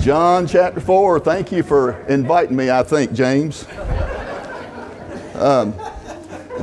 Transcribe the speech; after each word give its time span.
John 0.00 0.46
chapter 0.46 0.80
4. 0.80 1.20
Thank 1.20 1.52
you 1.52 1.62
for 1.62 1.92
inviting 2.08 2.56
me, 2.56 2.70
I 2.70 2.82
think, 2.82 3.12
James. 3.12 3.66
Um, 5.34 5.74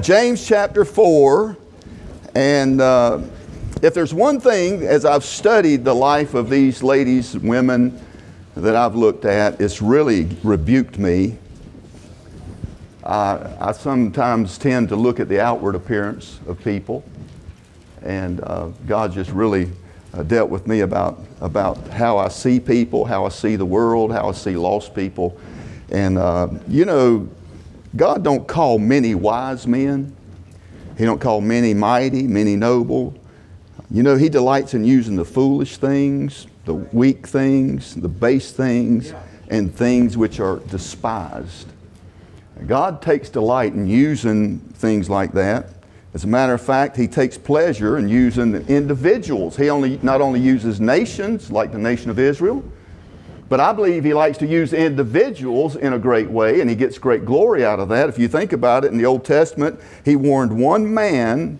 James 0.02 0.46
chapter 0.46 0.86
4. 0.86 1.58
And 2.36 2.82
uh, 2.82 3.22
if 3.82 3.94
there's 3.94 4.14
one 4.14 4.40
thing, 4.40 4.84
as 4.84 5.06
I've 5.06 5.24
studied 5.24 5.84
the 5.84 5.94
life 5.94 6.34
of 6.34 6.50
these 6.50 6.84
ladies, 6.84 7.38
women 7.38 8.00
that 8.56 8.76
I've 8.76 8.96
looked 8.96 9.26
at, 9.26 9.60
it's 9.60 9.82
really 9.82 10.26
rebuked 10.44 11.00
me. 11.00 11.38
Uh, 13.04 13.58
I 13.60 13.72
sometimes 13.72 14.58
tend 14.58 14.90
to 14.90 14.96
look 14.96 15.20
at 15.20 15.28
the 15.30 15.40
outward 15.40 15.74
appearance 15.76 16.40
of 16.48 16.64
people, 16.64 17.04
and 18.04 18.42
uh, 18.44 18.68
God 18.88 19.14
just 19.14 19.32
really 19.32 19.72
uh, 20.14 20.24
dealt 20.24 20.50
with 20.50 20.68
me 20.68 20.82
about, 20.82 21.20
about 21.40 21.78
how 21.90 22.18
I 22.18 22.28
see 22.28 22.60
people, 22.60 23.06
how 23.06 23.26
I 23.26 23.30
see 23.30 23.56
the 23.56 23.66
world, 23.66 24.12
how 24.12 24.30
I 24.30 24.32
see 24.34 24.56
lost 24.56 24.94
people. 24.94 25.40
And 25.90 26.18
uh, 26.18 26.50
you 26.68 26.86
know, 26.86 27.30
God 27.96 28.24
don't 28.24 28.48
call 28.48 28.80
many 28.80 29.16
wise 29.16 29.68
men. 29.68 30.16
He 30.98 31.06
don't 31.06 31.20
call 31.20 31.42
many 31.42 31.74
mighty, 31.74 32.24
many 32.24 32.56
noble. 32.56 33.14
You 33.90 34.04
know, 34.04 34.16
He 34.16 34.30
delights 34.30 34.74
in 34.74 34.86
using 34.86 35.16
the 35.16 35.26
foolish 35.26 35.78
things, 35.78 36.48
the 36.66 36.76
weak 36.76 37.28
things, 37.28 37.96
the 37.96 38.08
base 38.08 38.52
things, 38.52 39.14
and 39.50 39.74
things 39.74 40.16
which 40.16 40.40
are 40.40 40.60
despised. 40.60 41.68
God 42.68 43.02
takes 43.02 43.30
delight 43.30 43.74
in 43.74 43.88
using 43.88 44.60
things 44.60 45.10
like 45.10 45.34
that. 45.34 45.68
As 46.14 46.26
a 46.26 46.28
matter 46.28 46.54
of 46.54 46.62
fact, 46.62 46.98
he 46.98 47.08
takes 47.08 47.38
pleasure 47.38 47.98
in 47.98 48.10
using 48.10 48.54
individuals. 48.68 49.56
He 49.56 49.70
only, 49.70 49.98
not 50.04 50.20
only 50.20 50.42
uses 50.42 50.82
nations, 50.82 51.50
like 51.50 51.72
the 51.72 51.78
nation 51.78 52.10
of 52.10 52.20
Israel, 52.20 52.64
but 53.48 53.60
I 53.60 53.72
believe 53.74 54.04
he 54.04 54.14
likes 54.14 54.38
to 54.40 54.48
use 54.48 54.74
individuals 54.74 55.76
in 55.76 55.94
a 55.94 56.00
great 56.00 56.30
way, 56.30 56.62
and 56.62 56.70
he 56.70 56.76
gets 56.76 56.98
great 56.98 57.26
glory 57.26 57.66
out 57.66 57.80
of 57.80 57.90
that. 57.90 58.10
If 58.10 58.20
you 58.20 58.28
think 58.28 58.54
about 58.54 58.86
it, 58.86 58.92
in 58.92 58.98
the 58.98 59.06
Old 59.06 59.24
Testament, 59.24 59.80
he 60.04 60.16
warned 60.16 60.58
one 60.58 60.94
man, 60.94 61.60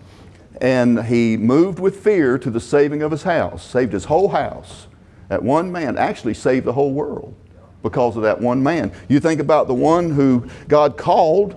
and 0.60 1.04
he 1.04 1.36
moved 1.36 1.78
with 1.78 2.02
fear 2.02 2.38
to 2.38 2.50
the 2.50 2.60
saving 2.60 3.02
of 3.02 3.10
his 3.10 3.22
house, 3.22 3.64
saved 3.64 3.92
his 3.92 4.06
whole 4.06 4.28
house. 4.28 4.86
That 5.28 5.42
one 5.42 5.72
man 5.72 5.96
actually 5.96 6.34
saved 6.34 6.66
the 6.66 6.74
whole 6.74 6.92
world 6.92 7.34
because 7.82 8.16
of 8.16 8.22
that 8.22 8.40
one 8.40 8.62
man. 8.62 8.92
You 9.08 9.18
think 9.18 9.40
about 9.40 9.66
the 9.66 9.74
one 9.74 10.10
who 10.10 10.46
God 10.68 10.96
called 10.96 11.56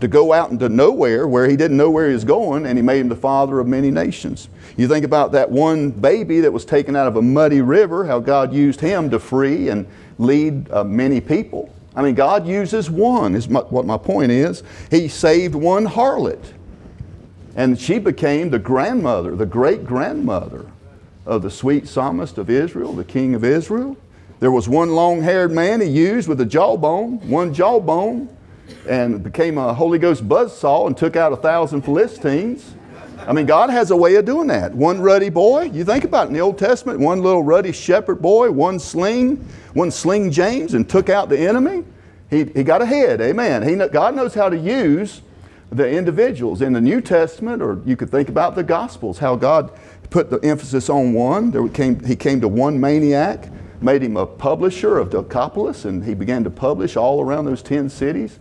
to 0.00 0.08
go 0.08 0.32
out 0.32 0.50
into 0.50 0.68
nowhere 0.68 1.26
where 1.26 1.48
he 1.48 1.56
didn't 1.56 1.76
know 1.76 1.90
where 1.90 2.08
he 2.08 2.14
was 2.14 2.24
going, 2.24 2.66
and 2.66 2.78
he 2.78 2.82
made 2.82 3.00
him 3.00 3.08
the 3.08 3.16
father 3.16 3.60
of 3.60 3.66
many 3.66 3.90
nations. 3.90 4.48
You 4.76 4.88
think 4.88 5.04
about 5.04 5.32
that 5.32 5.50
one 5.50 5.90
baby 5.90 6.40
that 6.40 6.52
was 6.52 6.64
taken 6.64 6.96
out 6.96 7.06
of 7.06 7.16
a 7.16 7.22
muddy 7.22 7.60
river, 7.60 8.06
how 8.06 8.20
God 8.20 8.52
used 8.52 8.80
him 8.80 9.10
to 9.10 9.18
free 9.18 9.68
and 9.68 9.86
lead 10.18 10.70
uh, 10.70 10.84
many 10.84 11.20
people. 11.20 11.72
I 11.94 12.02
mean, 12.02 12.14
God 12.14 12.46
uses 12.46 12.90
one, 12.90 13.34
is 13.34 13.48
my, 13.48 13.60
what 13.60 13.86
my 13.86 13.96
point 13.96 14.32
is. 14.32 14.62
He 14.90 15.06
saved 15.06 15.54
one 15.54 15.86
harlot, 15.86 16.42
and 17.54 17.80
she 17.80 17.98
became 17.98 18.50
the 18.50 18.58
grandmother, 18.58 19.36
the 19.36 19.46
great 19.46 19.86
grandmother 19.86 20.66
of 21.24 21.42
the 21.42 21.50
sweet 21.50 21.86
psalmist 21.86 22.36
of 22.36 22.50
Israel, 22.50 22.92
the 22.92 23.04
king 23.04 23.34
of 23.34 23.44
Israel. 23.44 23.96
There 24.40 24.50
was 24.50 24.68
one 24.68 24.90
long 24.90 25.22
haired 25.22 25.52
man 25.52 25.80
he 25.80 25.86
used 25.86 26.28
with 26.28 26.40
a 26.40 26.44
jawbone, 26.44 27.28
one 27.28 27.54
jawbone 27.54 28.33
and 28.88 29.22
became 29.22 29.58
a 29.58 29.72
Holy 29.72 29.98
Ghost 29.98 30.28
buzzsaw 30.28 30.86
and 30.86 30.96
took 30.96 31.16
out 31.16 31.32
a 31.32 31.36
thousand 31.36 31.82
Philistines. 31.82 32.74
I 33.26 33.32
mean, 33.32 33.46
God 33.46 33.70
has 33.70 33.90
a 33.90 33.96
way 33.96 34.16
of 34.16 34.24
doing 34.24 34.48
that. 34.48 34.74
One 34.74 35.00
ruddy 35.00 35.30
boy, 35.30 35.64
you 35.64 35.84
think 35.84 36.04
about 36.04 36.26
it 36.26 36.28
in 36.28 36.34
the 36.34 36.40
Old 36.40 36.58
Testament, 36.58 37.00
one 37.00 37.22
little 37.22 37.42
ruddy 37.42 37.72
shepherd 37.72 38.20
boy, 38.20 38.50
one 38.50 38.78
sling, 38.78 39.36
one 39.72 39.90
sling 39.90 40.30
James, 40.30 40.74
and 40.74 40.88
took 40.88 41.08
out 41.08 41.28
the 41.28 41.38
enemy. 41.38 41.84
He, 42.28 42.44
he 42.44 42.62
got 42.62 42.82
ahead, 42.82 43.20
amen. 43.20 43.62
He, 43.66 43.76
God 43.88 44.14
knows 44.14 44.34
how 44.34 44.48
to 44.48 44.56
use 44.56 45.22
the 45.70 45.88
individuals. 45.88 46.60
In 46.60 46.72
the 46.72 46.80
New 46.80 47.00
Testament, 47.00 47.62
or 47.62 47.80
you 47.86 47.96
could 47.96 48.10
think 48.10 48.28
about 48.28 48.54
the 48.54 48.62
Gospels, 48.62 49.18
how 49.18 49.36
God 49.36 49.72
put 50.10 50.30
the 50.30 50.38
emphasis 50.48 50.90
on 50.90 51.12
one. 51.12 51.50
There 51.50 51.66
came, 51.68 52.02
he 52.04 52.16
came 52.16 52.40
to 52.40 52.48
one 52.48 52.78
maniac, 52.78 53.48
made 53.80 54.02
him 54.02 54.16
a 54.16 54.26
publisher 54.26 54.98
of 54.98 55.10
Decapolis, 55.10 55.84
and 55.84 56.04
he 56.04 56.14
began 56.14 56.44
to 56.44 56.50
publish 56.50 56.96
all 56.96 57.20
around 57.20 57.46
those 57.46 57.62
10 57.62 57.88
cities. 57.88 58.38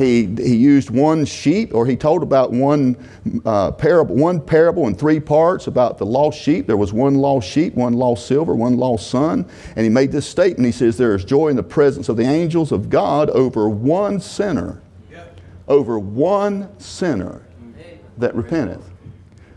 He, 0.00 0.24
he 0.24 0.56
used 0.56 0.88
one 0.88 1.26
sheep, 1.26 1.74
or 1.74 1.84
he 1.84 1.94
told 1.94 2.22
about 2.22 2.52
one 2.52 2.96
uh, 3.44 3.72
parable, 3.72 4.14
one 4.14 4.40
parable 4.40 4.86
in 4.86 4.94
three 4.94 5.20
parts 5.20 5.66
about 5.66 5.98
the 5.98 6.06
lost 6.06 6.40
sheep. 6.40 6.66
There 6.66 6.78
was 6.78 6.92
one 6.92 7.16
lost 7.16 7.46
sheep, 7.46 7.74
one 7.74 7.92
lost 7.92 8.26
silver, 8.26 8.54
one 8.54 8.78
lost 8.78 9.10
son. 9.10 9.46
And 9.76 9.84
he 9.84 9.90
made 9.90 10.10
this 10.10 10.26
statement. 10.26 10.64
He 10.64 10.72
says, 10.72 10.96
There 10.96 11.14
is 11.14 11.22
joy 11.24 11.48
in 11.48 11.56
the 11.56 11.62
presence 11.62 12.08
of 12.08 12.16
the 12.16 12.22
angels 12.22 12.72
of 12.72 12.88
God 12.88 13.28
over 13.30 13.68
one 13.68 14.20
sinner. 14.20 14.80
Over 15.68 15.98
one 15.98 16.68
sinner 16.80 17.42
that 18.16 18.34
repenteth. 18.34 18.90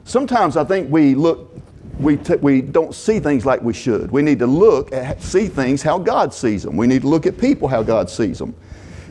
Sometimes 0.04 0.58
I 0.58 0.66
think 0.66 0.92
we 0.92 1.16
look, 1.16 1.58
we, 2.00 2.18
t- 2.18 2.36
we 2.36 2.62
don't 2.62 2.94
see 2.94 3.20
things 3.20 3.46
like 3.46 3.62
we 3.62 3.74
should. 3.74 4.12
We 4.12 4.22
need 4.22 4.40
to 4.40 4.48
look 4.48 4.92
at, 4.92 5.22
see 5.22 5.48
things 5.48 5.82
how 5.82 6.00
God 6.00 6.34
sees 6.34 6.64
them. 6.64 6.76
We 6.76 6.86
need 6.86 7.04
to 7.04 7.08
look 7.08 7.26
at 7.26 7.38
people 7.38 7.70
how 7.70 7.82
God 7.82 8.10
sees 8.10 8.40
them. 8.40 8.54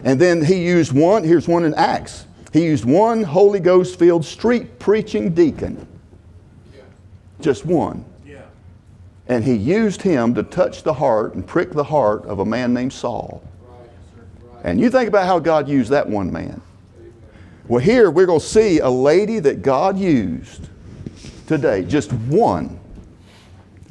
And 0.04 0.20
then 0.20 0.44
he 0.44 0.64
used 0.64 0.92
one, 0.92 1.24
here's 1.24 1.46
one 1.46 1.64
in 1.64 1.74
Acts. 1.74 2.26
He 2.52 2.64
used 2.64 2.84
one 2.84 3.22
Holy 3.22 3.60
Ghost 3.60 3.98
filled 3.98 4.24
street 4.24 4.78
preaching 4.78 5.32
deacon. 5.32 5.86
Just 7.40 7.64
one. 7.64 8.04
And 9.28 9.44
he 9.44 9.54
used 9.54 10.02
him 10.02 10.34
to 10.34 10.42
touch 10.42 10.82
the 10.82 10.92
heart 10.92 11.34
and 11.34 11.46
prick 11.46 11.70
the 11.72 11.84
heart 11.84 12.24
of 12.26 12.40
a 12.40 12.44
man 12.44 12.74
named 12.74 12.92
Saul. 12.92 13.42
And 14.64 14.80
you 14.80 14.90
think 14.90 15.08
about 15.08 15.26
how 15.26 15.38
God 15.38 15.68
used 15.68 15.90
that 15.90 16.08
one 16.08 16.32
man. 16.32 16.60
Well, 17.68 17.80
here 17.80 18.10
we're 18.10 18.26
going 18.26 18.40
to 18.40 18.46
see 18.46 18.80
a 18.80 18.90
lady 18.90 19.38
that 19.38 19.62
God 19.62 19.96
used 19.98 20.68
today, 21.46 21.84
just 21.84 22.12
one. 22.12 22.78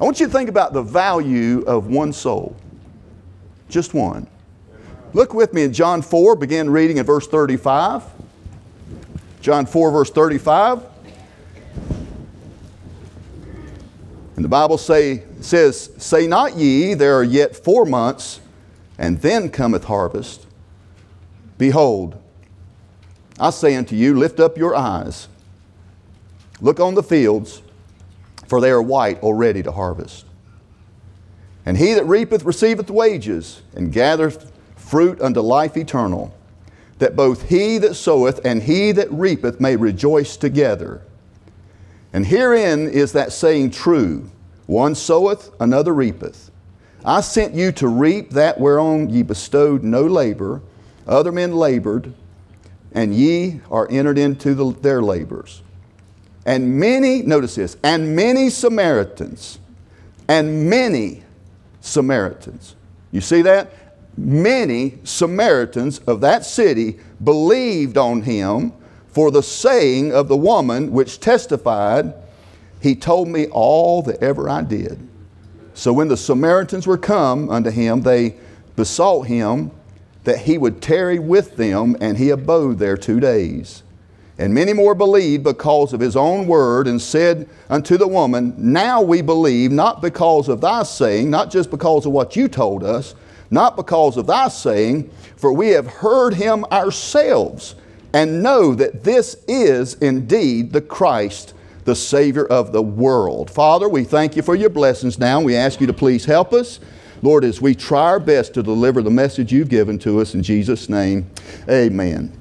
I 0.00 0.04
want 0.04 0.20
you 0.20 0.26
to 0.26 0.32
think 0.32 0.48
about 0.48 0.72
the 0.72 0.82
value 0.82 1.62
of 1.62 1.86
one 1.86 2.12
soul. 2.12 2.56
Just 3.68 3.94
one. 3.94 4.26
Look 5.14 5.34
with 5.34 5.52
me 5.52 5.64
in 5.64 5.74
John 5.74 6.00
4, 6.00 6.36
begin 6.36 6.70
reading 6.70 6.98
at 6.98 7.04
verse 7.04 7.26
35. 7.26 8.02
John 9.42 9.66
4, 9.66 9.90
verse 9.90 10.10
35. 10.10 10.82
And 14.36 14.44
the 14.44 14.48
Bible 14.48 14.78
say, 14.78 15.24
says, 15.40 15.90
Say 15.98 16.26
not 16.26 16.56
ye, 16.56 16.94
there 16.94 17.14
are 17.16 17.24
yet 17.24 17.54
four 17.54 17.84
months, 17.84 18.40
and 18.96 19.20
then 19.20 19.50
cometh 19.50 19.84
harvest. 19.84 20.46
Behold, 21.58 22.16
I 23.38 23.50
say 23.50 23.76
unto 23.76 23.94
you, 23.94 24.18
lift 24.18 24.40
up 24.40 24.56
your 24.56 24.74
eyes, 24.74 25.28
look 26.62 26.80
on 26.80 26.94
the 26.94 27.02
fields, 27.02 27.60
for 28.48 28.62
they 28.62 28.70
are 28.70 28.80
white 28.80 29.22
already 29.22 29.62
to 29.62 29.72
harvest. 29.72 30.24
And 31.66 31.76
he 31.76 31.92
that 31.92 32.06
reapeth 32.06 32.44
receiveth 32.44 32.90
wages, 32.90 33.60
and 33.74 33.92
gathereth 33.92 34.50
fruit 34.92 35.18
unto 35.22 35.40
life 35.40 35.74
eternal, 35.78 36.34
that 36.98 37.16
both 37.16 37.48
he 37.48 37.78
that 37.78 37.94
soweth 37.94 38.44
and 38.44 38.62
he 38.62 38.92
that 38.92 39.10
reapeth 39.10 39.58
may 39.58 39.74
rejoice 39.74 40.36
together. 40.36 41.00
And 42.12 42.26
herein 42.26 42.90
is 42.90 43.12
that 43.12 43.32
saying 43.32 43.70
true 43.70 44.30
one 44.66 44.94
soweth, 44.94 45.50
another 45.58 45.94
reapeth. 45.94 46.50
I 47.06 47.22
sent 47.22 47.54
you 47.54 47.72
to 47.72 47.88
reap 47.88 48.32
that 48.32 48.60
whereon 48.60 49.08
ye 49.08 49.22
bestowed 49.22 49.82
no 49.82 50.02
labor, 50.02 50.60
other 51.06 51.32
men 51.32 51.52
labored, 51.54 52.12
and 52.92 53.14
ye 53.14 53.62
are 53.70 53.88
entered 53.90 54.18
into 54.18 54.52
the, 54.54 54.72
their 54.72 55.00
labors. 55.00 55.62
And 56.44 56.78
many, 56.78 57.22
notice 57.22 57.54
this, 57.54 57.78
and 57.82 58.14
many 58.14 58.50
Samaritans, 58.50 59.58
and 60.28 60.68
many 60.68 61.22
Samaritans. 61.80 62.76
You 63.10 63.22
see 63.22 63.40
that? 63.40 63.72
Many 64.16 64.98
Samaritans 65.04 65.98
of 66.00 66.20
that 66.20 66.44
city 66.44 66.98
believed 67.22 67.96
on 67.96 68.22
him 68.22 68.72
for 69.08 69.30
the 69.30 69.42
saying 69.42 70.12
of 70.12 70.28
the 70.28 70.36
woman 70.36 70.92
which 70.92 71.20
testified, 71.20 72.14
He 72.80 72.94
told 72.94 73.28
me 73.28 73.46
all 73.48 74.02
that 74.02 74.22
ever 74.22 74.48
I 74.48 74.62
did. 74.62 75.08
So 75.74 75.92
when 75.92 76.08
the 76.08 76.16
Samaritans 76.16 76.86
were 76.86 76.98
come 76.98 77.48
unto 77.50 77.70
him, 77.70 78.02
they 78.02 78.36
besought 78.76 79.22
him 79.22 79.70
that 80.24 80.38
he 80.38 80.56
would 80.56 80.80
tarry 80.80 81.18
with 81.18 81.56
them, 81.56 81.96
and 82.00 82.16
he 82.16 82.30
abode 82.30 82.78
there 82.78 82.96
two 82.96 83.20
days. 83.20 83.82
And 84.38 84.54
many 84.54 84.72
more 84.72 84.94
believed 84.94 85.44
because 85.44 85.92
of 85.92 86.00
his 86.00 86.16
own 86.16 86.46
word, 86.46 86.86
and 86.86 87.00
said 87.00 87.48
unto 87.68 87.96
the 87.96 88.08
woman, 88.08 88.54
Now 88.56 89.02
we 89.02 89.20
believe, 89.20 89.72
not 89.72 90.00
because 90.00 90.48
of 90.48 90.60
thy 90.60 90.84
saying, 90.84 91.28
not 91.30 91.50
just 91.50 91.70
because 91.70 92.06
of 92.06 92.12
what 92.12 92.36
you 92.36 92.48
told 92.48 92.84
us, 92.84 93.14
not 93.52 93.76
because 93.76 94.16
of 94.16 94.26
thy 94.26 94.48
saying, 94.48 95.10
for 95.36 95.52
we 95.52 95.68
have 95.68 95.86
heard 95.86 96.34
him 96.34 96.64
ourselves, 96.72 97.74
and 98.14 98.42
know 98.42 98.74
that 98.74 99.04
this 99.04 99.36
is 99.46 99.94
indeed 99.94 100.72
the 100.72 100.80
Christ, 100.80 101.54
the 101.84 101.94
Savior 101.94 102.46
of 102.46 102.72
the 102.72 102.82
world. 102.82 103.50
Father, 103.50 103.88
we 103.88 104.04
thank 104.04 104.36
you 104.36 104.42
for 104.42 104.54
your 104.54 104.70
blessings 104.70 105.18
now. 105.18 105.40
We 105.40 105.56
ask 105.56 105.80
you 105.80 105.86
to 105.86 105.92
please 105.92 106.24
help 106.24 106.52
us. 106.52 106.80
Lord, 107.22 107.44
as 107.44 107.60
we 107.60 107.74
try 107.74 108.02
our 108.02 108.20
best 108.20 108.54
to 108.54 108.62
deliver 108.62 109.00
the 109.00 109.10
message 109.10 109.52
you've 109.52 109.68
given 109.68 109.98
to 110.00 110.20
us 110.20 110.34
in 110.34 110.42
Jesus' 110.42 110.88
name, 110.88 111.30
amen. 111.68 112.32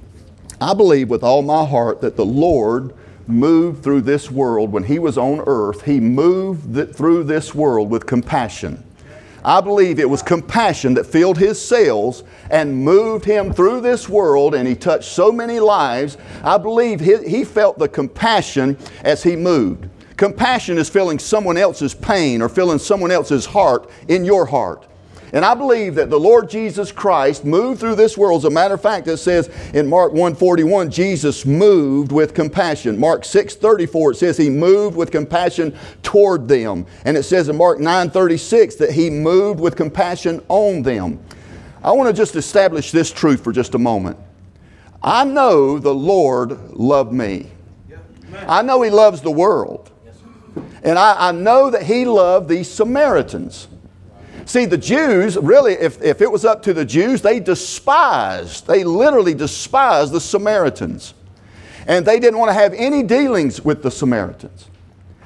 I 0.59 0.73
believe 0.73 1.09
with 1.09 1.23
all 1.23 1.41
my 1.41 1.65
heart 1.65 2.01
that 2.01 2.15
the 2.15 2.25
Lord 2.25 2.93
moved 3.27 3.83
through 3.83 4.01
this 4.01 4.31
world 4.31 4.71
when 4.71 4.83
He 4.83 4.99
was 4.99 5.17
on 5.17 5.43
earth, 5.45 5.83
He 5.83 5.99
moved 5.99 6.95
through 6.95 7.23
this 7.25 7.53
world 7.53 7.89
with 7.89 8.05
compassion. 8.05 8.83
I 9.43 9.59
believe 9.61 9.99
it 9.99 10.09
was 10.09 10.21
compassion 10.21 10.93
that 10.95 11.05
filled 11.05 11.37
his 11.37 11.59
sails 11.59 12.23
and 12.49 12.75
moved 12.75 13.25
him 13.25 13.51
through 13.51 13.81
this 13.81 14.07
world, 14.07 14.53
and 14.53 14.67
he 14.67 14.75
touched 14.75 15.05
so 15.05 15.31
many 15.31 15.59
lives. 15.59 16.17
I 16.43 16.57
believe 16.57 16.99
he, 16.99 17.17
he, 17.27 17.43
felt 17.43 17.79
the 17.79 17.87
compassion 17.87 18.77
as 19.03 19.23
he 19.23 19.35
moved. 19.35 19.89
Compassion 20.15 20.77
is 20.77 20.89
feeling 20.89 21.17
someone 21.17 21.57
else's 21.57 21.95
pain 21.95 22.41
or 22.41 22.49
feeling 22.49 22.77
someone 22.77 23.09
else's 23.09 23.45
heart 23.45 23.89
in 24.07 24.23
your 24.23 24.45
heart. 24.45 24.87
And 25.33 25.45
I 25.45 25.53
believe 25.53 25.95
that 25.95 26.09
the 26.09 26.19
Lord 26.19 26.49
Jesus 26.49 26.91
Christ 26.91 27.45
moved 27.45 27.79
through 27.79 27.95
this 27.95 28.17
world. 28.17 28.41
As 28.41 28.45
a 28.45 28.49
matter 28.49 28.73
of 28.73 28.81
fact, 28.81 29.07
it 29.07 29.17
says 29.17 29.49
in 29.73 29.87
Mark 29.87 30.11
1:41, 30.11 30.89
Jesus 30.89 31.45
moved 31.45 32.11
with 32.11 32.33
compassion. 32.33 32.99
Mark 32.99 33.23
6:34, 33.23 34.11
it 34.11 34.17
says 34.17 34.37
he 34.37 34.49
moved 34.49 34.97
with 34.97 35.11
compassion 35.11 35.73
toward 36.03 36.47
them. 36.49 36.85
And 37.05 37.15
it 37.15 37.23
says 37.23 37.47
in 37.47 37.55
Mark 37.55 37.79
9:36 37.79 38.75
that 38.75 38.91
he 38.91 39.09
moved 39.09 39.59
with 39.61 39.77
compassion 39.77 40.41
on 40.49 40.81
them. 40.81 41.19
I 41.83 41.91
want 41.91 42.09
to 42.09 42.13
just 42.13 42.35
establish 42.35 42.91
this 42.91 43.11
truth 43.11 43.43
for 43.43 43.53
just 43.53 43.73
a 43.73 43.79
moment. 43.79 44.17
I 45.01 45.23
know 45.23 45.79
the 45.79 45.95
Lord 45.95 46.73
loved 46.73 47.13
me. 47.13 47.51
I 48.47 48.61
know 48.61 48.81
he 48.81 48.89
loves 48.89 49.21
the 49.21 49.31
world. 49.31 49.89
And 50.83 50.97
I, 50.97 51.29
I 51.29 51.31
know 51.31 51.69
that 51.69 51.83
he 51.83 52.05
loved 52.05 52.49
these 52.49 52.69
Samaritans. 52.69 53.67
See, 54.51 54.65
the 54.65 54.77
Jews, 54.77 55.37
really, 55.37 55.75
if, 55.75 56.01
if 56.01 56.19
it 56.19 56.29
was 56.29 56.43
up 56.43 56.61
to 56.63 56.73
the 56.73 56.83
Jews, 56.83 57.21
they 57.21 57.39
despised, 57.39 58.67
they 58.67 58.83
literally 58.83 59.33
despised 59.33 60.11
the 60.11 60.19
Samaritans. 60.19 61.13
And 61.87 62.05
they 62.05 62.19
didn't 62.19 62.37
want 62.37 62.49
to 62.49 62.53
have 62.53 62.73
any 62.73 63.01
dealings 63.01 63.63
with 63.63 63.81
the 63.81 63.89
Samaritans. 63.89 64.67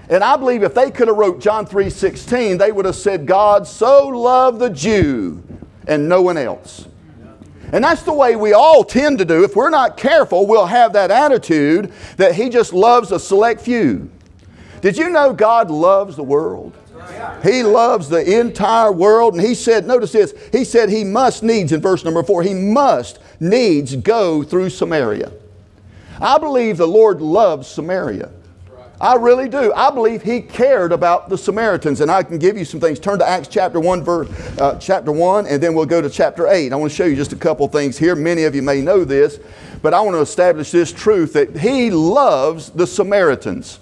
And 0.10 0.24
I 0.24 0.38
believe 0.38 0.62
if 0.62 0.76
they 0.76 0.92
could 0.92 1.08
have 1.08 1.18
wrote 1.18 1.42
John 1.42 1.66
3:16, 1.66 2.60
they 2.60 2.72
would 2.72 2.86
have 2.86 2.96
said, 2.96 3.26
God 3.26 3.66
so 3.66 4.10
loved 4.10 4.60
the 4.60 4.70
Jew 4.70 5.42
and 5.88 6.08
no 6.08 6.22
one 6.22 6.38
else. 6.38 6.88
And 7.74 7.84
that's 7.84 8.04
the 8.04 8.14
way 8.14 8.36
we 8.36 8.54
all 8.54 8.84
tend 8.84 9.18
to 9.18 9.26
do. 9.26 9.44
If 9.44 9.56
we're 9.56 9.72
not 9.72 9.98
careful, 9.98 10.46
we'll 10.46 10.68
have 10.68 10.94
that 10.94 11.10
attitude 11.10 11.92
that 12.18 12.36
He 12.36 12.50
just 12.50 12.74
loves 12.74 13.12
a 13.12 13.20
select 13.20 13.62
few. 13.62 14.12
Did 14.82 15.00
you 15.00 15.10
know 15.10 15.34
God 15.34 15.72
loves 15.72 16.16
the 16.16 16.24
world? 16.24 16.78
He 17.44 17.64
loves 17.64 18.10
the 18.10 18.40
entire 18.40 18.92
world. 18.92 19.36
And 19.36 19.44
he 19.44 19.56
said, 19.56 19.86
notice 19.86 20.12
this, 20.12 20.34
he 20.52 20.64
said 20.64 20.90
he 20.90 21.04
must 21.04 21.44
needs, 21.44 21.72
in 21.72 21.82
verse 21.82 22.04
number 22.04 22.24
four, 22.24 22.44
he 22.44 22.54
must 22.54 23.20
needs 23.40 23.96
go 23.96 24.44
through 24.44 24.70
Samaria. 24.70 25.32
I 26.20 26.38
believe 26.38 26.78
the 26.78 26.88
Lord 26.88 27.22
loves 27.22 27.68
Samaria. 27.68 28.32
I 29.02 29.16
really 29.16 29.50
do. 29.50 29.74
I 29.74 29.92
believe 29.92 30.24
he 30.24 30.40
cared 30.40 30.94
about 30.94 31.28
the 31.28 31.38
Samaritans, 31.38 32.00
and 32.00 32.10
I 32.10 32.24
can 32.24 32.40
give 32.40 32.58
you 32.58 32.64
some 32.64 32.80
things. 32.80 32.98
Turn 32.98 33.20
to 33.20 33.28
Acts 33.28 33.50
chapter 33.50 33.78
one, 33.78 34.02
verse 34.02 34.30
uh, 34.58 34.80
chapter 34.80 35.12
one, 35.12 35.46
and 35.48 35.62
then 35.62 35.74
we'll 35.76 35.86
go 35.86 36.02
to 36.02 36.10
chapter 36.10 36.48
eight. 36.48 36.72
I 36.72 36.78
want 36.78 36.90
to 36.92 36.96
show 36.96 37.04
you 37.04 37.18
just 37.18 37.34
a 37.34 37.36
couple 37.36 37.68
things 37.68 37.98
here. 37.98 38.16
Many 38.16 38.46
of 38.46 38.56
you 38.56 38.62
may 38.62 38.82
know 38.82 39.04
this, 39.04 39.40
but 39.82 39.94
I 39.94 40.00
want 40.00 40.16
to 40.16 40.22
establish 40.22 40.72
this 40.72 40.94
truth 40.94 41.34
that 41.34 41.58
he 41.58 41.92
loves 41.92 42.70
the 42.70 42.88
Samaritans. 42.88 43.80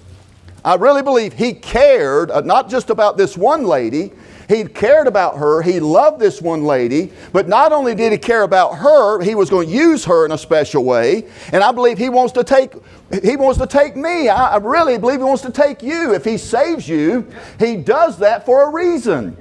I 0.66 0.76
really 0.76 1.02
believe 1.02 1.34
he 1.34 1.54
cared 1.54 2.32
uh, 2.32 2.42
not 2.42 2.70
just 2.70 2.90
about 2.90 3.18
this 3.18 3.38
one 3.38 3.66
lady, 3.66 4.12
he 4.48 4.66
cared 4.66 5.08
about 5.08 5.38
her. 5.38 5.62
He 5.62 5.80
loved 5.80 6.20
this 6.20 6.42
one 6.42 6.64
lady, 6.64 7.12
but 7.32 7.48
not 7.48 7.72
only 7.72 7.96
did 7.96 8.12
he 8.12 8.18
care 8.18 8.44
about 8.44 8.76
her, 8.76 9.22
he 9.22 9.36
was 9.36 9.50
going 9.50 9.68
to 9.68 9.74
use 9.74 10.06
her 10.06 10.26
in 10.26 10.32
a 10.32 10.38
special 10.38 10.84
way. 10.84 11.26
And 11.52 11.64
I 11.64 11.72
believe 11.72 11.98
he 11.98 12.10
wants 12.10 12.34
to 12.34 12.44
take 12.44 12.74
he 13.22 13.36
wants 13.36 13.60
to 13.60 13.68
take 13.68 13.96
me. 13.96 14.30
I, 14.30 14.54
I 14.54 14.58
really 14.58 14.98
believe 14.98 15.20
he 15.20 15.26
wants 15.26 15.44
to 15.44 15.52
take 15.52 15.84
you. 15.84 16.14
If 16.14 16.26
he 16.26 16.38
saves 16.38 16.88
you, 16.88 17.28
he 17.60 17.76
does 17.76 18.18
that 18.20 18.46
for 18.46 18.64
a 18.64 18.72
reason. 18.72 19.38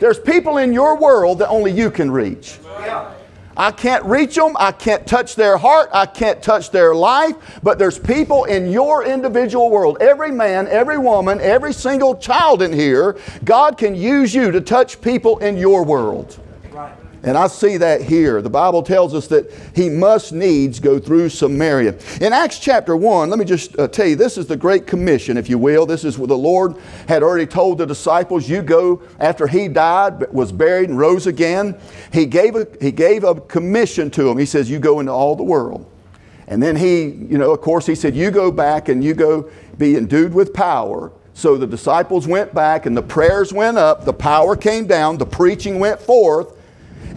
There's 0.00 0.18
people 0.18 0.58
in 0.58 0.72
your 0.72 0.96
world 0.96 1.38
that 1.40 1.48
only 1.48 1.70
you 1.70 1.90
can 1.90 2.10
reach. 2.10 2.58
I 3.56 3.70
can't 3.70 4.04
reach 4.04 4.34
them. 4.34 4.56
I 4.58 4.72
can't 4.72 5.06
touch 5.06 5.36
their 5.36 5.56
heart. 5.56 5.90
I 5.92 6.06
can't 6.06 6.42
touch 6.42 6.70
their 6.70 6.94
life. 6.94 7.36
But 7.62 7.78
there's 7.78 7.98
people 7.98 8.44
in 8.44 8.70
your 8.70 9.04
individual 9.04 9.70
world, 9.70 9.98
every 10.00 10.32
man, 10.32 10.66
every 10.68 10.98
woman, 10.98 11.40
every 11.40 11.72
single 11.72 12.16
child 12.16 12.62
in 12.62 12.72
here, 12.72 13.16
God 13.44 13.78
can 13.78 13.94
use 13.94 14.34
you 14.34 14.50
to 14.50 14.60
touch 14.60 15.00
people 15.00 15.38
in 15.38 15.56
your 15.56 15.84
world. 15.84 16.38
And 17.24 17.38
I 17.38 17.46
see 17.46 17.78
that 17.78 18.02
here. 18.02 18.42
The 18.42 18.50
Bible 18.50 18.82
tells 18.82 19.14
us 19.14 19.28
that 19.28 19.50
he 19.74 19.88
must 19.88 20.32
needs 20.32 20.78
go 20.78 20.98
through 20.98 21.30
Samaria. 21.30 21.96
In 22.20 22.34
Acts 22.34 22.58
chapter 22.58 22.94
1, 22.94 23.30
let 23.30 23.38
me 23.38 23.46
just 23.46 23.78
uh, 23.78 23.88
tell 23.88 24.06
you, 24.06 24.14
this 24.14 24.36
is 24.36 24.46
the 24.46 24.58
Great 24.58 24.86
Commission, 24.86 25.38
if 25.38 25.48
you 25.48 25.56
will. 25.56 25.86
This 25.86 26.04
is 26.04 26.18
what 26.18 26.28
the 26.28 26.36
Lord 26.36 26.76
had 27.08 27.22
already 27.22 27.46
told 27.46 27.78
the 27.78 27.86
disciples. 27.86 28.46
You 28.46 28.60
go 28.60 29.02
after 29.18 29.46
he 29.46 29.68
died, 29.68 30.30
was 30.34 30.52
buried, 30.52 30.90
and 30.90 30.98
rose 30.98 31.26
again. 31.26 31.78
He 32.12 32.26
gave 32.26 32.56
a, 32.56 32.66
he 32.78 32.92
gave 32.92 33.24
a 33.24 33.40
commission 33.40 34.10
to 34.10 34.24
them. 34.24 34.36
He 34.36 34.46
says, 34.46 34.70
You 34.70 34.78
go 34.78 35.00
into 35.00 35.12
all 35.12 35.34
the 35.34 35.44
world. 35.44 35.90
And 36.46 36.62
then 36.62 36.76
he, 36.76 37.04
you 37.04 37.38
know, 37.38 37.52
of 37.52 37.62
course, 37.62 37.86
he 37.86 37.94
said, 37.94 38.14
You 38.14 38.30
go 38.30 38.52
back 38.52 38.90
and 38.90 39.02
you 39.02 39.14
go 39.14 39.50
be 39.78 39.96
endued 39.96 40.34
with 40.34 40.52
power. 40.52 41.10
So 41.32 41.56
the 41.56 41.66
disciples 41.66 42.28
went 42.28 42.52
back 42.52 42.84
and 42.84 42.94
the 42.94 43.02
prayers 43.02 43.50
went 43.50 43.78
up, 43.78 44.04
the 44.04 44.12
power 44.12 44.54
came 44.54 44.86
down, 44.86 45.16
the 45.16 45.26
preaching 45.26 45.78
went 45.78 45.98
forth 45.98 46.54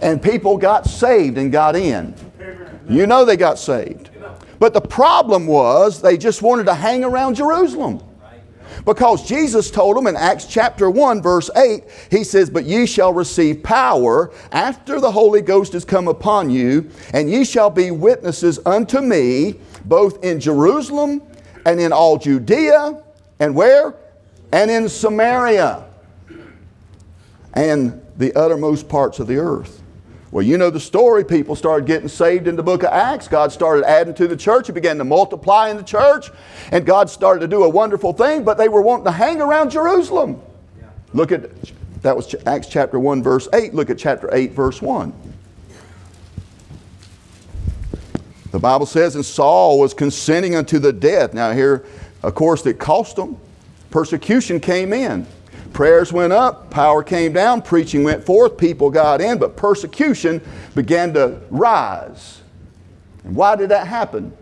and 0.02 0.22
people 0.22 0.56
got 0.56 0.86
saved 0.86 1.38
and 1.38 1.50
got 1.52 1.76
in. 1.76 2.14
You 2.88 3.06
know 3.06 3.24
they 3.24 3.36
got 3.36 3.58
saved. 3.58 4.10
But 4.58 4.74
the 4.74 4.80
problem 4.80 5.46
was 5.46 6.02
they 6.02 6.16
just 6.16 6.42
wanted 6.42 6.64
to 6.66 6.74
hang 6.74 7.04
around 7.04 7.36
Jerusalem. 7.36 8.02
Because 8.84 9.26
Jesus 9.26 9.70
told 9.70 9.96
them 9.96 10.06
in 10.06 10.16
Acts 10.16 10.46
chapter 10.46 10.90
1, 10.90 11.20
verse 11.20 11.50
8, 11.56 11.84
He 12.10 12.24
says, 12.24 12.48
But 12.48 12.64
ye 12.64 12.86
shall 12.86 13.12
receive 13.12 13.62
power 13.62 14.32
after 14.52 15.00
the 15.00 15.10
Holy 15.10 15.42
Ghost 15.42 15.72
has 15.72 15.84
come 15.84 16.08
upon 16.08 16.48
you, 16.48 16.88
and 17.12 17.30
ye 17.30 17.44
shall 17.44 17.70
be 17.70 17.90
witnesses 17.90 18.58
unto 18.64 19.00
me, 19.00 19.56
both 19.84 20.24
in 20.24 20.40
Jerusalem 20.40 21.22
and 21.66 21.80
in 21.80 21.92
all 21.92 22.18
Judea, 22.18 23.02
and 23.40 23.54
where? 23.54 23.94
And 24.52 24.70
in 24.70 24.88
Samaria, 24.88 25.84
and 27.52 28.00
the 28.18 28.34
uttermost 28.34 28.88
parts 28.88 29.20
of 29.20 29.26
the 29.26 29.38
earth. 29.38 29.82
Well, 30.30 30.44
you 30.44 30.58
know 30.58 30.68
the 30.68 30.80
story. 30.80 31.24
People 31.24 31.56
started 31.56 31.86
getting 31.86 32.08
saved 32.08 32.48
in 32.48 32.56
the 32.56 32.62
book 32.62 32.82
of 32.82 32.90
Acts. 32.90 33.28
God 33.28 33.50
started 33.50 33.88
adding 33.88 34.12
to 34.14 34.28
the 34.28 34.36
church. 34.36 34.68
It 34.68 34.74
began 34.74 34.98
to 34.98 35.04
multiply 35.04 35.70
in 35.70 35.78
the 35.78 35.82
church. 35.82 36.30
And 36.70 36.84
God 36.84 37.08
started 37.08 37.40
to 37.40 37.48
do 37.48 37.64
a 37.64 37.68
wonderful 37.68 38.12
thing, 38.12 38.44
but 38.44 38.58
they 38.58 38.68
were 38.68 38.82
wanting 38.82 39.06
to 39.06 39.12
hang 39.12 39.40
around 39.40 39.70
Jerusalem. 39.70 40.42
Look 41.14 41.32
at, 41.32 41.48
that 42.02 42.14
was 42.14 42.34
Acts 42.44 42.66
chapter 42.66 42.98
1, 42.98 43.22
verse 43.22 43.48
8. 43.54 43.72
Look 43.72 43.88
at 43.88 43.96
chapter 43.96 44.28
8, 44.30 44.52
verse 44.52 44.82
1. 44.82 45.14
The 48.50 48.58
Bible 48.58 48.86
says, 48.86 49.14
and 49.14 49.24
Saul 49.24 49.78
was 49.78 49.94
consenting 49.94 50.54
unto 50.54 50.78
the 50.78 50.92
death. 50.92 51.32
Now, 51.32 51.52
here, 51.52 51.86
of 52.22 52.34
course, 52.34 52.66
it 52.66 52.78
cost 52.78 53.16
them. 53.16 53.38
Persecution 53.90 54.60
came 54.60 54.92
in. 54.92 55.26
Prayers 55.78 56.12
went 56.12 56.32
up, 56.32 56.70
power 56.70 57.04
came 57.04 57.32
down, 57.32 57.62
preaching 57.62 58.02
went 58.02 58.24
forth, 58.24 58.58
people 58.58 58.90
got 58.90 59.20
in, 59.20 59.38
but 59.38 59.56
persecution 59.56 60.42
began 60.74 61.14
to 61.14 61.40
rise. 61.50 62.40
And 63.22 63.36
why 63.36 63.54
did 63.54 63.68
that 63.68 63.86
happen? 63.86 64.36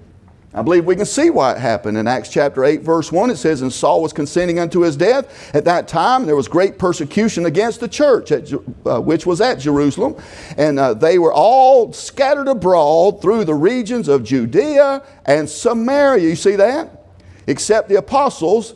I 0.55 0.63
believe 0.63 0.87
we 0.87 0.97
can 0.97 1.05
see 1.05 1.29
why 1.29 1.53
it 1.53 1.59
happened. 1.59 1.99
In 1.99 2.09
Acts 2.09 2.31
chapter 2.31 2.65
8, 2.65 2.81
verse 2.81 3.13
1, 3.13 3.29
it 3.29 3.37
says, 3.37 3.61
And 3.61 3.71
Saul 3.71 4.01
was 4.01 4.15
consenting 4.15 4.59
unto 4.59 4.81
his 4.81 4.97
death. 4.97 5.55
At 5.55 5.67
that 5.67 5.89
time, 5.89 6.25
there 6.25 6.37
was 6.37 6.49
great 6.49 6.79
persecution 6.79 7.45
against 7.45 7.81
the 7.81 7.89
church, 7.89 8.33
at, 8.33 8.51
uh, 8.87 9.03
which 9.03 9.27
was 9.27 9.43
at 9.43 9.59
Jerusalem. 9.59 10.17
And 10.57 10.79
uh, 10.79 10.95
they 10.95 11.19
were 11.19 11.35
all 11.35 11.93
scattered 11.93 12.49
abroad 12.49 13.21
through 13.21 13.45
the 13.45 13.55
regions 13.55 14.09
of 14.09 14.25
Judea 14.25 15.03
and 15.27 15.47
Samaria. 15.47 16.27
You 16.27 16.35
see 16.35 16.57
that? 16.57 17.05
Except 17.47 17.91
the 17.91 17.97
apostles 17.97 18.73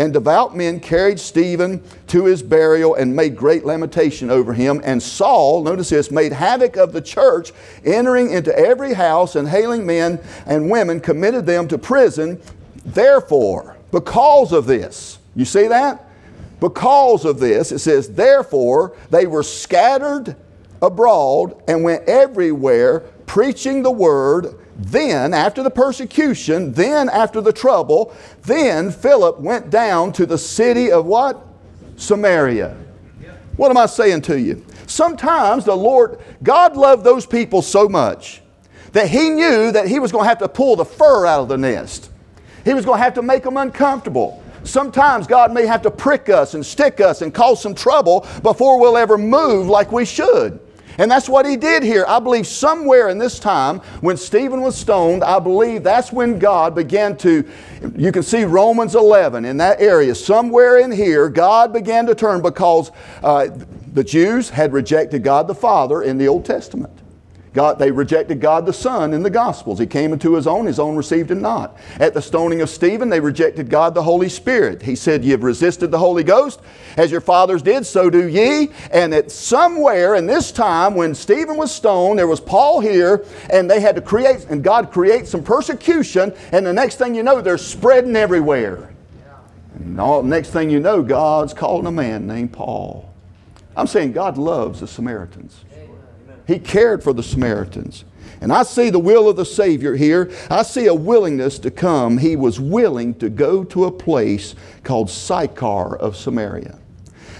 and 0.00 0.14
devout 0.14 0.56
men 0.56 0.80
carried 0.80 1.20
Stephen 1.20 1.82
to 2.06 2.24
his 2.24 2.42
burial 2.42 2.94
and 2.94 3.14
made 3.14 3.36
great 3.36 3.66
lamentation 3.66 4.30
over 4.30 4.54
him. 4.54 4.80
And 4.82 5.00
Saul, 5.02 5.62
notice 5.62 5.90
this, 5.90 6.10
made 6.10 6.32
havoc 6.32 6.76
of 6.78 6.94
the 6.94 7.02
church, 7.02 7.52
entering 7.84 8.30
into 8.30 8.58
every 8.58 8.94
house 8.94 9.36
and 9.36 9.46
hailing 9.46 9.84
men 9.84 10.18
and 10.46 10.70
women, 10.70 11.00
committed 11.00 11.44
them 11.44 11.68
to 11.68 11.76
prison. 11.76 12.40
Therefore, 12.82 13.76
because 13.92 14.52
of 14.52 14.64
this, 14.64 15.18
you 15.36 15.44
see 15.44 15.68
that? 15.68 16.08
Because 16.60 17.26
of 17.26 17.38
this, 17.38 17.70
it 17.70 17.80
says, 17.80 18.08
therefore, 18.08 18.96
they 19.10 19.26
were 19.26 19.42
scattered 19.42 20.34
abroad 20.80 21.62
and 21.68 21.84
went 21.84 22.08
everywhere 22.08 23.00
preaching 23.26 23.82
the 23.82 23.90
word 23.90 24.58
then, 24.82 25.34
after 25.34 25.62
the 25.62 25.70
persecution, 25.70 26.72
then 26.72 27.10
after 27.10 27.42
the 27.42 27.52
trouble, 27.52 28.14
then 28.42 28.90
Philip 28.90 29.38
went 29.38 29.68
down 29.68 30.12
to 30.14 30.24
the 30.24 30.38
city 30.38 30.90
of 30.90 31.04
what? 31.04 31.46
Samaria. 31.96 32.76
What 33.56 33.70
am 33.70 33.76
I 33.76 33.84
saying 33.84 34.22
to 34.22 34.40
you? 34.40 34.64
Sometimes 34.86 35.66
the 35.66 35.76
Lord, 35.76 36.18
God 36.42 36.76
loved 36.76 37.04
those 37.04 37.26
people 37.26 37.60
so 37.60 37.90
much 37.90 38.40
that 38.92 39.08
He 39.08 39.28
knew 39.28 39.70
that 39.70 39.86
He 39.86 39.98
was 39.98 40.12
going 40.12 40.24
to 40.24 40.28
have 40.30 40.38
to 40.38 40.48
pull 40.48 40.76
the 40.76 40.84
fur 40.84 41.26
out 41.26 41.42
of 41.42 41.48
the 41.48 41.58
nest. 41.58 42.10
He 42.64 42.72
was 42.72 42.86
going 42.86 42.98
to 42.98 43.04
have 43.04 43.14
to 43.14 43.22
make 43.22 43.42
them 43.42 43.58
uncomfortable. 43.58 44.42
Sometimes 44.64 45.26
God 45.26 45.52
may 45.52 45.66
have 45.66 45.82
to 45.82 45.90
prick 45.90 46.30
us 46.30 46.54
and 46.54 46.64
stick 46.64 47.00
us 47.00 47.20
and 47.20 47.34
cause 47.34 47.62
some 47.62 47.74
trouble 47.74 48.26
before 48.42 48.80
we'll 48.80 48.96
ever 48.96 49.18
move 49.18 49.66
like 49.66 49.92
we 49.92 50.06
should. 50.06 50.58
And 51.00 51.10
that's 51.10 51.30
what 51.30 51.46
he 51.46 51.56
did 51.56 51.82
here. 51.82 52.04
I 52.06 52.18
believe 52.18 52.46
somewhere 52.46 53.08
in 53.08 53.16
this 53.16 53.38
time 53.38 53.78
when 54.02 54.18
Stephen 54.18 54.60
was 54.60 54.76
stoned, 54.76 55.24
I 55.24 55.38
believe 55.38 55.82
that's 55.82 56.12
when 56.12 56.38
God 56.38 56.74
began 56.74 57.16
to, 57.18 57.42
you 57.96 58.12
can 58.12 58.22
see 58.22 58.44
Romans 58.44 58.94
11 58.94 59.46
in 59.46 59.56
that 59.56 59.80
area. 59.80 60.14
Somewhere 60.14 60.76
in 60.76 60.92
here, 60.92 61.30
God 61.30 61.72
began 61.72 62.04
to 62.04 62.14
turn 62.14 62.42
because 62.42 62.90
uh, 63.22 63.48
the 63.94 64.04
Jews 64.04 64.50
had 64.50 64.74
rejected 64.74 65.24
God 65.24 65.48
the 65.48 65.54
Father 65.54 66.02
in 66.02 66.18
the 66.18 66.28
Old 66.28 66.44
Testament. 66.44 66.92
God, 67.52 67.80
they 67.80 67.90
rejected 67.90 68.40
God 68.40 68.64
the 68.64 68.72
Son 68.72 69.12
in 69.12 69.24
the 69.24 69.30
Gospels. 69.30 69.80
He 69.80 69.86
came 69.86 70.12
into 70.12 70.34
his 70.34 70.46
own, 70.46 70.66
his 70.66 70.78
own 70.78 70.94
received 70.94 71.32
him 71.32 71.40
not. 71.40 71.76
At 71.98 72.14
the 72.14 72.22
stoning 72.22 72.60
of 72.60 72.70
Stephen, 72.70 73.08
they 73.08 73.18
rejected 73.18 73.68
God 73.68 73.92
the 73.92 74.02
Holy 74.02 74.28
Spirit. 74.28 74.82
He 74.82 74.94
said, 74.94 75.24
Ye 75.24 75.30
have 75.32 75.42
resisted 75.42 75.90
the 75.90 75.98
Holy 75.98 76.22
Ghost, 76.22 76.60
as 76.96 77.10
your 77.10 77.20
fathers 77.20 77.60
did, 77.60 77.84
so 77.84 78.08
do 78.08 78.28
ye. 78.28 78.70
And 78.92 79.12
at 79.12 79.32
somewhere 79.32 80.14
in 80.14 80.26
this 80.26 80.52
time, 80.52 80.94
when 80.94 81.12
Stephen 81.12 81.56
was 81.56 81.74
stoned, 81.74 82.20
there 82.20 82.28
was 82.28 82.40
Paul 82.40 82.78
here, 82.78 83.24
and 83.50 83.68
they 83.68 83.80
had 83.80 83.96
to 83.96 84.02
create, 84.02 84.46
and 84.48 84.62
God 84.62 84.92
creates 84.92 85.30
some 85.30 85.42
persecution, 85.42 86.32
and 86.52 86.64
the 86.64 86.72
next 86.72 86.96
thing 86.96 87.16
you 87.16 87.24
know, 87.24 87.40
they're 87.40 87.58
spreading 87.58 88.14
everywhere. 88.14 88.94
And 89.74 89.98
all, 89.98 90.22
next 90.22 90.50
thing 90.50 90.70
you 90.70 90.78
know, 90.78 91.02
God's 91.02 91.52
calling 91.52 91.86
a 91.86 91.90
man 91.90 92.28
named 92.28 92.52
Paul. 92.52 93.12
I'm 93.76 93.88
saying 93.88 94.12
God 94.12 94.38
loves 94.38 94.80
the 94.80 94.86
Samaritans. 94.86 95.64
He 96.50 96.58
cared 96.58 97.04
for 97.04 97.12
the 97.12 97.22
Samaritans. 97.22 98.04
And 98.40 98.52
I 98.52 98.64
see 98.64 98.90
the 98.90 98.98
will 98.98 99.28
of 99.28 99.36
the 99.36 99.44
Savior 99.44 99.94
here. 99.94 100.32
I 100.50 100.64
see 100.64 100.88
a 100.88 100.94
willingness 100.94 101.60
to 101.60 101.70
come. 101.70 102.18
He 102.18 102.34
was 102.34 102.58
willing 102.58 103.14
to 103.20 103.30
go 103.30 103.62
to 103.66 103.84
a 103.84 103.92
place 103.92 104.56
called 104.82 105.10
Sychar 105.10 105.96
of 105.96 106.16
Samaria. 106.16 106.76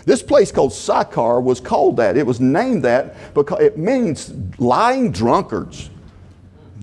This 0.05 0.23
place 0.23 0.53
called 0.53 0.73
Sychar 0.73 1.41
was 1.41 1.59
called 1.59 1.97
that. 1.97 2.17
It 2.17 2.25
was 2.25 2.39
named 2.39 2.85
that 2.85 3.35
because 3.35 3.61
it 3.61 3.77
means 3.77 4.33
lying 4.61 5.11
drunkards. 5.11 5.91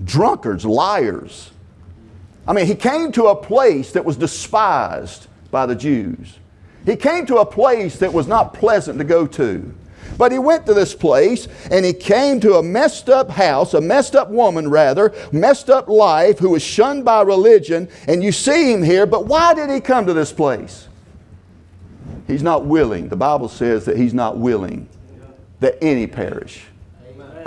Drunkards, 0.04 0.66
liars. 0.66 1.50
I 2.46 2.52
mean, 2.52 2.66
he 2.66 2.74
came 2.74 3.10
to 3.12 3.28
a 3.28 3.36
place 3.36 3.92
that 3.92 4.04
was 4.04 4.18
despised 4.18 5.28
by 5.50 5.64
the 5.64 5.74
Jews. 5.74 6.38
He 6.84 6.94
came 6.94 7.24
to 7.24 7.38
a 7.38 7.46
place 7.46 7.98
that 8.00 8.12
was 8.12 8.26
not 8.26 8.52
pleasant 8.52 8.98
to 8.98 9.04
go 9.04 9.26
to. 9.28 9.74
But 10.16 10.32
he 10.32 10.38
went 10.38 10.66
to 10.66 10.74
this 10.74 10.94
place 10.94 11.48
and 11.70 11.84
he 11.84 11.92
came 11.92 12.40
to 12.40 12.54
a 12.54 12.62
messed 12.62 13.08
up 13.08 13.30
house, 13.30 13.74
a 13.74 13.80
messed 13.80 14.16
up 14.16 14.30
woman, 14.30 14.68
rather, 14.68 15.12
messed 15.32 15.70
up 15.70 15.88
life, 15.88 16.38
who 16.38 16.50
was 16.50 16.62
shunned 16.62 17.04
by 17.04 17.22
religion. 17.22 17.88
And 18.06 18.22
you 18.22 18.32
see 18.32 18.72
him 18.72 18.82
here, 18.82 19.06
but 19.06 19.26
why 19.26 19.54
did 19.54 19.70
he 19.70 19.80
come 19.80 20.06
to 20.06 20.14
this 20.14 20.32
place? 20.32 20.88
He's 22.26 22.42
not 22.42 22.66
willing. 22.66 23.08
The 23.08 23.16
Bible 23.16 23.48
says 23.48 23.84
that 23.86 23.96
he's 23.96 24.14
not 24.14 24.38
willing 24.38 24.88
that 25.60 25.76
any 25.82 26.06
perish. 26.06 26.67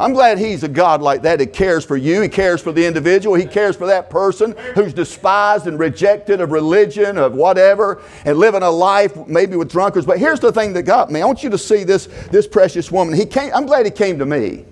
I'm 0.02 0.14
glad 0.14 0.40
he's 0.40 0.64
a 0.64 0.68
God 0.68 1.02
like 1.02 1.22
that. 1.22 1.40
He 1.40 1.46
cares 1.46 1.86
for 1.86 1.96
you. 1.96 2.22
He 2.22 2.28
cares 2.28 2.60
for 2.60 2.72
the 2.72 2.84
individual. 2.84 3.36
He 3.36 3.46
cares 3.46 3.76
for 3.76 3.86
that 3.86 4.10
person 4.10 4.56
who's 4.74 4.94
despised 4.94 5.68
and 5.68 5.78
rejected 5.78 6.42
of 6.42 6.52
religion, 6.52 7.20
of 7.20 7.34
whatever, 7.34 8.02
and 8.26 8.38
living 8.40 8.64
a 8.64 8.70
life 8.70 9.16
maybe 9.28 9.56
with 9.56 9.70
drunkards. 9.70 10.08
But 10.08 10.18
here's 10.18 10.40
the 10.40 10.52
thing 10.52 10.74
that 10.74 10.84
got 10.84 11.12
me. 11.12 11.22
I 11.22 11.26
want 11.26 11.44
you 11.44 11.52
to 11.52 11.58
see 11.58 11.84
this, 11.84 12.08
this 12.32 12.48
precious 12.48 12.92
woman. 12.92 13.14
He 13.14 13.28
came, 13.28 13.52
I'm 13.54 13.68
glad 13.68 13.86
he 13.86 13.92
came 13.92 14.18
to 14.18 14.26
me. 14.26 14.66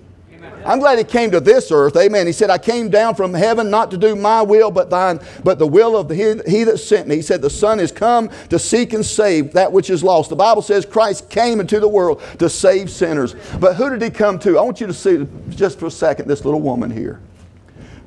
I'm 0.64 0.78
glad 0.78 0.98
he 0.98 1.04
came 1.04 1.30
to 1.30 1.40
this 1.40 1.72
earth. 1.72 1.96
Amen. 1.96 2.26
He 2.26 2.32
said, 2.32 2.50
I 2.50 2.58
came 2.58 2.90
down 2.90 3.14
from 3.14 3.32
heaven 3.32 3.70
not 3.70 3.90
to 3.92 3.96
do 3.96 4.14
my 4.14 4.42
will, 4.42 4.70
but 4.70 4.90
thine, 4.90 5.20
but 5.42 5.58
the 5.58 5.66
will 5.66 5.96
of 5.96 6.08
the, 6.08 6.14
he, 6.14 6.50
he 6.50 6.64
that 6.64 6.78
sent 6.78 7.08
me. 7.08 7.16
He 7.16 7.22
said, 7.22 7.40
The 7.40 7.50
Son 7.50 7.80
is 7.80 7.90
come 7.90 8.30
to 8.50 8.58
seek 8.58 8.92
and 8.92 9.04
save 9.04 9.52
that 9.54 9.72
which 9.72 9.90
is 9.90 10.04
lost. 10.04 10.30
The 10.30 10.36
Bible 10.36 10.62
says 10.62 10.84
Christ 10.84 11.30
came 11.30 11.60
into 11.60 11.80
the 11.80 11.88
world 11.88 12.22
to 12.38 12.48
save 12.50 12.90
sinners. 12.90 13.34
But 13.58 13.76
who 13.76 13.90
did 13.90 14.02
he 14.02 14.10
come 14.10 14.38
to? 14.40 14.58
I 14.58 14.62
want 14.62 14.80
you 14.80 14.86
to 14.86 14.94
see 14.94 15.26
just 15.50 15.78
for 15.78 15.86
a 15.86 15.90
second 15.90 16.28
this 16.28 16.44
little 16.44 16.60
woman 16.60 16.90
here. 16.90 17.20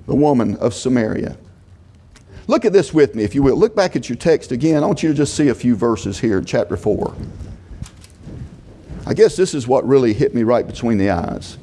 The 0.06 0.16
woman 0.16 0.56
of 0.58 0.74
Samaria. 0.74 1.38
Look 2.48 2.66
at 2.66 2.74
this 2.74 2.94
with 2.94 3.16
me, 3.16 3.24
if 3.24 3.34
you 3.34 3.42
will. 3.42 3.56
Look 3.56 3.76
back 3.76 3.96
at 3.96 4.10
your 4.10 4.18
text 4.18 4.52
again. 4.52 4.84
I 4.84 4.86
want 4.86 5.02
you 5.02 5.10
to 5.10 5.16
just 5.16 5.34
see 5.34 5.48
a 5.48 5.56
few 5.56 5.76
verses 5.76 6.20
here 6.20 6.40
in 6.40 6.46
chapter 6.46 6.76
4. 6.76 7.16
I 9.06 9.14
guess 9.14 9.36
this 9.36 9.54
is 9.54 9.68
what 9.68 9.88
really 9.88 10.14
hit 10.14 10.36
me 10.36 10.44
right 10.44 10.66
between 10.66 10.98
the 10.98 11.10
eyes. 11.10 11.58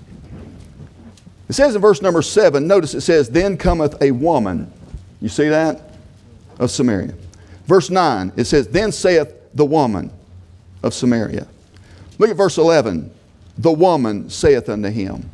It 1.51 1.55
says 1.55 1.75
in 1.75 1.81
verse 1.81 2.01
number 2.01 2.23
seven, 2.23 2.69
notice 2.69 2.95
it 2.95 3.01
says, 3.01 3.29
Then 3.29 3.57
cometh 3.57 4.01
a 4.01 4.13
woman. 4.13 4.73
You 5.21 5.29
see 5.29 5.49
that? 5.49 5.83
Of 6.61 6.71
Samaria. 6.71 7.13
Verse 7.67 7.91
9, 7.91 8.35
it 8.37 8.45
says, 8.45 8.69
Then 8.69 8.93
saith 8.93 9.35
the 9.53 9.65
woman 9.65 10.13
of 10.85 10.95
Samaria. 10.95 11.49
Look 12.19 12.31
at 12.31 12.37
verse 12.37 12.57
11. 12.57 13.11
The 13.59 13.73
woman 13.73 14.31
saith 14.31 14.69
unto 14.69 14.91
him. 14.91 15.29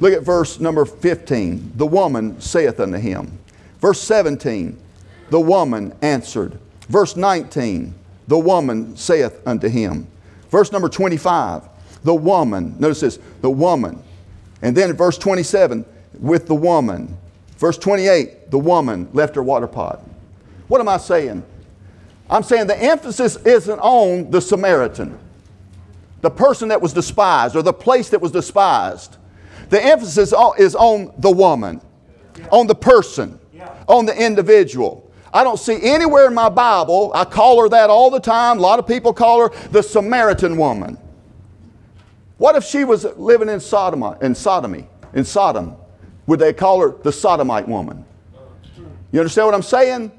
Look 0.00 0.12
at 0.12 0.20
verse 0.20 0.60
number 0.60 0.84
15. 0.84 1.72
The 1.76 1.86
woman 1.86 2.38
saith 2.42 2.78
unto 2.78 2.98
him. 2.98 3.38
Verse 3.80 4.02
17. 4.02 4.78
The 5.30 5.40
woman 5.40 5.96
answered. 6.02 6.58
Verse 6.90 7.16
19. 7.16 7.94
The 8.26 8.38
woman 8.38 8.98
saith 8.98 9.40
unto 9.46 9.70
him. 9.70 10.08
Verse 10.50 10.72
number 10.72 10.90
25. 10.90 11.62
The 12.04 12.14
woman, 12.14 12.76
notice 12.78 13.00
this, 13.00 13.18
the 13.40 13.48
woman 13.48 14.02
and 14.62 14.76
then 14.76 14.90
in 14.90 14.96
verse 14.96 15.18
27, 15.18 15.84
with 16.20 16.46
the 16.46 16.54
woman. 16.54 17.16
Verse 17.58 17.78
28, 17.78 18.50
the 18.50 18.58
woman 18.58 19.08
left 19.12 19.34
her 19.34 19.42
water 19.42 19.66
pot. 19.66 20.02
What 20.68 20.80
am 20.80 20.88
I 20.88 20.96
saying? 20.96 21.42
I'm 22.30 22.42
saying 22.42 22.66
the 22.66 22.80
emphasis 22.80 23.36
isn't 23.36 23.78
on 23.78 24.30
the 24.30 24.40
Samaritan, 24.40 25.18
the 26.20 26.30
person 26.30 26.68
that 26.68 26.80
was 26.80 26.92
despised, 26.92 27.56
or 27.56 27.62
the 27.62 27.72
place 27.72 28.10
that 28.10 28.20
was 28.20 28.32
despised. 28.32 29.16
The 29.70 29.82
emphasis 29.82 30.32
is 30.58 30.74
on 30.74 31.12
the 31.18 31.30
woman, 31.30 31.80
on 32.50 32.66
the 32.66 32.74
person, 32.74 33.38
on 33.86 34.06
the 34.06 34.14
individual. 34.14 35.10
I 35.32 35.44
don't 35.44 35.58
see 35.58 35.78
anywhere 35.82 36.26
in 36.26 36.34
my 36.34 36.48
Bible, 36.48 37.12
I 37.14 37.24
call 37.24 37.60
her 37.62 37.68
that 37.68 37.90
all 37.90 38.10
the 38.10 38.20
time. 38.20 38.58
A 38.58 38.60
lot 38.60 38.78
of 38.78 38.86
people 38.86 39.12
call 39.12 39.48
her 39.48 39.68
the 39.68 39.82
Samaritan 39.82 40.56
woman. 40.56 40.98
What 42.38 42.54
if 42.54 42.64
she 42.64 42.84
was 42.84 43.04
living 43.16 43.48
in 43.48 43.60
Sodom, 43.60 44.02
in 44.22 44.34
sodomy, 44.34 44.86
in 45.12 45.24
Sodom? 45.24 45.76
Would 46.26 46.38
they 46.38 46.52
call 46.52 46.80
her 46.80 46.96
the 47.02 47.12
sodomite 47.12 47.68
woman? 47.68 48.04
You 49.10 49.20
understand 49.20 49.46
what 49.46 49.54
I'm 49.54 49.62
saying? 49.62 50.12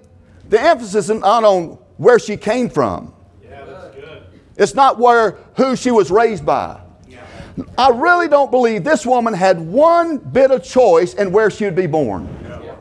The 0.49 0.59
emphasis 0.59 1.09
is 1.09 1.19
not 1.19 1.43
on 1.43 1.77
where 1.97 2.19
she 2.19 2.35
came 2.35 2.69
from. 2.69 3.13
Yeah, 3.41 3.63
that's 3.65 3.95
good. 3.95 4.23
It's 4.57 4.73
not 4.73 4.99
where 4.99 5.37
who 5.55 5.75
she 5.75 5.91
was 5.91 6.11
raised 6.11 6.45
by. 6.45 6.81
Yeah. 7.07 7.23
I 7.77 7.89
really 7.89 8.27
don't 8.27 8.51
believe 8.51 8.83
this 8.83 9.05
woman 9.05 9.33
had 9.33 9.59
one 9.59 10.17
bit 10.17 10.51
of 10.51 10.63
choice 10.63 11.13
in 11.13 11.31
where 11.31 11.49
she 11.49 11.65
would 11.65 11.75
be 11.75 11.87
born. 11.87 12.27
Yeah. 12.43 12.75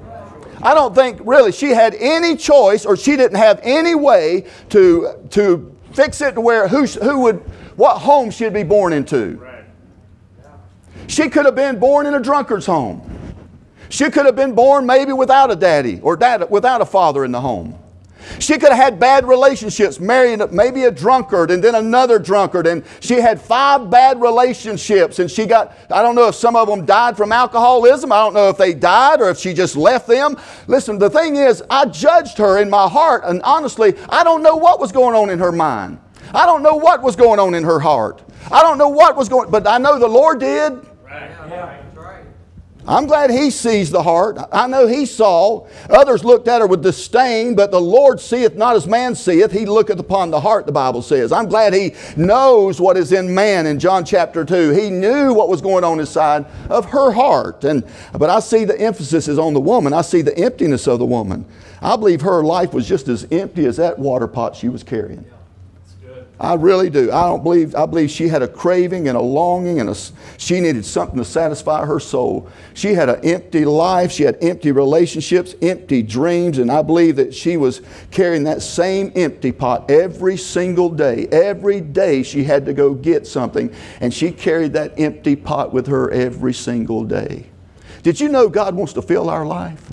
I 0.62 0.74
don't 0.74 0.94
think 0.94 1.20
really 1.24 1.52
she 1.52 1.68
had 1.68 1.94
any 1.94 2.36
choice 2.36 2.84
or 2.84 2.96
she 2.96 3.16
didn't 3.16 3.36
have 3.36 3.60
any 3.62 3.94
way 3.94 4.46
to, 4.70 5.28
to 5.30 5.76
fix 5.92 6.20
it 6.20 6.34
to 6.34 6.40
where 6.40 6.66
who, 6.66 6.86
who 6.86 7.20
would 7.20 7.44
what 7.78 7.98
home 7.98 8.28
she'd 8.30 8.52
be 8.52 8.64
born 8.64 8.92
into. 8.92 9.40
She 11.06 11.30
could 11.30 11.46
have 11.46 11.54
been 11.54 11.78
born 11.78 12.06
in 12.06 12.14
a 12.14 12.20
drunkard's 12.20 12.66
home. 12.66 13.00
She 13.88 14.10
could 14.10 14.26
have 14.26 14.36
been 14.36 14.54
born 14.54 14.84
maybe 14.84 15.12
without 15.12 15.50
a 15.50 15.56
daddy 15.56 16.00
or 16.00 16.16
dad, 16.16 16.50
without 16.50 16.80
a 16.80 16.84
father 16.84 17.24
in 17.24 17.30
the 17.30 17.40
home. 17.40 17.78
She 18.40 18.54
could 18.58 18.70
have 18.70 18.76
had 18.76 19.00
bad 19.00 19.26
relationships, 19.26 20.00
married 20.00 20.40
maybe 20.52 20.84
a 20.84 20.90
drunkard 20.90 21.52
and 21.52 21.62
then 21.62 21.76
another 21.76 22.18
drunkard, 22.18 22.66
and 22.66 22.82
she 22.98 23.14
had 23.14 23.40
five 23.40 23.88
bad 23.88 24.20
relationships. 24.20 25.20
And 25.20 25.30
she 25.30 25.46
got, 25.46 25.74
I 25.88 26.02
don't 26.02 26.16
know 26.16 26.26
if 26.26 26.34
some 26.34 26.56
of 26.56 26.68
them 26.68 26.84
died 26.84 27.16
from 27.16 27.30
alcoholism. 27.30 28.10
I 28.10 28.16
don't 28.16 28.34
know 28.34 28.48
if 28.48 28.58
they 28.58 28.74
died 28.74 29.20
or 29.20 29.30
if 29.30 29.38
she 29.38 29.54
just 29.54 29.76
left 29.76 30.08
them. 30.08 30.36
Listen, 30.66 30.98
the 30.98 31.08
thing 31.08 31.36
is, 31.36 31.62
I 31.70 31.86
judged 31.86 32.38
her 32.38 32.60
in 32.60 32.68
my 32.68 32.88
heart, 32.88 33.22
and 33.24 33.40
honestly, 33.42 33.94
I 34.08 34.24
don't 34.24 34.42
know 34.42 34.56
what 34.56 34.80
was 34.80 34.90
going 34.90 35.14
on 35.14 35.30
in 35.30 35.38
her 35.38 35.52
mind. 35.52 36.00
I 36.34 36.46
don't 36.46 36.62
know 36.62 36.76
what 36.76 37.02
was 37.02 37.16
going 37.16 37.38
on 37.38 37.54
in 37.54 37.64
her 37.64 37.80
heart. 37.80 38.22
I 38.50 38.62
don't 38.62 38.78
know 38.78 38.88
what 38.88 39.16
was 39.16 39.28
going 39.28 39.50
but 39.50 39.66
I 39.66 39.78
know 39.78 39.98
the 39.98 40.08
Lord 40.08 40.40
did. 40.40 40.72
I'm 42.88 43.06
glad 43.06 43.28
he 43.28 43.50
sees 43.50 43.90
the 43.90 44.02
heart. 44.02 44.38
I 44.50 44.66
know 44.66 44.86
he 44.86 45.04
saw. 45.04 45.66
Others 45.90 46.24
looked 46.24 46.48
at 46.48 46.62
her 46.62 46.66
with 46.66 46.82
disdain, 46.82 47.54
but 47.54 47.70
the 47.70 47.80
Lord 47.80 48.18
seeth 48.18 48.54
not 48.54 48.76
as 48.76 48.86
man 48.86 49.14
seeth. 49.14 49.52
He 49.52 49.66
looketh 49.66 49.98
upon 49.98 50.30
the 50.30 50.40
heart, 50.40 50.64
the 50.64 50.72
Bible 50.72 51.02
says. 51.02 51.30
I'm 51.30 51.50
glad 51.50 51.74
he 51.74 51.94
knows 52.16 52.80
what 52.80 52.96
is 52.96 53.12
in 53.12 53.34
man 53.34 53.66
in 53.66 53.78
John 53.78 54.06
chapter 54.06 54.42
2. 54.42 54.70
He 54.70 54.88
knew 54.88 55.34
what 55.34 55.50
was 55.50 55.60
going 55.60 55.84
on 55.84 56.00
inside 56.00 56.46
of 56.70 56.86
her 56.86 57.12
heart. 57.12 57.62
And, 57.64 57.84
but 58.14 58.30
I 58.30 58.40
see 58.40 58.64
the 58.64 58.80
emphasis 58.80 59.28
is 59.28 59.38
on 59.38 59.52
the 59.52 59.60
woman. 59.60 59.92
I 59.92 60.00
see 60.00 60.22
the 60.22 60.36
emptiness 60.38 60.86
of 60.86 60.98
the 60.98 61.04
woman. 61.04 61.44
I 61.82 61.94
believe 61.96 62.22
her 62.22 62.42
life 62.42 62.72
was 62.72 62.88
just 62.88 63.08
as 63.08 63.26
empty 63.30 63.66
as 63.66 63.76
that 63.76 63.98
water 63.98 64.26
pot 64.26 64.56
she 64.56 64.70
was 64.70 64.82
carrying. 64.82 65.26
I 66.40 66.54
really 66.54 66.88
do. 66.88 67.10
I 67.10 67.22
don't 67.22 67.42
believe. 67.42 67.74
I 67.74 67.84
believe 67.86 68.10
she 68.10 68.28
had 68.28 68.42
a 68.42 68.48
craving 68.48 69.08
and 69.08 69.16
a 69.16 69.20
longing, 69.20 69.80
and 69.80 69.90
a, 69.90 69.96
she 70.36 70.60
needed 70.60 70.84
something 70.84 71.18
to 71.18 71.24
satisfy 71.24 71.84
her 71.84 71.98
soul. 71.98 72.48
She 72.74 72.94
had 72.94 73.08
an 73.08 73.24
empty 73.24 73.64
life. 73.64 74.12
She 74.12 74.22
had 74.22 74.38
empty 74.40 74.70
relationships, 74.70 75.56
empty 75.60 76.00
dreams, 76.02 76.58
and 76.58 76.70
I 76.70 76.82
believe 76.82 77.16
that 77.16 77.34
she 77.34 77.56
was 77.56 77.82
carrying 78.12 78.44
that 78.44 78.62
same 78.62 79.10
empty 79.16 79.50
pot 79.50 79.90
every 79.90 80.36
single 80.36 80.90
day. 80.90 81.26
Every 81.32 81.80
day 81.80 82.22
she 82.22 82.44
had 82.44 82.66
to 82.66 82.72
go 82.72 82.94
get 82.94 83.26
something, 83.26 83.74
and 84.00 84.14
she 84.14 84.30
carried 84.30 84.74
that 84.74 84.98
empty 84.98 85.34
pot 85.34 85.72
with 85.72 85.88
her 85.88 86.08
every 86.12 86.54
single 86.54 87.02
day. 87.02 87.46
Did 88.04 88.20
you 88.20 88.28
know 88.28 88.48
God 88.48 88.76
wants 88.76 88.92
to 88.92 89.02
fill 89.02 89.28
our 89.28 89.44
life? 89.44 89.90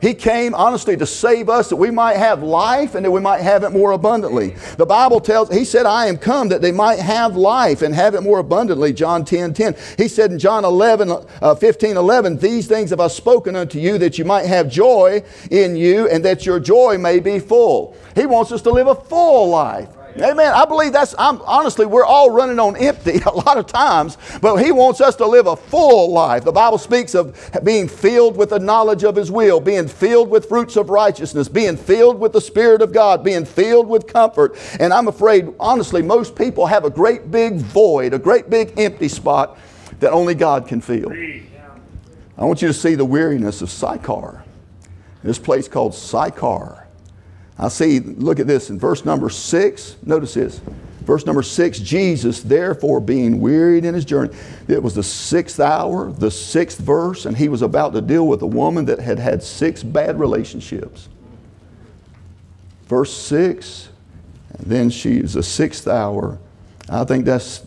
He 0.00 0.14
came 0.14 0.54
honestly 0.54 0.96
to 0.96 1.06
save 1.06 1.48
us 1.48 1.68
that 1.68 1.76
we 1.76 1.90
might 1.90 2.16
have 2.16 2.42
life 2.42 2.94
and 2.94 3.04
that 3.04 3.10
we 3.10 3.20
might 3.20 3.40
have 3.40 3.64
it 3.64 3.70
more 3.70 3.92
abundantly. 3.92 4.50
The 4.76 4.86
Bible 4.86 5.20
tells, 5.20 5.50
He 5.50 5.64
said, 5.64 5.86
I 5.86 6.06
am 6.06 6.16
come 6.16 6.48
that 6.48 6.62
they 6.62 6.72
might 6.72 6.98
have 6.98 7.36
life 7.36 7.82
and 7.82 7.94
have 7.94 8.14
it 8.14 8.22
more 8.22 8.38
abundantly. 8.38 8.92
John 8.92 9.24
10 9.24 9.54
10. 9.54 9.76
He 9.96 10.08
said 10.08 10.32
in 10.32 10.38
John 10.38 10.64
11, 10.64 11.10
uh, 11.42 11.54
15 11.54 11.96
11, 11.96 12.38
These 12.38 12.66
things 12.66 12.90
have 12.90 13.00
I 13.00 13.08
spoken 13.08 13.56
unto 13.56 13.78
you 13.78 13.98
that 13.98 14.18
you 14.18 14.24
might 14.24 14.46
have 14.46 14.70
joy 14.70 15.22
in 15.50 15.76
you 15.76 16.08
and 16.08 16.24
that 16.24 16.46
your 16.46 16.60
joy 16.60 16.98
may 16.98 17.20
be 17.20 17.38
full. 17.38 17.96
He 18.14 18.26
wants 18.26 18.52
us 18.52 18.62
to 18.62 18.70
live 18.70 18.86
a 18.86 18.94
full 18.94 19.48
life. 19.48 19.97
Amen. 20.20 20.52
I 20.52 20.64
believe 20.64 20.92
that's, 20.92 21.14
I'm, 21.18 21.40
honestly, 21.42 21.86
we're 21.86 22.04
all 22.04 22.30
running 22.30 22.58
on 22.58 22.76
empty 22.76 23.18
a 23.26 23.30
lot 23.30 23.58
of 23.58 23.66
times, 23.66 24.18
but 24.40 24.56
He 24.56 24.72
wants 24.72 25.00
us 25.00 25.16
to 25.16 25.26
live 25.26 25.46
a 25.46 25.56
full 25.56 26.12
life. 26.12 26.44
The 26.44 26.52
Bible 26.52 26.78
speaks 26.78 27.14
of 27.14 27.50
being 27.64 27.88
filled 27.88 28.36
with 28.36 28.50
the 28.50 28.58
knowledge 28.58 29.04
of 29.04 29.16
His 29.16 29.30
will, 29.30 29.60
being 29.60 29.88
filled 29.88 30.30
with 30.30 30.48
fruits 30.48 30.76
of 30.76 30.90
righteousness, 30.90 31.48
being 31.48 31.76
filled 31.76 32.18
with 32.18 32.32
the 32.32 32.40
Spirit 32.40 32.82
of 32.82 32.92
God, 32.92 33.22
being 33.22 33.44
filled 33.44 33.88
with 33.88 34.06
comfort. 34.06 34.56
And 34.80 34.92
I'm 34.92 35.08
afraid, 35.08 35.52
honestly, 35.60 36.02
most 36.02 36.34
people 36.34 36.66
have 36.66 36.84
a 36.84 36.90
great 36.90 37.30
big 37.30 37.56
void, 37.56 38.14
a 38.14 38.18
great 38.18 38.50
big 38.50 38.78
empty 38.78 39.08
spot 39.08 39.58
that 40.00 40.12
only 40.12 40.34
God 40.34 40.66
can 40.66 40.80
fill. 40.80 41.12
I 42.36 42.44
want 42.44 42.62
you 42.62 42.68
to 42.68 42.74
see 42.74 42.94
the 42.94 43.04
weariness 43.04 43.62
of 43.62 43.70
Sychar. 43.70 44.44
This 45.24 45.38
place 45.38 45.66
called 45.66 45.94
Sychar. 45.94 46.87
I 47.58 47.68
see, 47.68 47.98
look 47.98 48.38
at 48.38 48.46
this 48.46 48.70
in 48.70 48.78
verse 48.78 49.04
number 49.04 49.28
six. 49.28 49.96
Notice 50.04 50.34
this. 50.34 50.60
Verse 51.00 51.24
number 51.24 51.42
six 51.42 51.78
Jesus, 51.78 52.42
therefore, 52.42 53.00
being 53.00 53.40
wearied 53.40 53.84
in 53.84 53.94
his 53.94 54.04
journey. 54.04 54.34
It 54.68 54.82
was 54.82 54.94
the 54.94 55.02
sixth 55.02 55.58
hour, 55.58 56.12
the 56.12 56.30
sixth 56.30 56.78
verse, 56.78 57.24
and 57.24 57.36
he 57.36 57.48
was 57.48 57.62
about 57.62 57.94
to 57.94 58.00
deal 58.00 58.28
with 58.28 58.42
a 58.42 58.46
woman 58.46 58.84
that 58.84 58.98
had 59.00 59.18
had 59.18 59.42
six 59.42 59.82
bad 59.82 60.20
relationships. 60.20 61.08
Verse 62.86 63.12
six, 63.12 63.88
then 64.60 64.90
she 64.90 65.16
is 65.16 65.32
the 65.32 65.42
sixth 65.42 65.88
hour. 65.88 66.38
I 66.88 67.04
think 67.04 67.24
that's, 67.24 67.66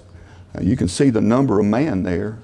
uh, 0.56 0.62
you 0.62 0.78
can 0.78 0.88
see 0.88 1.10
the 1.10 1.22
number 1.22 1.60
of 1.60 1.66
man 1.66 2.04
there. 2.04 2.38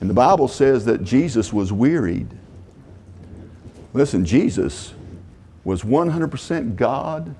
And 0.00 0.08
the 0.08 0.14
Bible 0.14 0.48
says 0.48 0.84
that 0.86 1.04
Jesus 1.04 1.52
was 1.52 1.72
wearied. 1.72 2.28
Listen, 3.92 4.24
Jesus 4.24 4.94
was 5.64 5.82
100% 5.82 6.76
God 6.76 7.34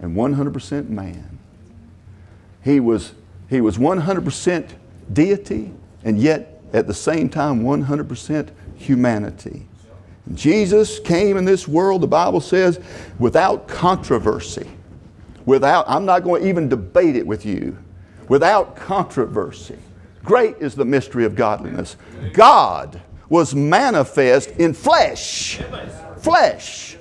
and 0.00 0.16
100% 0.16 0.88
man. 0.88 1.38
He 2.64 2.80
was, 2.80 3.12
he 3.50 3.60
was 3.60 3.78
100% 3.78 4.70
deity 5.12 5.72
and 6.04 6.18
yet 6.18 6.60
at 6.72 6.86
the 6.86 6.94
same 6.94 7.28
time 7.28 7.62
100% 7.62 8.48
humanity. 8.76 9.66
Jesus 10.34 10.98
came 11.00 11.36
in 11.36 11.44
this 11.44 11.66
world, 11.66 12.00
the 12.00 12.06
Bible 12.06 12.40
says, 12.40 12.80
without 13.18 13.66
controversy. 13.68 14.70
Without, 15.44 15.84
I'm 15.88 16.04
not 16.04 16.22
going 16.22 16.42
to 16.42 16.48
even 16.48 16.68
debate 16.68 17.16
it 17.16 17.26
with 17.26 17.44
you, 17.44 17.76
without 18.28 18.76
controversy. 18.76 19.78
Great 20.24 20.56
is 20.58 20.76
the 20.76 20.84
mystery 20.84 21.24
of 21.24 21.34
godliness. 21.34 21.96
God 22.32 23.00
was 23.28 23.54
manifest 23.54 24.50
in 24.50 24.72
flesh. 24.72 25.60
Flesh. 26.18 26.96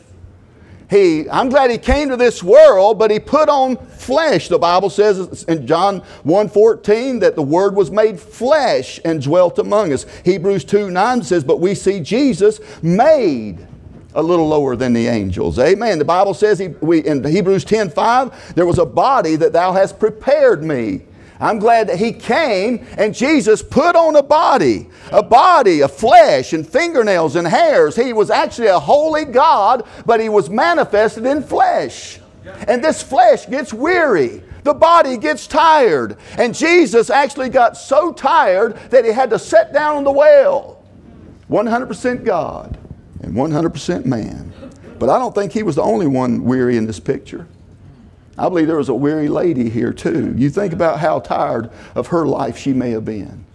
He, 0.91 1.29
I'm 1.29 1.47
glad 1.47 1.71
he 1.71 1.77
came 1.77 2.09
to 2.09 2.17
this 2.17 2.43
world, 2.43 2.99
but 2.99 3.11
he 3.11 3.17
put 3.17 3.47
on 3.47 3.77
flesh. 3.77 4.49
The 4.49 4.59
Bible 4.59 4.89
says 4.89 5.43
in 5.43 5.65
John 5.65 6.01
1.14 6.25 7.21
that 7.21 7.35
the 7.35 7.41
Word 7.41 7.75
was 7.77 7.89
made 7.89 8.19
flesh 8.19 8.99
and 9.05 9.21
dwelt 9.21 9.57
among 9.57 9.93
us. 9.93 10.05
Hebrews 10.25 10.65
2 10.65 10.91
9 10.91 11.23
says, 11.23 11.45
but 11.45 11.61
we 11.61 11.75
see 11.75 12.01
Jesus 12.01 12.59
made 12.83 13.65
a 14.15 14.21
little 14.21 14.49
lower 14.49 14.75
than 14.75 14.91
the 14.91 15.07
angels. 15.07 15.57
Amen. 15.59 15.97
The 15.97 16.03
Bible 16.03 16.33
says 16.33 16.59
he, 16.59 16.67
we, 16.67 16.99
in 17.05 17.23
Hebrews 17.23 17.63
10 17.63 17.89
5, 17.91 18.55
there 18.55 18.65
was 18.65 18.77
a 18.77 18.85
body 18.85 19.37
that 19.37 19.53
thou 19.53 19.71
hast 19.71 19.97
prepared 19.97 20.61
me 20.61 21.03
I'm 21.41 21.57
glad 21.57 21.89
that 21.89 21.97
He 21.97 22.13
came 22.13 22.85
and 22.97 23.15
Jesus 23.15 23.63
put 23.63 23.95
on 23.95 24.15
a 24.15 24.21
body, 24.23 24.87
a 25.11 25.23
body, 25.23 25.81
a 25.81 25.87
flesh 25.87 26.53
and 26.53 26.65
fingernails 26.65 27.35
and 27.35 27.47
hairs. 27.47 27.95
He 27.95 28.13
was 28.13 28.29
actually 28.29 28.67
a 28.67 28.79
holy 28.79 29.25
God, 29.25 29.85
but 30.05 30.21
He 30.21 30.29
was 30.29 30.49
manifested 30.51 31.25
in 31.25 31.41
flesh. 31.41 32.19
And 32.67 32.83
this 32.83 33.01
flesh 33.01 33.47
gets 33.47 33.73
weary. 33.73 34.43
The 34.63 34.73
body 34.75 35.17
gets 35.17 35.47
tired. 35.47 36.17
And 36.37 36.53
Jesus 36.53 37.09
actually 37.09 37.49
got 37.49 37.75
so 37.75 38.13
tired 38.13 38.75
that 38.91 39.03
He 39.03 39.11
had 39.11 39.31
to 39.31 39.39
sit 39.39 39.73
down 39.73 39.97
on 39.97 40.03
the 40.03 40.11
well. 40.11 40.83
100% 41.49 42.23
God 42.23 42.77
and 43.21 43.33
100% 43.33 44.05
man. 44.05 44.53
But 44.99 45.09
I 45.09 45.17
don't 45.17 45.33
think 45.33 45.51
He 45.51 45.63
was 45.63 45.75
the 45.75 45.81
only 45.81 46.05
one 46.05 46.43
weary 46.43 46.77
in 46.77 46.85
this 46.85 46.99
picture. 46.99 47.47
I 48.41 48.49
believe 48.49 48.65
there 48.65 48.77
was 48.77 48.89
a 48.89 48.95
weary 48.95 49.29
lady 49.29 49.69
here 49.69 49.93
too. 49.93 50.33
You 50.35 50.49
think 50.49 50.73
about 50.73 50.99
how 50.99 51.19
tired 51.19 51.69
of 51.93 52.07
her 52.07 52.25
life 52.25 52.57
she 52.57 52.73
may 52.73 52.89
have 52.89 53.05
been. 53.05 53.45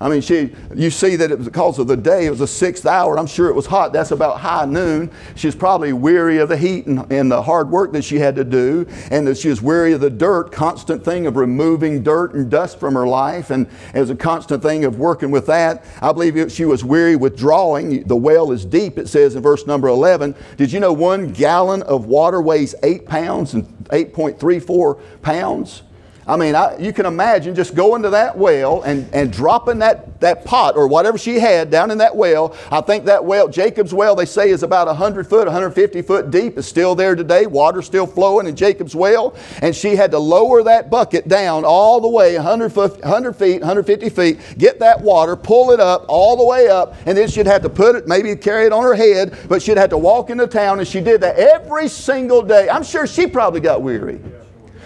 I 0.00 0.08
mean, 0.08 0.22
she, 0.22 0.52
you 0.74 0.90
see 0.90 1.14
that 1.16 1.30
it 1.30 1.38
was 1.38 1.46
because 1.46 1.78
of 1.78 1.86
the 1.86 1.96
day. 1.96 2.26
It 2.26 2.30
was 2.30 2.40
the 2.40 2.48
sixth 2.48 2.84
hour. 2.84 3.16
I'm 3.16 3.28
sure 3.28 3.48
it 3.48 3.54
was 3.54 3.66
hot. 3.66 3.92
That's 3.92 4.10
about 4.10 4.40
high 4.40 4.64
noon. 4.64 5.10
She's 5.36 5.54
probably 5.54 5.92
weary 5.92 6.38
of 6.38 6.48
the 6.48 6.56
heat 6.56 6.86
and, 6.86 7.10
and 7.12 7.30
the 7.30 7.40
hard 7.40 7.70
work 7.70 7.92
that 7.92 8.02
she 8.02 8.18
had 8.18 8.34
to 8.36 8.44
do, 8.44 8.86
and 9.12 9.24
that 9.28 9.38
she 9.38 9.48
was 9.48 9.62
weary 9.62 9.92
of 9.92 10.00
the 10.00 10.10
dirt, 10.10 10.50
constant 10.50 11.04
thing 11.04 11.26
of 11.28 11.36
removing 11.36 12.02
dirt 12.02 12.34
and 12.34 12.50
dust 12.50 12.80
from 12.80 12.94
her 12.94 13.06
life, 13.06 13.50
and 13.50 13.68
as 13.94 14.10
a 14.10 14.16
constant 14.16 14.62
thing 14.62 14.84
of 14.84 14.98
working 14.98 15.30
with 15.30 15.46
that. 15.46 15.84
I 16.02 16.12
believe 16.12 16.50
she 16.50 16.64
was 16.64 16.84
weary 16.84 17.14
with 17.14 17.36
drawing. 17.36 18.02
The 18.04 18.16
well 18.16 18.50
is 18.50 18.64
deep, 18.64 18.98
it 18.98 19.08
says 19.08 19.36
in 19.36 19.42
verse 19.42 19.64
number 19.64 19.86
11. 19.86 20.34
Did 20.56 20.72
you 20.72 20.80
know 20.80 20.92
one 20.92 21.32
gallon 21.32 21.82
of 21.82 22.06
water 22.06 22.42
weighs 22.42 22.74
eight 22.82 23.06
pounds 23.06 23.54
and 23.54 23.66
8.34 23.90 25.22
pounds? 25.22 25.82
I 26.26 26.36
mean, 26.36 26.54
I, 26.54 26.78
you 26.78 26.92
can 26.94 27.04
imagine 27.04 27.54
just 27.54 27.74
going 27.74 28.02
to 28.02 28.10
that 28.10 28.36
well 28.36 28.82
and, 28.82 29.06
and 29.12 29.30
dropping 29.30 29.80
that, 29.80 30.20
that 30.20 30.44
pot 30.44 30.74
or 30.74 30.86
whatever 30.86 31.18
she 31.18 31.38
had 31.38 31.70
down 31.70 31.90
in 31.90 31.98
that 31.98 32.16
well. 32.16 32.56
I 32.70 32.80
think 32.80 33.04
that 33.04 33.22
well, 33.22 33.46
Jacob's 33.46 33.92
well, 33.92 34.14
they 34.14 34.24
say 34.24 34.48
is 34.48 34.62
about 34.62 34.86
100 34.86 35.26
foot, 35.26 35.46
150 35.46 36.00
foot 36.00 36.30
deep. 36.30 36.56
It's 36.56 36.66
still 36.66 36.94
there 36.94 37.14
today. 37.14 37.44
Water's 37.44 37.84
still 37.84 38.06
flowing 38.06 38.46
in 38.46 38.56
Jacob's 38.56 38.96
well. 38.96 39.36
And 39.60 39.76
she 39.76 39.96
had 39.96 40.10
to 40.12 40.18
lower 40.18 40.62
that 40.62 40.88
bucket 40.88 41.28
down 41.28 41.64
all 41.66 42.00
the 42.00 42.08
way 42.08 42.36
100, 42.36 42.72
foot, 42.72 42.92
100 43.00 43.32
feet, 43.34 43.60
150 43.60 44.08
feet, 44.08 44.38
get 44.56 44.78
that 44.78 44.98
water, 44.98 45.36
pull 45.36 45.72
it 45.72 45.80
up 45.80 46.06
all 46.08 46.36
the 46.38 46.44
way 46.44 46.68
up, 46.68 46.94
and 47.04 47.18
then 47.18 47.28
she'd 47.28 47.46
have 47.46 47.62
to 47.62 47.68
put 47.68 47.96
it, 47.96 48.08
maybe 48.08 48.34
carry 48.34 48.64
it 48.64 48.72
on 48.72 48.82
her 48.82 48.94
head, 48.94 49.36
but 49.48 49.60
she'd 49.60 49.76
have 49.76 49.90
to 49.90 49.98
walk 49.98 50.30
into 50.30 50.46
town. 50.46 50.78
And 50.78 50.88
she 50.88 51.02
did 51.02 51.20
that 51.20 51.36
every 51.36 51.88
single 51.88 52.40
day. 52.40 52.70
I'm 52.70 52.82
sure 52.82 53.06
she 53.06 53.26
probably 53.26 53.60
got 53.60 53.82
weary 53.82 54.20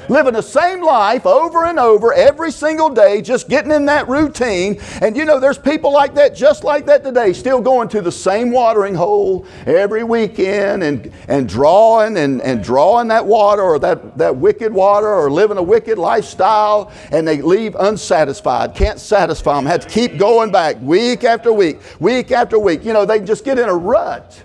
living 0.09 0.35
the 0.35 0.43
same 0.43 0.83
life 0.83 1.27
over 1.27 1.65
and 1.65 1.79
over 1.79 2.13
every 2.13 2.51
single 2.51 2.91
day, 2.91 3.23
just 3.23 3.49
getting 3.49 3.71
in 3.71 3.87
that 3.87 4.09
routine. 4.09 4.81
And 5.01 5.17
you 5.17 5.25
know, 5.25 5.41
there's 5.41 5.59
people 5.59 5.93
like 5.93 6.15
that, 6.15 6.35
just 6.35 6.65
like 6.65 6.87
that 6.87 7.05
today, 7.05 7.33
still 7.33 7.61
going 7.61 7.89
to 7.89 8.01
the 8.01 8.13
same 8.13 8.51
watering 8.51 8.95
hole 8.95 9.47
every 9.67 10.05
weekend 10.05 10.83
and, 10.83 11.13
and 11.29 11.49
drawing 11.49 12.17
and, 12.17 12.41
and 12.43 12.63
drawing 12.63 13.09
that 13.09 13.25
water 13.25 13.63
or 13.63 13.79
that, 13.79 14.17
that 14.19 14.37
wicked 14.37 14.73
water 14.73 15.09
or 15.09 15.31
living 15.31 15.59
a 15.59 15.63
wicked 15.63 15.99
lifestyle 15.99 16.93
and 17.13 17.27
they 17.27 17.41
leave 17.43 17.75
unsatisfied, 17.77 18.75
can't 18.75 18.99
satisfy 18.99 19.57
them, 19.57 19.67
have 19.67 19.81
to 19.81 19.89
keep 19.89 20.19
going 20.19 20.51
back 20.51 20.77
week 20.81 21.25
after 21.25 21.53
week, 21.53 21.79
week 22.01 22.33
after 22.33 22.59
week. 22.59 22.85
You 22.85 22.93
know, 22.93 23.05
they 23.05 23.21
just 23.21 23.45
get 23.45 23.59
in 23.59 23.69
a 23.69 23.75
rut. 23.75 24.43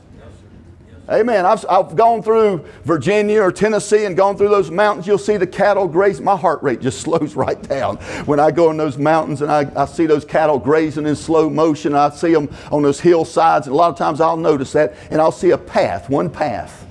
Amen. 1.14 1.46
I've, 1.46 1.64
I've 1.70 1.96
gone 1.96 2.24
through 2.24 2.66
Virginia 2.86 3.40
or 3.40 3.52
Tennessee 3.52 4.06
and 4.06 4.18
gone 4.18 4.36
through 4.36 4.50
those 4.50 4.72
mountains. 4.72 5.06
You'll 5.06 5.20
see 5.20 5.38
the 5.38 5.46
cattle 5.46 5.88
graze. 5.88 6.20
My 6.20 6.36
heart 6.36 6.64
rate 6.64 6.82
just 6.82 7.02
slows 7.04 7.36
right 7.36 7.62
down 7.62 7.98
when 8.26 8.40
I 8.40 8.50
go 8.50 8.72
in 8.72 8.78
those 8.78 8.98
mountains 8.98 9.44
and 9.44 9.52
I, 9.52 9.72
I 9.76 9.86
see 9.86 10.08
those 10.08 10.26
cattle 10.26 10.58
grazing 10.58 11.06
in 11.06 11.16
slow 11.16 11.52
motion. 11.52 11.94
I 11.94 12.10
see 12.10 12.34
them 12.34 12.50
on 12.72 12.82
those 12.82 13.00
hillsides. 13.00 13.68
And 13.68 13.76
a 13.76 13.78
lot 13.78 13.92
of 13.92 13.98
times 13.98 14.22
I'll 14.22 14.38
notice 14.38 14.72
that 14.72 14.96
and 15.12 15.22
I'll 15.22 15.32
see 15.32 15.52
a 15.52 15.58
path, 15.58 16.10
one 16.10 16.32
path, 16.32 16.88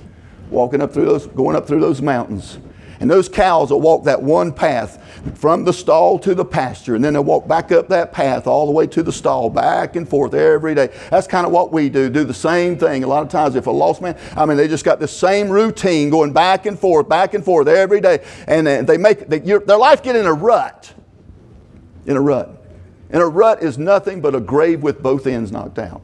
walking 0.51 0.81
up 0.81 0.93
through 0.93 1.07
those, 1.07 1.27
going 1.27 1.57
up 1.57 1.67
through 1.67 1.81
those 1.81 2.01
mountains. 2.01 2.59
And 3.03 3.11
those 3.11 3.29
cows 3.29 3.73
will 3.73 3.81
walk 3.81 4.05
that 4.05 4.23
one 4.23 4.53
path 4.53 5.01
from 5.35 5.65
the 5.65 5.73
stall 5.73 6.21
to 6.21 6.37
the 6.37 6.45
pasture, 6.45 6.95
and 6.95 7.05
then 7.05 7.15
they'll 7.15 7.25
walk 7.25 7.49
back 7.49 7.73
up 7.73 7.89
that 7.89 8.13
path 8.13 8.47
all 8.47 8.65
the 8.65 8.71
way 8.71 8.87
to 8.87 9.03
the 9.03 9.11
stall, 9.11 9.51
back 9.51 9.97
and 9.97 10.09
forth 10.09 10.35
every 10.35 10.73
day. 10.73 10.89
That's 11.11 11.27
kind 11.27 11.45
of 11.45 11.51
what 11.51 11.73
we 11.73 11.89
do, 11.89 12.09
do 12.09 12.23
the 12.23 12.33
same 12.33 12.79
thing. 12.79 13.03
A 13.03 13.09
lot 13.09 13.25
of 13.25 13.29
times, 13.29 13.57
if 13.57 13.67
a 13.67 13.73
lost 13.73 14.03
man, 14.03 14.17
I 14.37 14.47
mean, 14.47 14.57
they 14.57 14.69
just 14.69 14.85
got 14.85 15.01
the 15.01 15.09
same 15.09 15.51
routine 15.51 16.11
going 16.11 16.33
back 16.33 16.65
and 16.65 16.79
forth, 16.79 17.09
back 17.09 17.35
and 17.35 17.45
forth 17.45 17.67
every 17.67 18.01
day, 18.01 18.25
and 18.47 18.69
they 18.69 18.97
make 18.97 19.29
they, 19.29 19.41
their 19.41 19.79
life 19.79 20.01
get 20.05 20.15
in 20.15 20.27
a 20.27 20.33
rut. 20.33 20.95
In 22.07 22.17
a 22.17 22.21
rut. 22.21 22.65
And 23.11 23.21
a 23.21 23.27
rut 23.27 23.65
is 23.65 23.79
nothing 23.79 24.21
but 24.21 24.37
a 24.37 24.41
grave 24.41 24.81
with 24.85 25.03
both 25.03 25.27
ends 25.27 25.51
knocked 25.51 25.81
out. 25.81 26.03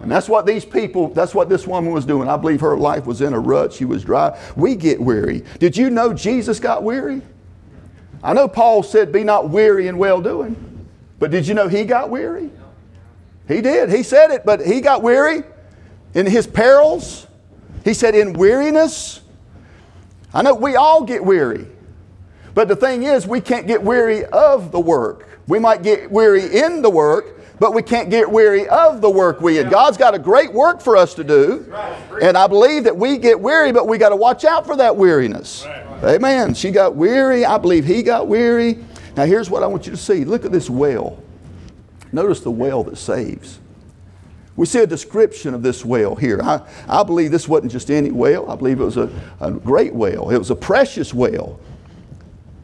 And 0.00 0.10
that's 0.10 0.28
what 0.28 0.46
these 0.46 0.64
people, 0.64 1.08
that's 1.08 1.34
what 1.34 1.48
this 1.48 1.66
woman 1.66 1.92
was 1.92 2.06
doing. 2.06 2.28
I 2.28 2.36
believe 2.36 2.60
her 2.60 2.76
life 2.76 3.04
was 3.04 3.20
in 3.20 3.34
a 3.34 3.38
rut. 3.38 3.72
She 3.72 3.84
was 3.84 4.02
dry. 4.02 4.38
We 4.56 4.74
get 4.74 5.00
weary. 5.00 5.44
Did 5.58 5.76
you 5.76 5.90
know 5.90 6.14
Jesus 6.14 6.58
got 6.58 6.82
weary? 6.82 7.20
I 8.22 8.32
know 8.32 8.48
Paul 8.48 8.82
said, 8.82 9.12
Be 9.12 9.24
not 9.24 9.50
weary 9.50 9.88
in 9.88 9.98
well 9.98 10.20
doing. 10.20 10.88
But 11.18 11.30
did 11.30 11.46
you 11.46 11.54
know 11.54 11.68
he 11.68 11.84
got 11.84 12.08
weary? 12.08 12.50
He 13.46 13.60
did. 13.60 13.90
He 13.90 14.02
said 14.02 14.30
it, 14.30 14.46
but 14.46 14.64
he 14.64 14.80
got 14.80 15.02
weary 15.02 15.42
in 16.14 16.24
his 16.24 16.46
perils. 16.46 17.26
He 17.84 17.92
said, 17.94 18.14
In 18.14 18.32
weariness. 18.32 19.20
I 20.32 20.42
know 20.42 20.54
we 20.54 20.76
all 20.76 21.04
get 21.04 21.24
weary. 21.24 21.66
But 22.54 22.68
the 22.68 22.76
thing 22.76 23.02
is, 23.02 23.26
we 23.26 23.40
can't 23.40 23.66
get 23.66 23.82
weary 23.82 24.24
of 24.26 24.72
the 24.72 24.80
work. 24.80 25.28
We 25.46 25.58
might 25.58 25.82
get 25.82 26.10
weary 26.10 26.58
in 26.58 26.82
the 26.82 26.90
work, 26.90 27.39
but 27.60 27.74
we 27.74 27.82
can't 27.82 28.08
get 28.08 28.28
weary 28.28 28.66
of 28.68 29.02
the 29.02 29.10
work 29.10 29.42
we 29.42 29.56
had. 29.56 29.70
God's 29.70 29.98
got 29.98 30.14
a 30.14 30.18
great 30.18 30.50
work 30.52 30.80
for 30.80 30.96
us 30.96 31.12
to 31.14 31.22
do. 31.22 31.70
And 32.22 32.36
I 32.36 32.46
believe 32.46 32.84
that 32.84 32.96
we 32.96 33.18
get 33.18 33.38
weary, 33.38 33.70
but 33.70 33.86
we 33.86 33.98
got 33.98 34.08
to 34.08 34.16
watch 34.16 34.46
out 34.46 34.66
for 34.66 34.76
that 34.76 34.96
weariness. 34.96 35.66
Amen. 36.02 36.54
She 36.54 36.70
got 36.70 36.96
weary. 36.96 37.44
I 37.44 37.58
believe 37.58 37.84
he 37.84 38.02
got 38.02 38.28
weary. 38.28 38.78
Now, 39.14 39.26
here's 39.26 39.50
what 39.50 39.62
I 39.62 39.66
want 39.66 39.84
you 39.84 39.92
to 39.92 39.98
see 39.98 40.24
look 40.24 40.46
at 40.46 40.52
this 40.52 40.70
well. 40.70 41.22
Notice 42.12 42.40
the 42.40 42.50
well 42.50 42.82
that 42.84 42.96
saves. 42.96 43.60
We 44.56 44.64
see 44.64 44.80
a 44.80 44.86
description 44.86 45.52
of 45.52 45.62
this 45.62 45.84
well 45.84 46.14
here. 46.14 46.40
I, 46.42 46.66
I 46.88 47.02
believe 47.02 47.30
this 47.30 47.46
wasn't 47.46 47.72
just 47.72 47.90
any 47.90 48.10
well, 48.10 48.50
I 48.50 48.56
believe 48.56 48.80
it 48.80 48.84
was 48.84 48.96
a, 48.96 49.10
a 49.40 49.50
great 49.50 49.94
well. 49.94 50.30
It 50.30 50.38
was 50.38 50.50
a 50.50 50.56
precious 50.56 51.12
well. 51.12 51.60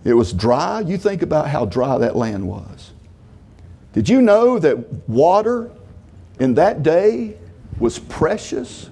It 0.04 0.14
was 0.14 0.32
dry. 0.32 0.80
You 0.80 0.96
think 0.96 1.20
about 1.20 1.48
how 1.48 1.66
dry 1.66 1.98
that 1.98 2.16
land 2.16 2.48
was. 2.48 2.92
Did 3.96 4.10
you 4.10 4.20
know 4.20 4.58
that 4.58 5.08
water 5.08 5.70
in 6.38 6.52
that 6.56 6.82
day 6.82 7.38
was 7.78 7.98
precious? 7.98 8.90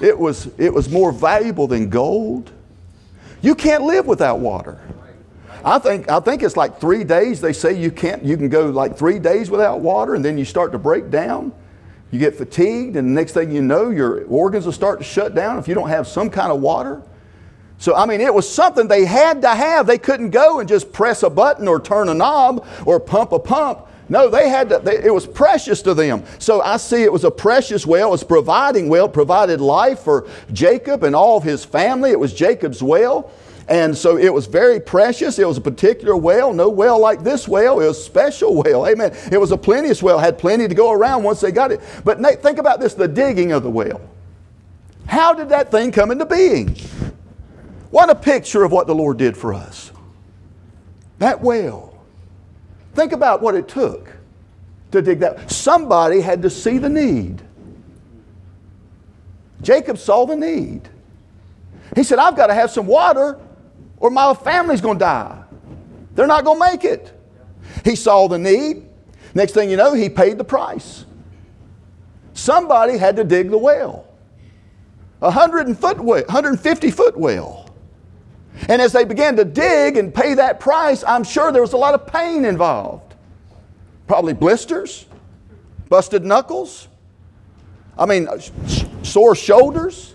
It 0.00 0.18
was, 0.18 0.50
it 0.58 0.74
was 0.74 0.90
more 0.90 1.12
valuable 1.12 1.68
than 1.68 1.88
gold. 1.88 2.50
You 3.42 3.54
can't 3.54 3.84
live 3.84 4.08
without 4.08 4.40
water. 4.40 4.80
I 5.64 5.78
think, 5.78 6.10
I 6.10 6.18
think 6.18 6.42
it's 6.42 6.56
like 6.56 6.80
three 6.80 7.04
days. 7.04 7.40
They 7.40 7.52
say 7.52 7.80
you 7.80 7.92
can't, 7.92 8.24
you 8.24 8.36
can 8.36 8.48
go 8.48 8.70
like 8.70 8.98
three 8.98 9.20
days 9.20 9.50
without 9.50 9.78
water 9.78 10.16
and 10.16 10.24
then 10.24 10.36
you 10.36 10.44
start 10.44 10.72
to 10.72 10.78
break 10.78 11.08
down. 11.08 11.52
You 12.10 12.18
get 12.18 12.34
fatigued, 12.34 12.96
and 12.96 13.08
the 13.08 13.12
next 13.12 13.34
thing 13.34 13.52
you 13.52 13.62
know, 13.62 13.90
your 13.90 14.24
organs 14.24 14.64
will 14.66 14.72
start 14.72 14.98
to 14.98 15.04
shut 15.04 15.32
down 15.36 15.60
if 15.60 15.68
you 15.68 15.74
don't 15.74 15.88
have 15.88 16.08
some 16.08 16.28
kind 16.28 16.50
of 16.50 16.60
water. 16.60 17.02
So, 17.78 17.94
I 17.94 18.06
mean, 18.06 18.20
it 18.20 18.34
was 18.34 18.52
something 18.52 18.88
they 18.88 19.04
had 19.04 19.42
to 19.42 19.48
have. 19.48 19.86
They 19.86 19.96
couldn't 19.96 20.30
go 20.30 20.58
and 20.58 20.68
just 20.68 20.92
press 20.92 21.22
a 21.22 21.30
button 21.30 21.68
or 21.68 21.80
turn 21.80 22.08
a 22.08 22.14
knob 22.14 22.66
or 22.84 22.98
pump 22.98 23.30
a 23.30 23.38
pump. 23.38 23.86
No, 24.12 24.28
they 24.28 24.50
had 24.50 24.68
to, 24.68 24.78
they, 24.78 25.02
it 25.02 25.14
was 25.14 25.26
precious 25.26 25.80
to 25.80 25.94
them. 25.94 26.22
So 26.38 26.60
I 26.60 26.76
see 26.76 27.02
it 27.02 27.10
was 27.10 27.24
a 27.24 27.30
precious 27.30 27.86
well. 27.86 28.08
It 28.08 28.10
was 28.10 28.22
providing 28.22 28.90
well, 28.90 29.08
provided 29.08 29.58
life 29.58 30.00
for 30.00 30.28
Jacob 30.52 31.02
and 31.02 31.16
all 31.16 31.38
of 31.38 31.44
his 31.44 31.64
family. 31.64 32.10
It 32.10 32.20
was 32.20 32.34
Jacob's 32.34 32.82
well. 32.82 33.30
And 33.68 33.96
so 33.96 34.18
it 34.18 34.28
was 34.28 34.44
very 34.44 34.80
precious. 34.80 35.38
It 35.38 35.48
was 35.48 35.56
a 35.56 35.62
particular 35.62 36.14
well, 36.14 36.52
no 36.52 36.68
well 36.68 37.00
like 37.00 37.22
this 37.22 37.48
well. 37.48 37.80
It 37.80 37.86
was 37.86 37.96
a 37.96 38.02
special 38.02 38.54
well. 38.54 38.86
Amen. 38.86 39.16
It 39.32 39.38
was 39.38 39.50
a 39.50 39.56
plenteous 39.56 40.02
well, 40.02 40.18
had 40.18 40.38
plenty 40.38 40.68
to 40.68 40.74
go 40.74 40.92
around 40.92 41.22
once 41.22 41.40
they 41.40 41.50
got 41.50 41.72
it. 41.72 41.80
But 42.04 42.20
Nate, 42.20 42.42
think 42.42 42.58
about 42.58 42.80
this 42.80 42.92
the 42.92 43.08
digging 43.08 43.52
of 43.52 43.62
the 43.62 43.70
well. 43.70 43.98
How 45.06 45.32
did 45.32 45.48
that 45.48 45.70
thing 45.70 45.90
come 45.90 46.10
into 46.10 46.26
being? 46.26 46.76
What 47.90 48.10
a 48.10 48.14
picture 48.14 48.62
of 48.62 48.72
what 48.72 48.86
the 48.86 48.94
Lord 48.94 49.16
did 49.16 49.38
for 49.38 49.54
us. 49.54 49.90
That 51.18 51.40
well 51.40 51.91
Think 52.94 53.12
about 53.12 53.42
what 53.42 53.54
it 53.54 53.68
took 53.68 54.10
to 54.90 55.02
dig 55.02 55.20
that. 55.20 55.50
Somebody 55.50 56.20
had 56.20 56.42
to 56.42 56.50
see 56.50 56.78
the 56.78 56.88
need. 56.88 57.42
Jacob 59.62 59.98
saw 59.98 60.26
the 60.26 60.36
need. 60.36 60.88
He 61.94 62.02
said, 62.02 62.18
I've 62.18 62.36
got 62.36 62.48
to 62.48 62.54
have 62.54 62.70
some 62.70 62.86
water 62.86 63.38
or 63.98 64.10
my 64.10 64.34
family's 64.34 64.80
going 64.80 64.98
to 64.98 65.04
die. 65.04 65.42
They're 66.14 66.26
not 66.26 66.44
going 66.44 66.58
to 66.58 66.70
make 66.72 66.84
it. 66.84 67.12
He 67.84 67.96
saw 67.96 68.28
the 68.28 68.38
need. 68.38 68.86
Next 69.34 69.52
thing 69.52 69.70
you 69.70 69.76
know, 69.76 69.94
he 69.94 70.08
paid 70.08 70.36
the 70.36 70.44
price. 70.44 71.06
Somebody 72.34 72.98
had 72.98 73.16
to 73.16 73.24
dig 73.24 73.50
the 73.50 73.58
well. 73.58 74.06
A 75.20 75.26
100 75.26 75.78
foot 75.78 76.00
well, 76.00 76.22
150 76.24 76.90
foot 76.90 77.16
well. 77.16 77.71
And 78.68 78.80
as 78.80 78.92
they 78.92 79.04
began 79.04 79.36
to 79.36 79.44
dig 79.44 79.96
and 79.96 80.14
pay 80.14 80.34
that 80.34 80.60
price, 80.60 81.02
I'm 81.04 81.24
sure 81.24 81.52
there 81.52 81.62
was 81.62 81.72
a 81.72 81.78
lot 81.78 81.94
of 81.94 82.06
pain 82.06 82.44
involved. 82.44 83.14
Probably 84.06 84.34
blisters, 84.34 85.06
busted 85.88 86.24
knuckles, 86.24 86.88
I 87.98 88.06
mean, 88.06 88.28
uh, 88.28 88.38
sore 89.02 89.34
shoulders. 89.34 90.14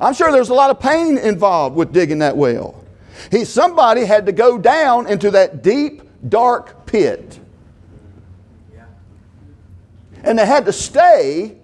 I'm 0.00 0.14
sure 0.14 0.32
there's 0.32 0.48
a 0.48 0.54
lot 0.54 0.70
of 0.70 0.80
pain 0.80 1.18
involved 1.18 1.76
with 1.76 1.92
digging 1.92 2.20
that 2.20 2.36
well. 2.36 2.84
He, 3.30 3.44
somebody 3.44 4.04
had 4.04 4.26
to 4.26 4.32
go 4.32 4.58
down 4.58 5.06
into 5.08 5.30
that 5.32 5.62
deep, 5.62 6.02
dark 6.28 6.86
pit. 6.86 7.38
And 10.24 10.38
they 10.38 10.46
had 10.46 10.64
to 10.66 10.72
stay 10.72 11.56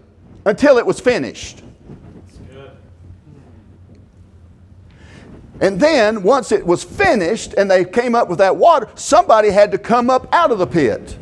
until 0.45 0.79
it 0.79 0.87
was 0.87 1.01
finished. 1.01 1.64
And 5.65 5.81
then, 5.81 6.23
once 6.23 6.53
it 6.53 6.67
was 6.67 6.85
finished 6.85 7.55
and 7.55 7.71
they 7.71 7.87
came 7.87 8.15
up 8.15 8.29
with 8.29 8.37
that 8.37 8.55
water, 8.55 8.87
somebody 8.97 9.49
had 9.49 9.73
to 9.73 9.79
come 9.79 10.11
up 10.11 10.29
out 10.31 10.51
of 10.51 10.59
the 10.59 10.67
pit. 10.67 11.17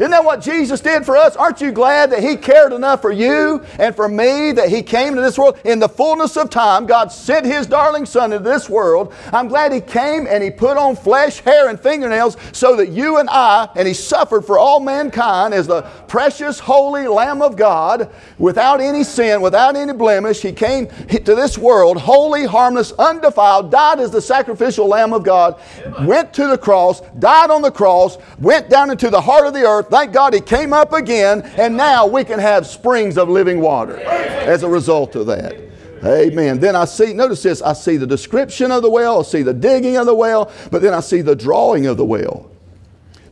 Isn't 0.00 0.12
that 0.12 0.24
what 0.24 0.40
Jesus 0.40 0.80
did 0.80 1.04
for 1.04 1.14
us? 1.14 1.36
Aren't 1.36 1.60
you 1.60 1.72
glad 1.72 2.10
that 2.12 2.22
He 2.22 2.34
cared 2.34 2.72
enough 2.72 3.02
for 3.02 3.12
you 3.12 3.62
and 3.78 3.94
for 3.94 4.08
me 4.08 4.50
that 4.52 4.70
He 4.70 4.82
came 4.82 5.14
to 5.14 5.20
this 5.20 5.36
world? 5.36 5.60
In 5.62 5.78
the 5.78 5.90
fullness 5.90 6.38
of 6.38 6.48
time, 6.48 6.86
God 6.86 7.12
sent 7.12 7.44
His 7.44 7.66
darling 7.66 8.06
Son 8.06 8.32
into 8.32 8.42
this 8.42 8.66
world. 8.66 9.12
I'm 9.30 9.46
glad 9.46 9.74
He 9.74 9.82
came 9.82 10.26
and 10.26 10.42
He 10.42 10.50
put 10.50 10.78
on 10.78 10.96
flesh, 10.96 11.40
hair, 11.40 11.68
and 11.68 11.78
fingernails 11.78 12.38
so 12.52 12.76
that 12.76 12.88
you 12.88 13.18
and 13.18 13.28
I, 13.28 13.68
and 13.76 13.86
He 13.86 13.92
suffered 13.92 14.46
for 14.46 14.58
all 14.58 14.80
mankind 14.80 15.52
as 15.52 15.66
the 15.66 15.82
precious, 16.08 16.58
holy 16.58 17.06
Lamb 17.06 17.42
of 17.42 17.54
God 17.54 18.10
without 18.38 18.80
any 18.80 19.04
sin, 19.04 19.42
without 19.42 19.76
any 19.76 19.92
blemish. 19.92 20.40
He 20.40 20.52
came 20.52 20.86
to 20.86 21.34
this 21.34 21.58
world 21.58 21.98
holy, 21.98 22.46
harmless, 22.46 22.92
undefiled, 22.92 23.70
died 23.70 24.00
as 24.00 24.10
the 24.10 24.22
sacrificial 24.22 24.86
Lamb 24.86 25.12
of 25.12 25.24
God, 25.24 25.60
went 26.04 26.32
to 26.32 26.46
the 26.46 26.56
cross, 26.56 27.02
died 27.18 27.50
on 27.50 27.60
the 27.60 27.70
cross, 27.70 28.16
went 28.38 28.70
down 28.70 28.90
into 28.90 29.10
the 29.10 29.20
heart 29.20 29.46
of 29.46 29.52
the 29.52 29.66
earth 29.66 29.89
Thank 29.90 30.12
God 30.12 30.32
he 30.32 30.40
came 30.40 30.72
up 30.72 30.92
again, 30.92 31.42
and 31.56 31.76
now 31.76 32.06
we 32.06 32.22
can 32.22 32.38
have 32.38 32.64
springs 32.64 33.18
of 33.18 33.28
living 33.28 33.60
water 33.60 33.98
as 33.98 34.62
a 34.62 34.68
result 34.68 35.16
of 35.16 35.26
that. 35.26 35.60
Amen. 36.04 36.60
Then 36.60 36.76
I 36.76 36.84
see, 36.84 37.12
notice 37.12 37.42
this, 37.42 37.60
I 37.60 37.72
see 37.72 37.96
the 37.96 38.06
description 38.06 38.70
of 38.70 38.82
the 38.82 38.88
well, 38.88 39.18
I 39.18 39.22
see 39.22 39.42
the 39.42 39.52
digging 39.52 39.96
of 39.96 40.06
the 40.06 40.14
well, 40.14 40.50
but 40.70 40.80
then 40.80 40.94
I 40.94 41.00
see 41.00 41.22
the 41.22 41.34
drawing 41.34 41.86
of 41.86 41.96
the 41.96 42.04
well. 42.04 42.50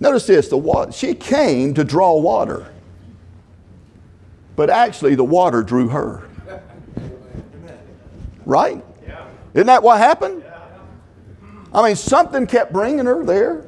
Notice 0.01 0.27
this, 0.27 0.49
the 0.49 0.59
water, 0.59 0.91
she 0.91 1.15
came 1.15 1.75
to 1.75 1.85
draw 1.85 2.19
water. 2.19 2.73
But 4.57 4.69
actually 4.69 5.15
the 5.15 5.25
water 5.25 5.63
drew 5.63 5.89
her. 5.89 6.29
Right? 8.45 8.85
Isn't 9.55 9.69
that 9.69 9.83
what 9.83 9.99
happened? 9.99 10.45
I 11.73 11.87
mean, 11.87 11.97
something 11.97 12.47
kept 12.49 12.73
bringing 12.73 13.07
her 13.07 13.25
there. 13.25 13.68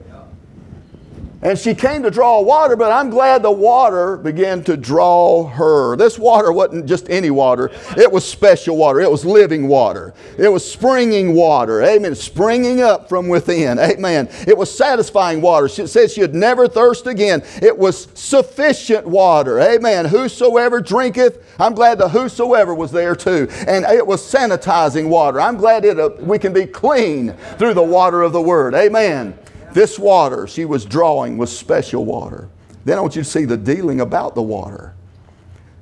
And 1.43 1.59
she 1.59 1.75
came 1.75 2.03
to 2.03 2.11
draw 2.11 2.43
water, 2.43 2.77
but 2.77 2.93
I'm 2.93 3.09
glad 3.09 3.43
the 3.43 3.51
water 3.51 4.19
began 4.19 4.63
to 4.65 4.77
draw 4.77 5.47
her. 5.47 5.97
This 5.97 6.19
water 6.19 6.53
wasn't 6.53 6.85
just 6.85 7.09
any 7.09 7.31
water, 7.31 7.71
it 7.97 8.13
was 8.13 8.29
special 8.29 8.77
water. 8.77 9.01
It 9.01 9.11
was 9.11 9.25
living 9.25 9.67
water. 9.67 10.13
It 10.37 10.49
was 10.49 10.71
springing 10.71 11.35
water. 11.35 11.83
Amen. 11.83 12.15
Springing 12.15 12.83
up 12.83 13.09
from 13.09 13.29
within. 13.29 13.79
Amen. 13.79 14.29
It 14.47 14.57
was 14.57 14.71
satisfying 14.77 15.41
water. 15.41 15.69
She 15.69 15.87
said 15.87 16.11
she'd 16.11 16.35
never 16.35 16.69
thirst 16.69 17.07
again. 17.07 17.43
It 17.63 17.77
was 17.77 18.09
sufficient 18.15 19.07
water. 19.07 19.61
Amen. 19.61 20.05
Whosoever 20.05 20.81
drinketh, 20.81 21.43
I'm 21.59 21.75
glad 21.75 21.99
the 21.99 22.09
whosoever 22.09 22.75
was 22.75 22.93
there 22.93 23.17
too. 23.17 23.49
And 23.67 23.87
it 23.87 24.07
was 24.07 24.21
sanitizing 24.21 25.09
water. 25.09 25.41
I'm 25.41 25.57
glad 25.57 25.87
it, 25.87 25.99
uh, 25.99 26.11
we 26.19 26.39
can 26.39 26.53
be 26.53 26.67
clean 26.67 27.33
through 27.57 27.75
the 27.75 27.83
water 27.83 28.23
of 28.23 28.33
the 28.33 28.43
Word. 28.43 28.75
Amen. 28.75 29.39
This 29.73 29.99
water 29.99 30.47
she 30.47 30.65
was 30.65 30.85
drawing 30.85 31.39
was 31.39 31.57
special 31.57 32.05
water. 32.05 32.49
Then 32.85 32.99
I 32.99 33.01
want 33.01 33.17
you 33.17 33.23
to 33.23 33.29
see 33.29 33.45
the 33.45 33.57
dealing 33.57 34.01
about 34.01 34.35
the 34.35 34.43
water. 34.43 34.95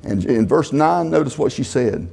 And 0.02 0.24
in 0.24 0.46
verse 0.46 0.72
9, 0.72 1.10
notice 1.10 1.38
what 1.38 1.52
she 1.52 1.62
said. 1.62 2.10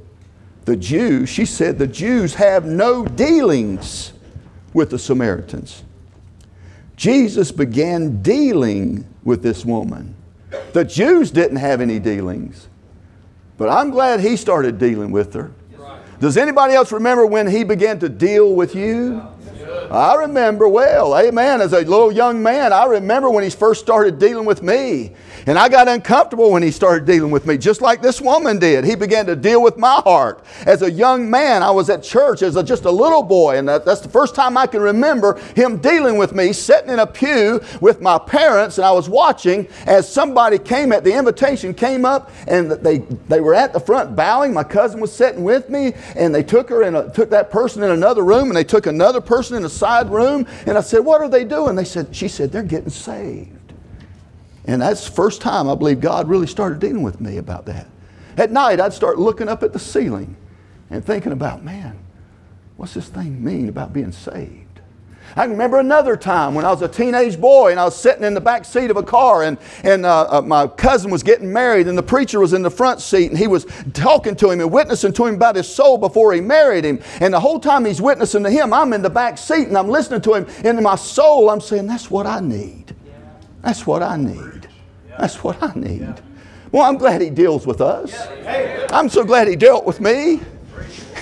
The 0.64 0.76
Jews, 0.76 1.28
she 1.28 1.44
said, 1.44 1.78
the 1.78 1.86
Jews 1.86 2.34
have 2.34 2.64
no 2.64 3.04
dealings 3.04 4.12
with 4.72 4.90
the 4.90 4.98
Samaritans. 4.98 5.84
Jesus 6.96 7.52
began 7.52 8.22
dealing 8.22 9.06
with 9.22 9.42
this 9.42 9.64
woman. 9.64 10.14
The 10.72 10.84
Jews 10.84 11.30
didn't 11.30 11.58
have 11.58 11.80
any 11.80 11.98
dealings, 11.98 12.68
but 13.58 13.68
I'm 13.68 13.90
glad 13.90 14.20
he 14.20 14.36
started 14.36 14.78
dealing 14.78 15.10
with 15.10 15.34
her. 15.34 15.52
Does 16.18 16.36
anybody 16.36 16.74
else 16.74 16.92
remember 16.92 17.26
when 17.26 17.46
he 17.46 17.62
began 17.62 17.98
to 17.98 18.08
deal 18.08 18.54
with 18.54 18.74
you? 18.74 19.22
I 19.90 20.14
remember 20.16 20.68
well, 20.68 21.16
amen. 21.18 21.60
As 21.60 21.72
a 21.72 21.80
little 21.80 22.12
young 22.12 22.42
man, 22.42 22.72
I 22.72 22.86
remember 22.86 23.30
when 23.30 23.44
he 23.44 23.50
first 23.50 23.80
started 23.80 24.18
dealing 24.18 24.44
with 24.44 24.62
me. 24.62 25.12
And 25.46 25.56
I 25.56 25.68
got 25.68 25.86
uncomfortable 25.86 26.50
when 26.50 26.64
he 26.64 26.72
started 26.72 27.06
dealing 27.06 27.30
with 27.30 27.46
me, 27.46 27.56
just 27.56 27.80
like 27.80 28.02
this 28.02 28.20
woman 28.20 28.58
did. 28.58 28.84
He 28.84 28.96
began 28.96 29.26
to 29.26 29.36
deal 29.36 29.62
with 29.62 29.76
my 29.76 30.00
heart. 30.04 30.44
As 30.66 30.82
a 30.82 30.90
young 30.90 31.30
man, 31.30 31.62
I 31.62 31.70
was 31.70 31.88
at 31.88 32.02
church 32.02 32.42
as 32.42 32.56
a, 32.56 32.64
just 32.64 32.84
a 32.84 32.90
little 32.90 33.22
boy, 33.22 33.56
and 33.56 33.68
that, 33.68 33.84
that's 33.84 34.00
the 34.00 34.08
first 34.08 34.34
time 34.34 34.56
I 34.56 34.66
can 34.66 34.80
remember 34.80 35.38
him 35.54 35.78
dealing 35.78 36.18
with 36.18 36.34
me, 36.34 36.52
sitting 36.52 36.90
in 36.90 36.98
a 36.98 37.06
pew 37.06 37.60
with 37.80 38.00
my 38.00 38.18
parents, 38.18 38.78
and 38.78 38.84
I 38.84 38.90
was 38.90 39.08
watching 39.08 39.68
as 39.86 40.12
somebody 40.12 40.58
came 40.58 40.90
at 40.90 41.04
the 41.04 41.12
invitation 41.12 41.74
came 41.74 42.04
up, 42.04 42.30
and 42.48 42.72
they, 42.72 42.98
they 43.28 43.40
were 43.40 43.54
at 43.54 43.72
the 43.72 43.80
front 43.80 44.16
bowing. 44.16 44.52
My 44.52 44.64
cousin 44.64 44.98
was 44.98 45.12
sitting 45.12 45.44
with 45.44 45.70
me, 45.70 45.92
and 46.16 46.34
they 46.34 46.42
took 46.42 46.68
her 46.70 46.82
and 46.82 47.14
took 47.14 47.30
that 47.30 47.52
person 47.52 47.84
in 47.84 47.90
another 47.90 48.24
room, 48.24 48.48
and 48.48 48.56
they 48.56 48.64
took 48.64 48.86
another 48.86 49.20
person 49.20 49.56
in 49.56 49.64
a 49.64 49.68
side 49.76 50.10
room, 50.10 50.46
and 50.66 50.76
I 50.76 50.80
said, 50.80 51.04
"What 51.04 51.20
are 51.20 51.28
they 51.28 51.44
doing?" 51.44 51.76
They 51.76 51.84
said, 51.84 52.14
"She 52.14 52.28
said 52.28 52.52
they're 52.52 52.62
getting 52.62 52.90
saved." 52.90 53.52
And 54.66 54.82
that's 54.82 55.06
the 55.06 55.12
first 55.12 55.40
time 55.40 55.68
I 55.68 55.74
believe 55.74 56.00
God 56.00 56.28
really 56.28 56.46
started 56.46 56.80
dealing 56.80 57.02
with 57.02 57.20
me 57.20 57.36
about 57.36 57.66
that. 57.66 57.86
At 58.36 58.50
night, 58.50 58.80
I'd 58.80 58.92
start 58.92 59.18
looking 59.18 59.48
up 59.48 59.62
at 59.62 59.72
the 59.72 59.78
ceiling 59.78 60.36
and 60.90 61.04
thinking 61.04 61.32
about, 61.32 61.64
man, 61.64 61.98
what's 62.76 62.94
this 62.94 63.08
thing 63.08 63.42
mean 63.42 63.68
about 63.68 63.92
being 63.92 64.12
saved? 64.12 64.65
I 65.38 65.42
can 65.42 65.50
remember 65.50 65.78
another 65.78 66.16
time 66.16 66.54
when 66.54 66.64
I 66.64 66.70
was 66.70 66.80
a 66.80 66.88
teenage 66.88 67.38
boy 67.38 67.70
and 67.70 67.78
I 67.78 67.84
was 67.84 67.94
sitting 67.94 68.24
in 68.24 68.32
the 68.32 68.40
back 68.40 68.64
seat 68.64 68.90
of 68.90 68.96
a 68.96 69.02
car 69.02 69.42
and, 69.42 69.58
and 69.82 70.06
uh, 70.06 70.38
uh, 70.38 70.40
my 70.40 70.66
cousin 70.66 71.10
was 71.10 71.22
getting 71.22 71.52
married 71.52 71.88
and 71.88 71.98
the 71.98 72.02
preacher 72.02 72.40
was 72.40 72.54
in 72.54 72.62
the 72.62 72.70
front 72.70 73.02
seat 73.02 73.28
and 73.28 73.36
he 73.36 73.46
was 73.46 73.66
talking 73.92 74.34
to 74.36 74.50
him 74.50 74.60
and 74.60 74.72
witnessing 74.72 75.12
to 75.12 75.26
him 75.26 75.34
about 75.34 75.54
his 75.54 75.68
soul 75.68 75.98
before 75.98 76.32
he 76.32 76.40
married 76.40 76.86
him. 76.86 76.98
And 77.20 77.34
the 77.34 77.40
whole 77.40 77.60
time 77.60 77.84
he's 77.84 78.00
witnessing 78.00 78.44
to 78.44 78.50
him, 78.50 78.72
I'm 78.72 78.94
in 78.94 79.02
the 79.02 79.10
back 79.10 79.36
seat 79.36 79.68
and 79.68 79.76
I'm 79.76 79.88
listening 79.88 80.22
to 80.22 80.32
him. 80.32 80.46
And 80.64 80.78
in 80.78 80.82
my 80.82 80.96
soul, 80.96 81.50
I'm 81.50 81.60
saying, 81.60 81.86
that's 81.86 82.10
what 82.10 82.26
I 82.26 82.40
need. 82.40 82.96
That's 83.60 83.86
what 83.86 84.02
I 84.02 84.16
need. 84.16 84.70
That's 85.18 85.44
what 85.44 85.62
I 85.62 85.70
need. 85.74 86.14
Well, 86.72 86.84
I'm 86.84 86.96
glad 86.96 87.20
he 87.20 87.28
deals 87.28 87.66
with 87.66 87.82
us. 87.82 88.26
I'm 88.90 89.10
so 89.10 89.22
glad 89.22 89.48
he 89.48 89.56
dealt 89.56 89.84
with 89.84 90.00
me. 90.00 90.40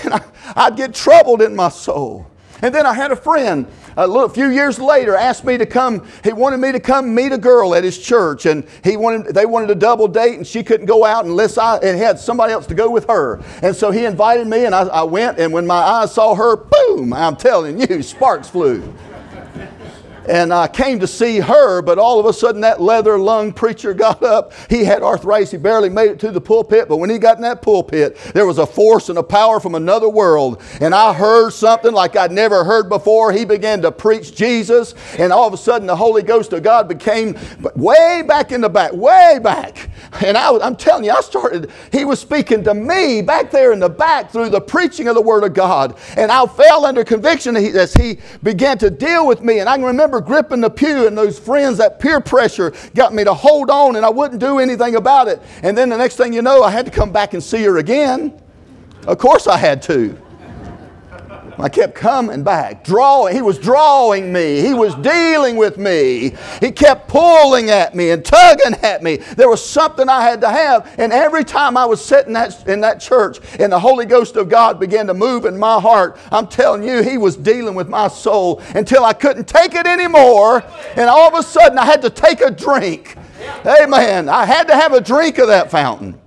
And 0.05 0.13
I, 0.55 0.69
would 0.69 0.77
get 0.77 0.93
troubled 0.93 1.41
in 1.41 1.53
my 1.53 1.67
soul. 1.67 2.27
And 2.61 2.73
then 2.73 2.85
I 2.85 2.93
had 2.93 3.11
a 3.11 3.15
friend 3.15 3.67
a 3.97 4.07
little, 4.07 4.29
few 4.29 4.49
years 4.49 4.79
later 4.79 5.15
asked 5.15 5.45
me 5.45 5.57
to 5.57 5.65
come. 5.65 6.05
He 6.23 6.33
wanted 6.33 6.57
me 6.57 6.71
to 6.71 6.79
come 6.79 7.13
meet 7.15 7.31
a 7.31 7.37
girl 7.37 7.75
at 7.75 7.83
his 7.83 7.97
church, 7.97 8.45
and 8.45 8.67
he 8.83 8.97
wanted 8.97 9.33
they 9.33 9.45
wanted 9.45 9.69
a 9.71 9.75
double 9.75 10.07
date, 10.07 10.35
and 10.35 10.45
she 10.45 10.63
couldn't 10.63 10.85
go 10.85 11.05
out 11.05 11.25
unless 11.25 11.57
I 11.57 11.77
and 11.77 11.97
had 11.97 12.19
somebody 12.19 12.53
else 12.53 12.67
to 12.67 12.73
go 12.73 12.89
with 12.89 13.07
her. 13.07 13.41
And 13.61 13.75
so 13.75 13.91
he 13.91 14.05
invited 14.05 14.47
me, 14.47 14.65
and 14.65 14.75
I, 14.75 14.81
I 14.83 15.03
went. 15.03 15.39
And 15.39 15.53
when 15.53 15.65
my 15.65 15.75
eyes 15.75 16.13
saw 16.13 16.35
her, 16.35 16.55
boom! 16.55 17.13
I'm 17.13 17.35
telling 17.35 17.79
you, 17.79 18.01
sparks 18.03 18.49
flew 18.49 18.93
and 20.27 20.53
I 20.53 20.67
came 20.67 20.99
to 20.99 21.07
see 21.07 21.39
her, 21.39 21.81
but 21.81 21.97
all 21.97 22.19
of 22.19 22.25
a 22.25 22.33
sudden 22.33 22.61
that 22.61 22.81
leather 22.81 23.17
lung 23.17 23.53
preacher 23.53 23.93
got 24.05 24.23
up. 24.23 24.53
He 24.69 24.83
had 24.83 25.03
arthritis. 25.03 25.51
He 25.51 25.57
barely 25.57 25.89
made 25.89 26.11
it 26.11 26.19
to 26.19 26.31
the 26.31 26.41
pulpit, 26.41 26.87
but 26.87 26.97
when 26.97 27.09
he 27.09 27.17
got 27.17 27.37
in 27.37 27.43
that 27.43 27.61
pulpit, 27.61 28.17
there 28.33 28.45
was 28.45 28.57
a 28.57 28.65
force 28.65 29.09
and 29.09 29.17
a 29.17 29.23
power 29.23 29.59
from 29.59 29.75
another 29.75 30.09
world. 30.09 30.61
And 30.81 30.93
I 30.93 31.13
heard 31.13 31.51
something 31.51 31.93
like 31.93 32.15
I'd 32.15 32.31
never 32.31 32.63
heard 32.63 32.89
before. 32.89 33.31
He 33.31 33.45
began 33.45 33.81
to 33.81 33.91
preach 33.91 34.35
Jesus, 34.35 34.95
and 35.17 35.31
all 35.31 35.47
of 35.47 35.53
a 35.53 35.57
sudden 35.57 35.87
the 35.87 35.95
Holy 35.95 36.23
Ghost 36.23 36.53
of 36.53 36.63
God 36.63 36.87
became 36.87 37.37
way 37.75 38.23
back 38.27 38.51
in 38.51 38.61
the 38.61 38.69
back, 38.69 38.93
way 38.93 39.39
back. 39.41 39.89
And 40.23 40.37
I, 40.37 40.57
I'm 40.59 40.75
telling 40.75 41.03
you, 41.03 41.11
I 41.11 41.21
started, 41.21 41.71
he 41.91 42.05
was 42.05 42.19
speaking 42.19 42.63
to 42.63 42.73
me 42.73 43.21
back 43.21 43.51
there 43.51 43.73
in 43.73 43.79
the 43.79 43.89
back 43.89 44.31
through 44.31 44.49
the 44.49 44.61
preaching 44.61 45.07
of 45.07 45.15
the 45.15 45.21
Word 45.21 45.43
of 45.43 45.53
God. 45.53 45.97
And 46.17 46.31
I 46.31 46.45
fell 46.45 46.85
under 46.85 47.03
conviction 47.03 47.55
as 47.55 47.93
he 47.93 48.19
began 48.43 48.77
to 48.79 48.89
deal 48.89 49.27
with 49.27 49.41
me. 49.41 49.59
And 49.59 49.69
I 49.69 49.75
can 49.75 49.85
remember 49.85 50.14
remember 50.15 50.27
gripping 50.27 50.61
the 50.61 50.69
pew, 50.69 51.07
and 51.07 51.17
those 51.17 51.37
friends, 51.37 51.77
that 51.77 51.99
peer 51.99 52.21
pressure 52.21 52.73
got 52.93 53.13
me 53.13 53.23
to 53.23 53.33
hold 53.33 53.69
on, 53.69 53.95
and 53.95 54.05
I 54.05 54.09
wouldn't 54.09 54.39
do 54.39 54.59
anything 54.59 54.95
about 54.95 55.27
it. 55.27 55.41
And 55.63 55.77
then 55.77 55.89
the 55.89 55.97
next 55.97 56.15
thing 56.15 56.33
you 56.33 56.41
know, 56.41 56.63
I 56.63 56.71
had 56.71 56.85
to 56.85 56.91
come 56.91 57.11
back 57.11 57.33
and 57.33 57.43
see 57.43 57.63
her 57.63 57.77
again. 57.77 58.41
Of 59.07 59.17
course, 59.17 59.47
I 59.47 59.57
had 59.57 59.81
to. 59.83 60.17
I 61.57 61.69
kept 61.69 61.95
coming 61.95 62.43
back, 62.43 62.83
drawing. 62.83 63.35
He 63.35 63.41
was 63.41 63.57
drawing 63.57 64.33
me. 64.33 64.61
He 64.61 64.73
was 64.73 64.93
dealing 64.95 65.55
with 65.55 65.77
me. 65.77 66.35
He 66.59 66.71
kept 66.71 67.07
pulling 67.07 67.69
at 67.69 67.95
me 67.95 68.09
and 68.09 68.23
tugging 68.23 68.73
at 68.83 69.01
me. 69.01 69.17
There 69.17 69.49
was 69.49 69.63
something 69.63 70.09
I 70.09 70.21
had 70.21 70.41
to 70.41 70.49
have. 70.49 70.93
And 70.99 71.13
every 71.13 71.43
time 71.43 71.77
I 71.77 71.85
was 71.85 72.03
sitting 72.03 72.33
that, 72.33 72.67
in 72.67 72.81
that 72.81 72.99
church 72.99 73.39
and 73.59 73.71
the 73.71 73.79
Holy 73.79 74.05
Ghost 74.05 74.35
of 74.35 74.49
God 74.49 74.79
began 74.79 75.07
to 75.07 75.13
move 75.13 75.45
in 75.45 75.57
my 75.57 75.79
heart, 75.79 76.17
I'm 76.31 76.47
telling 76.47 76.83
you, 76.83 77.01
He 77.01 77.17
was 77.17 77.37
dealing 77.37 77.75
with 77.75 77.87
my 77.87 78.07
soul 78.07 78.61
until 78.75 79.05
I 79.05 79.13
couldn't 79.13 79.47
take 79.47 79.75
it 79.75 79.87
anymore. 79.87 80.63
And 80.95 81.09
all 81.09 81.27
of 81.27 81.33
a 81.33 81.43
sudden, 81.43 81.77
I 81.77 81.85
had 81.85 82.01
to 82.01 82.09
take 82.09 82.41
a 82.41 82.51
drink. 82.51 83.17
Amen. 83.65 84.29
I 84.29 84.45
had 84.45 84.67
to 84.67 84.75
have 84.75 84.93
a 84.93 85.01
drink 85.01 85.37
of 85.37 85.47
that 85.47 85.71
fountain. 85.71 86.19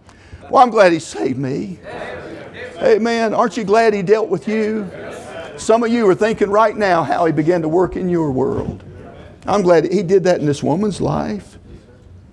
Well, 0.50 0.62
I'm 0.62 0.70
glad 0.70 0.92
He 0.92 0.98
saved 0.98 1.38
me. 1.38 1.78
Amen. 1.84 2.38
Aren't 2.80 3.56
you 3.56 3.64
glad 3.64 3.94
He 3.94 4.02
dealt 4.02 4.28
with 4.28 4.48
you? 4.48 4.90
Some 5.56 5.82
of 5.82 5.90
you 5.90 6.08
are 6.08 6.14
thinking 6.14 6.50
right 6.50 6.76
now 6.76 7.02
how 7.02 7.26
He 7.26 7.32
began 7.32 7.62
to 7.62 7.68
work 7.68 7.96
in 7.96 8.08
your 8.08 8.30
world. 8.30 8.84
I'm 9.46 9.62
glad 9.62 9.90
He 9.92 10.02
did 10.02 10.24
that 10.24 10.40
in 10.40 10.46
this 10.46 10.62
woman's 10.62 11.00
life. 11.00 11.58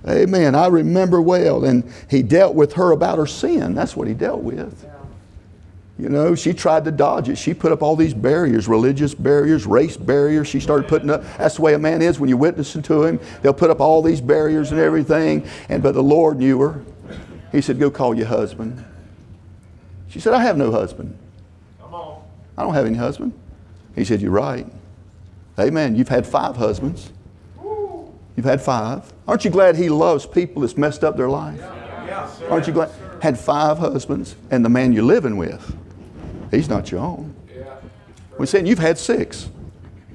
Amen. 0.07 0.53
I 0.53 0.67
remember 0.67 1.21
well. 1.21 1.65
And 1.65 1.91
He 2.09 2.21
dealt 2.21 2.55
with 2.55 2.73
her 2.73 2.91
about 2.91 3.17
her 3.17 3.25
sin. 3.25 3.73
That's 3.73 3.95
what 3.95 4.07
He 4.07 4.13
dealt 4.13 4.41
with. 4.41 4.85
You 5.97 6.09
know, 6.09 6.35
she 6.35 6.53
tried 6.53 6.83
to 6.85 6.91
dodge 6.91 7.29
it. 7.29 7.37
She 7.37 7.53
put 7.53 7.71
up 7.71 7.81
all 7.81 7.95
these 7.95 8.13
barriers, 8.13 8.67
religious 8.67 9.15
barriers, 9.15 9.65
race 9.65 9.95
barriers. 9.95 10.45
She 10.45 10.59
started 10.59 10.89
putting 10.89 11.09
up, 11.09 11.23
that's 11.37 11.55
the 11.55 11.61
way 11.61 11.73
a 11.73 11.79
man 11.79 12.01
is 12.01 12.19
when 12.19 12.27
you're 12.27 12.37
witnessing 12.37 12.81
to 12.83 13.05
him. 13.05 13.19
They'll 13.41 13.53
put 13.53 13.69
up 13.69 13.79
all 13.79 14.01
these 14.01 14.19
barriers 14.19 14.71
and 14.71 14.79
everything. 14.79 15.47
And 15.69 15.81
but 15.81 15.93
the 15.93 16.03
Lord 16.03 16.37
knew 16.37 16.59
her. 16.59 16.83
He 17.53 17.61
said, 17.61 17.79
Go 17.79 17.89
call 17.89 18.13
your 18.13 18.27
husband. 18.27 18.83
She 20.15 20.21
said, 20.21 20.33
I 20.33 20.41
have 20.43 20.55
no 20.55 20.71
husband. 20.71 21.13
I 21.83 22.63
don't 22.63 22.73
have 22.73 22.85
any 22.85 22.95
husband. 22.95 23.33
He 23.95 24.05
said, 24.05 24.21
You're 24.21 24.31
right. 24.31 24.65
Amen. 25.59 25.93
You've 25.97 26.07
had 26.07 26.25
five 26.25 26.55
husbands. 26.55 27.11
You've 28.37 28.45
had 28.45 28.61
five. 28.61 29.11
Aren't 29.27 29.43
you 29.43 29.51
glad 29.51 29.75
he 29.75 29.89
loves 29.89 30.25
people 30.25 30.61
that's 30.61 30.77
messed 30.77 31.03
up 31.03 31.17
their 31.17 31.27
life? 31.27 31.61
Aren't 32.49 32.65
you 32.65 32.71
glad? 32.71 32.91
Had 33.21 33.37
five 33.37 33.77
husbands, 33.77 34.37
and 34.51 34.63
the 34.63 34.69
man 34.69 34.93
you're 34.93 35.03
living 35.03 35.35
with, 35.35 35.75
he's 36.49 36.69
not 36.69 36.91
your 36.91 37.01
own. 37.01 37.35
We're 38.37 38.45
saying 38.45 38.67
you've 38.67 38.79
had 38.79 38.97
six, 38.97 39.49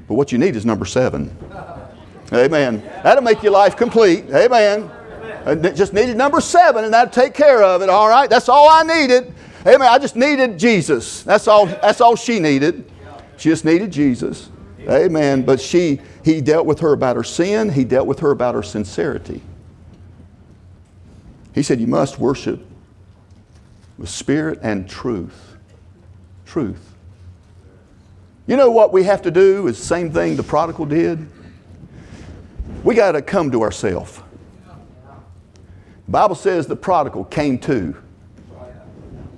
but 0.09 0.15
what 0.15 0.33
you 0.33 0.39
need 0.39 0.57
is 0.57 0.65
number 0.65 0.87
seven. 0.87 1.37
Amen. 2.33 2.83
That'll 3.03 3.23
make 3.23 3.43
your 3.43 3.53
life 3.53 3.77
complete. 3.77 4.31
Amen. 4.31 4.91
Uh, 5.45 5.57
just 5.73 5.93
needed 5.93 6.17
number 6.17 6.41
seven, 6.41 6.85
and 6.85 6.95
that'll 6.95 7.13
take 7.13 7.35
care 7.35 7.63
of 7.63 7.83
it. 7.83 7.91
All 7.91 8.09
right. 8.09 8.31
That's 8.31 8.49
all 8.49 8.67
I 8.71 8.83
needed. 8.83 9.35
Amen. 9.67 9.83
I 9.83 9.99
just 9.99 10.17
needed 10.17 10.59
Jesus. 10.59 11.23
That's 11.23 11.47
all, 11.47 11.67
that's 11.67 12.01
all 12.01 12.17
she 12.17 12.41
needed. 12.41 12.91
She 13.37 13.51
just 13.51 13.65
needed 13.65 13.91
Jesus. 13.91 14.49
Amen. 14.89 15.43
But 15.43 15.61
she, 15.61 16.01
he 16.25 16.41
dealt 16.41 16.67
with 16.67 16.81
her 16.81 16.93
about 16.93 17.17
her 17.17 17.25
sin. 17.25 17.71
He 17.71 17.85
dealt 17.85 18.07
with 18.07 18.21
her 18.21 18.31
about 18.31 18.55
her 18.55 18.63
sincerity. 18.63 19.43
He 21.55 21.63
said, 21.63 21.81
You 21.81 21.87
must 21.87 22.19
worship 22.19 22.65
with 23.99 24.09
spirit 24.09 24.59
and 24.63 24.89
truth. 24.89 25.57
Truth. 26.47 26.95
You 28.47 28.57
know 28.57 28.71
what 28.71 28.93
we 28.93 29.05
have 29.05 29.23
to 29.23 29.31
do 29.31 29.69
is 29.69 29.79
the 29.79 29.87
same 29.87 30.11
thing 30.11 30.37
the 30.37 30.43
prodigal 30.43 30.87
did? 30.87 31.29
We 32.83 32.95
got 32.95 33.13
to 33.13 33.23
come 33.23 33.51
to 33.51 33.63
ourselves. 33.63 34.21
Bible 36.09 36.35
says 36.35 36.67
the 36.67 36.77
prodigal 36.77 37.25
came 37.25 37.59
to. 37.61 37.95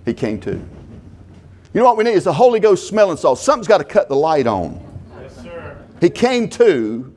He 0.04 0.14
came 0.14 0.40
to. 0.40 0.50
You 0.50 1.80
know 1.80 1.84
what 1.84 1.96
we 1.96 2.04
need 2.04 2.12
is 2.12 2.24
the 2.24 2.32
Holy 2.32 2.60
Ghost 2.60 2.86
smelling 2.86 3.16
salt. 3.16 3.38
Something's 3.38 3.68
got 3.68 3.78
to 3.78 3.84
cut 3.84 4.08
the 4.08 4.16
light 4.16 4.46
on. 4.46 4.80
Yes, 5.20 5.42
sir. 5.42 5.78
He 6.00 6.10
came 6.10 6.48
to 6.50 7.14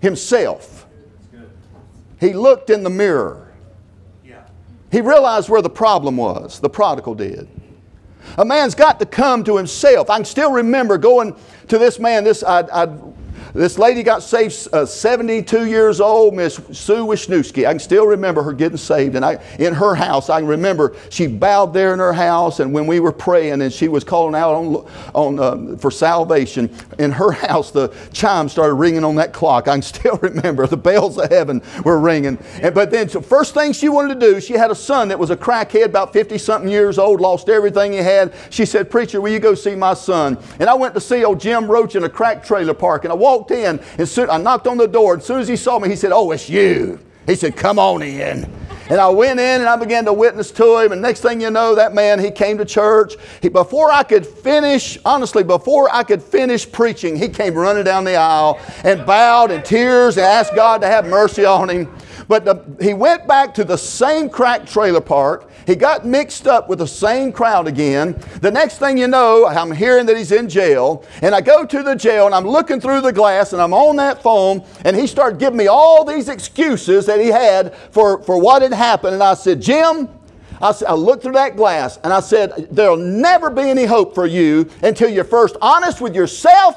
himself. 0.00 0.86
He 2.20 2.32
looked 2.34 2.70
in 2.70 2.82
the 2.82 2.90
mirror. 2.90 3.50
Yeah. 4.24 4.42
He 4.92 5.00
realized 5.00 5.48
where 5.48 5.62
the 5.62 5.70
problem 5.70 6.18
was. 6.18 6.60
The 6.60 6.68
prodigal 6.68 7.14
did. 7.14 7.48
A 8.36 8.44
man's 8.44 8.74
got 8.74 8.98
to 9.00 9.06
come 9.06 9.42
to 9.44 9.56
himself. 9.56 10.10
I 10.10 10.16
can 10.16 10.24
still 10.24 10.52
remember 10.52 10.98
going 10.98 11.34
to 11.68 11.78
this 11.78 11.98
man. 11.98 12.22
This 12.22 12.42
I, 12.42 12.60
I 12.60 12.86
this 13.54 13.78
lady 13.78 14.02
got 14.02 14.22
saved, 14.22 14.68
uh, 14.72 14.86
72 14.86 15.66
years 15.66 16.00
old, 16.00 16.34
Miss 16.34 16.54
Sue 16.72 17.06
Wisniewski. 17.06 17.66
I 17.66 17.72
can 17.72 17.80
still 17.80 18.06
remember 18.06 18.42
her 18.42 18.52
getting 18.52 18.76
saved. 18.76 19.16
And 19.16 19.24
I, 19.24 19.42
in 19.58 19.74
her 19.74 19.94
house, 19.94 20.30
I 20.30 20.40
can 20.40 20.48
remember 20.48 20.96
she 21.10 21.26
bowed 21.26 21.72
there 21.72 21.92
in 21.92 21.98
her 21.98 22.12
house. 22.12 22.60
And 22.60 22.72
when 22.72 22.86
we 22.86 23.00
were 23.00 23.12
praying 23.12 23.62
and 23.62 23.72
she 23.72 23.88
was 23.88 24.04
calling 24.04 24.34
out 24.34 24.54
on, 24.54 24.86
on, 25.14 25.38
uh, 25.38 25.76
for 25.78 25.90
salvation, 25.90 26.74
in 26.98 27.10
her 27.12 27.30
house, 27.48 27.70
the 27.70 27.94
chimes 28.12 28.52
started 28.52 28.74
ringing 28.74 29.04
on 29.04 29.16
that 29.16 29.32
clock. 29.32 29.68
I 29.68 29.74
can 29.74 29.82
still 29.82 30.16
remember 30.22 30.66
the 30.66 30.76
bells 30.76 31.18
of 31.18 31.30
heaven 31.30 31.62
were 31.84 31.98
ringing. 31.98 32.38
And, 32.62 32.74
but 32.74 32.90
then, 32.90 33.08
the 33.08 33.22
first 33.22 33.54
thing 33.54 33.72
she 33.72 33.88
wanted 33.88 34.20
to 34.20 34.32
do, 34.32 34.40
she 34.40 34.54
had 34.54 34.70
a 34.70 34.74
son 34.74 35.08
that 35.08 35.18
was 35.18 35.30
a 35.30 35.36
crackhead, 35.36 35.86
about 35.86 36.12
50 36.12 36.38
something 36.38 36.70
years 36.70 36.98
old, 36.98 37.20
lost 37.20 37.48
everything 37.48 37.92
he 37.92 37.98
had. 37.98 38.32
She 38.50 38.64
said, 38.64 38.90
Preacher, 38.90 39.20
will 39.20 39.32
you 39.32 39.40
go 39.40 39.54
see 39.54 39.74
my 39.74 39.94
son? 39.94 40.38
And 40.58 40.68
I 40.68 40.74
went 40.74 40.94
to 40.94 41.00
see 41.00 41.24
old 41.24 41.40
Jim 41.40 41.70
Roach 41.70 41.96
in 41.96 42.04
a 42.04 42.08
crack 42.08 42.44
trailer 42.44 42.74
park. 42.74 43.04
And 43.04 43.12
I 43.12 43.16
walked 43.16 43.39
in 43.50 43.80
and 43.98 44.08
soon, 44.08 44.28
I 44.28 44.38
knocked 44.38 44.66
on 44.66 44.76
the 44.76 44.88
door. 44.88 45.14
And 45.14 45.20
as 45.20 45.26
soon 45.26 45.40
as 45.40 45.48
he 45.48 45.56
saw 45.56 45.78
me, 45.78 45.88
he 45.88 45.96
said, 45.96 46.12
Oh, 46.12 46.30
it's 46.32 46.48
you. 46.48 46.98
He 47.26 47.34
said, 47.34 47.56
Come 47.56 47.78
on 47.78 48.02
in. 48.02 48.50
And 48.90 49.00
I 49.00 49.08
went 49.08 49.38
in 49.38 49.60
and 49.60 49.68
I 49.68 49.76
began 49.76 50.04
to 50.06 50.12
witness 50.12 50.50
to 50.52 50.78
him. 50.78 50.90
And 50.90 51.00
next 51.00 51.20
thing 51.20 51.40
you 51.40 51.50
know, 51.50 51.76
that 51.76 51.94
man, 51.94 52.18
he 52.18 52.32
came 52.32 52.58
to 52.58 52.64
church. 52.64 53.14
He, 53.40 53.48
before 53.48 53.92
I 53.92 54.02
could 54.02 54.26
finish, 54.26 54.98
honestly, 55.04 55.44
before 55.44 55.88
I 55.94 56.02
could 56.02 56.20
finish 56.20 56.70
preaching, 56.70 57.14
he 57.14 57.28
came 57.28 57.54
running 57.54 57.84
down 57.84 58.02
the 58.02 58.16
aisle 58.16 58.58
and 58.82 59.06
bowed 59.06 59.52
in 59.52 59.62
tears 59.62 60.16
and 60.16 60.26
asked 60.26 60.56
God 60.56 60.80
to 60.80 60.88
have 60.88 61.06
mercy 61.06 61.44
on 61.44 61.70
him. 61.70 61.96
But 62.26 62.44
the, 62.44 62.84
he 62.84 62.94
went 62.94 63.26
back 63.26 63.54
to 63.54 63.64
the 63.64 63.78
same 63.78 64.28
crack 64.28 64.66
trailer 64.66 65.00
park. 65.00 65.48
He 65.66 65.76
got 65.76 66.04
mixed 66.06 66.46
up 66.46 66.68
with 66.68 66.78
the 66.78 66.86
same 66.86 67.32
crowd 67.32 67.68
again. 67.68 68.20
The 68.40 68.50
next 68.50 68.78
thing 68.78 68.98
you 68.98 69.08
know, 69.08 69.46
I'm 69.46 69.72
hearing 69.72 70.06
that 70.06 70.16
he's 70.16 70.32
in 70.32 70.48
jail. 70.48 71.04
And 71.22 71.34
I 71.34 71.40
go 71.40 71.64
to 71.64 71.82
the 71.82 71.94
jail 71.94 72.26
and 72.26 72.34
I'm 72.34 72.46
looking 72.46 72.80
through 72.80 73.02
the 73.02 73.12
glass 73.12 73.52
and 73.52 73.60
I'm 73.60 73.74
on 73.74 73.96
that 73.96 74.22
phone. 74.22 74.64
And 74.84 74.96
he 74.96 75.06
started 75.06 75.38
giving 75.38 75.58
me 75.58 75.66
all 75.66 76.04
these 76.04 76.28
excuses 76.28 77.06
that 77.06 77.20
he 77.20 77.28
had 77.28 77.74
for, 77.92 78.22
for 78.22 78.40
what 78.40 78.62
had. 78.62 78.79
Happened 78.80 79.12
and 79.12 79.22
I 79.22 79.34
said, 79.34 79.60
Jim, 79.60 80.08
I, 80.58 80.72
said, 80.72 80.88
I 80.88 80.94
looked 80.94 81.22
through 81.22 81.34
that 81.34 81.54
glass 81.54 81.98
and 82.02 82.14
I 82.14 82.20
said, 82.20 82.68
There'll 82.70 82.96
never 82.96 83.50
be 83.50 83.60
any 83.60 83.84
hope 83.84 84.14
for 84.14 84.24
you 84.24 84.70
until 84.82 85.10
you're 85.10 85.22
first 85.22 85.54
honest 85.60 86.00
with 86.00 86.14
yourself 86.14 86.74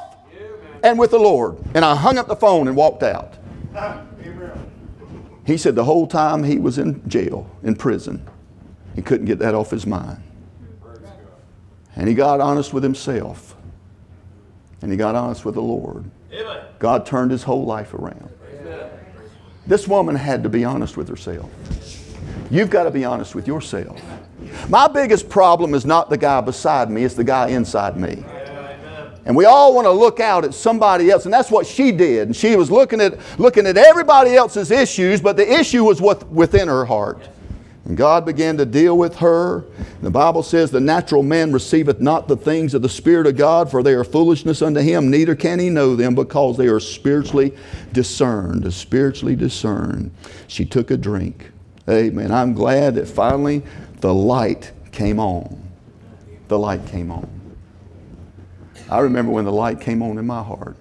and 0.83 0.99
with 0.99 1.11
the 1.11 1.17
Lord. 1.17 1.57
And 1.73 1.85
I 1.85 1.95
hung 1.95 2.17
up 2.17 2.27
the 2.27 2.35
phone 2.35 2.67
and 2.67 2.75
walked 2.75 3.03
out. 3.03 3.35
He 5.45 5.55
said 5.55 5.75
the 5.75 5.85
whole 5.85 6.05
time 6.05 6.43
he 6.43 6.57
was 6.57 6.77
in 6.77 7.07
jail, 7.07 7.49
in 7.63 7.73
prison, 7.73 8.27
he 8.95 9.01
couldn't 9.01 9.25
get 9.25 9.39
that 9.39 9.55
off 9.55 9.71
his 9.71 9.87
mind. 9.87 10.21
And 11.95 12.09
he 12.09 12.13
got 12.15 12.41
honest 12.41 12.73
with 12.73 12.83
himself. 12.83 13.55
And 14.81 14.91
he 14.91 14.97
got 14.97 15.15
honest 15.15 15.45
with 15.45 15.55
the 15.55 15.61
Lord. 15.61 16.03
God 16.79 17.05
turned 17.05 17.31
his 17.31 17.43
whole 17.43 17.63
life 17.63 17.93
around. 17.93 18.29
This 19.65 19.87
woman 19.87 20.15
had 20.15 20.43
to 20.43 20.49
be 20.49 20.65
honest 20.65 20.97
with 20.97 21.07
herself. 21.07 21.49
You've 22.51 22.69
got 22.69 22.83
to 22.83 22.91
be 22.91 23.05
honest 23.05 23.33
with 23.33 23.47
yourself. 23.47 23.99
My 24.69 24.87
biggest 24.87 25.29
problem 25.29 25.73
is 25.73 25.85
not 25.85 26.09
the 26.09 26.17
guy 26.17 26.41
beside 26.41 26.91
me, 26.91 27.03
it's 27.03 27.15
the 27.15 27.23
guy 27.23 27.49
inside 27.49 27.97
me. 27.97 28.23
And 29.25 29.37
we 29.37 29.45
all 29.45 29.73
want 29.73 29.85
to 29.85 29.91
look 29.91 30.19
out 30.19 30.43
at 30.43 30.53
somebody 30.53 31.09
else, 31.09 31.23
and 31.23 31.33
that's 31.33 31.49
what 31.49 31.65
she 31.65 31.93
did. 31.93 32.27
And 32.27 32.35
she 32.35 32.57
was 32.57 32.69
looking 32.69 32.99
at 32.99 33.17
looking 33.39 33.65
at 33.65 33.77
everybody 33.77 34.35
else's 34.35 34.69
issues, 34.69 35.21
but 35.21 35.37
the 35.37 35.49
issue 35.49 35.85
was 35.85 36.01
what 36.01 36.29
within 36.29 36.67
her 36.67 36.83
heart. 36.83 37.21
And 37.85 37.97
God 37.97 38.25
began 38.25 38.57
to 38.57 38.65
deal 38.65 38.97
with 38.97 39.17
her. 39.17 39.65
The 40.01 40.09
Bible 40.09 40.41
says, 40.41 40.71
The 40.71 40.79
natural 40.79 41.21
man 41.21 41.51
receiveth 41.51 41.99
not 41.99 42.27
the 42.27 42.37
things 42.37 42.73
of 42.73 42.81
the 42.81 42.89
Spirit 42.89 43.27
of 43.27 43.35
God, 43.35 43.69
for 43.69 43.83
they 43.83 43.93
are 43.93 44.05
foolishness 44.05 44.61
unto 44.61 44.79
him, 44.79 45.09
neither 45.09 45.35
can 45.35 45.59
he 45.59 45.69
know 45.69 45.95
them, 45.95 46.15
because 46.15 46.57
they 46.57 46.67
are 46.67 46.79
spiritually 46.79 47.55
discerned. 47.91 48.71
Spiritually 48.73 49.35
discerned. 49.35 50.11
She 50.47 50.63
took 50.65 50.91
a 50.91 50.97
drink. 50.97 51.51
Amen. 51.89 52.31
I'm 52.31 52.53
glad 52.53 52.95
that 52.95 53.07
finally 53.07 53.63
the 53.99 54.13
light 54.13 54.71
came 54.93 55.19
on. 55.19 55.61
The 56.47 56.57
light 56.57 56.85
came 56.87 57.11
on. 57.11 57.29
I 58.89 58.99
remember 58.99 59.31
when 59.31 59.45
the 59.45 59.51
light 59.51 59.81
came 59.81 60.01
on 60.01 60.17
in 60.17 60.25
my 60.25 60.43
heart. 60.43 60.77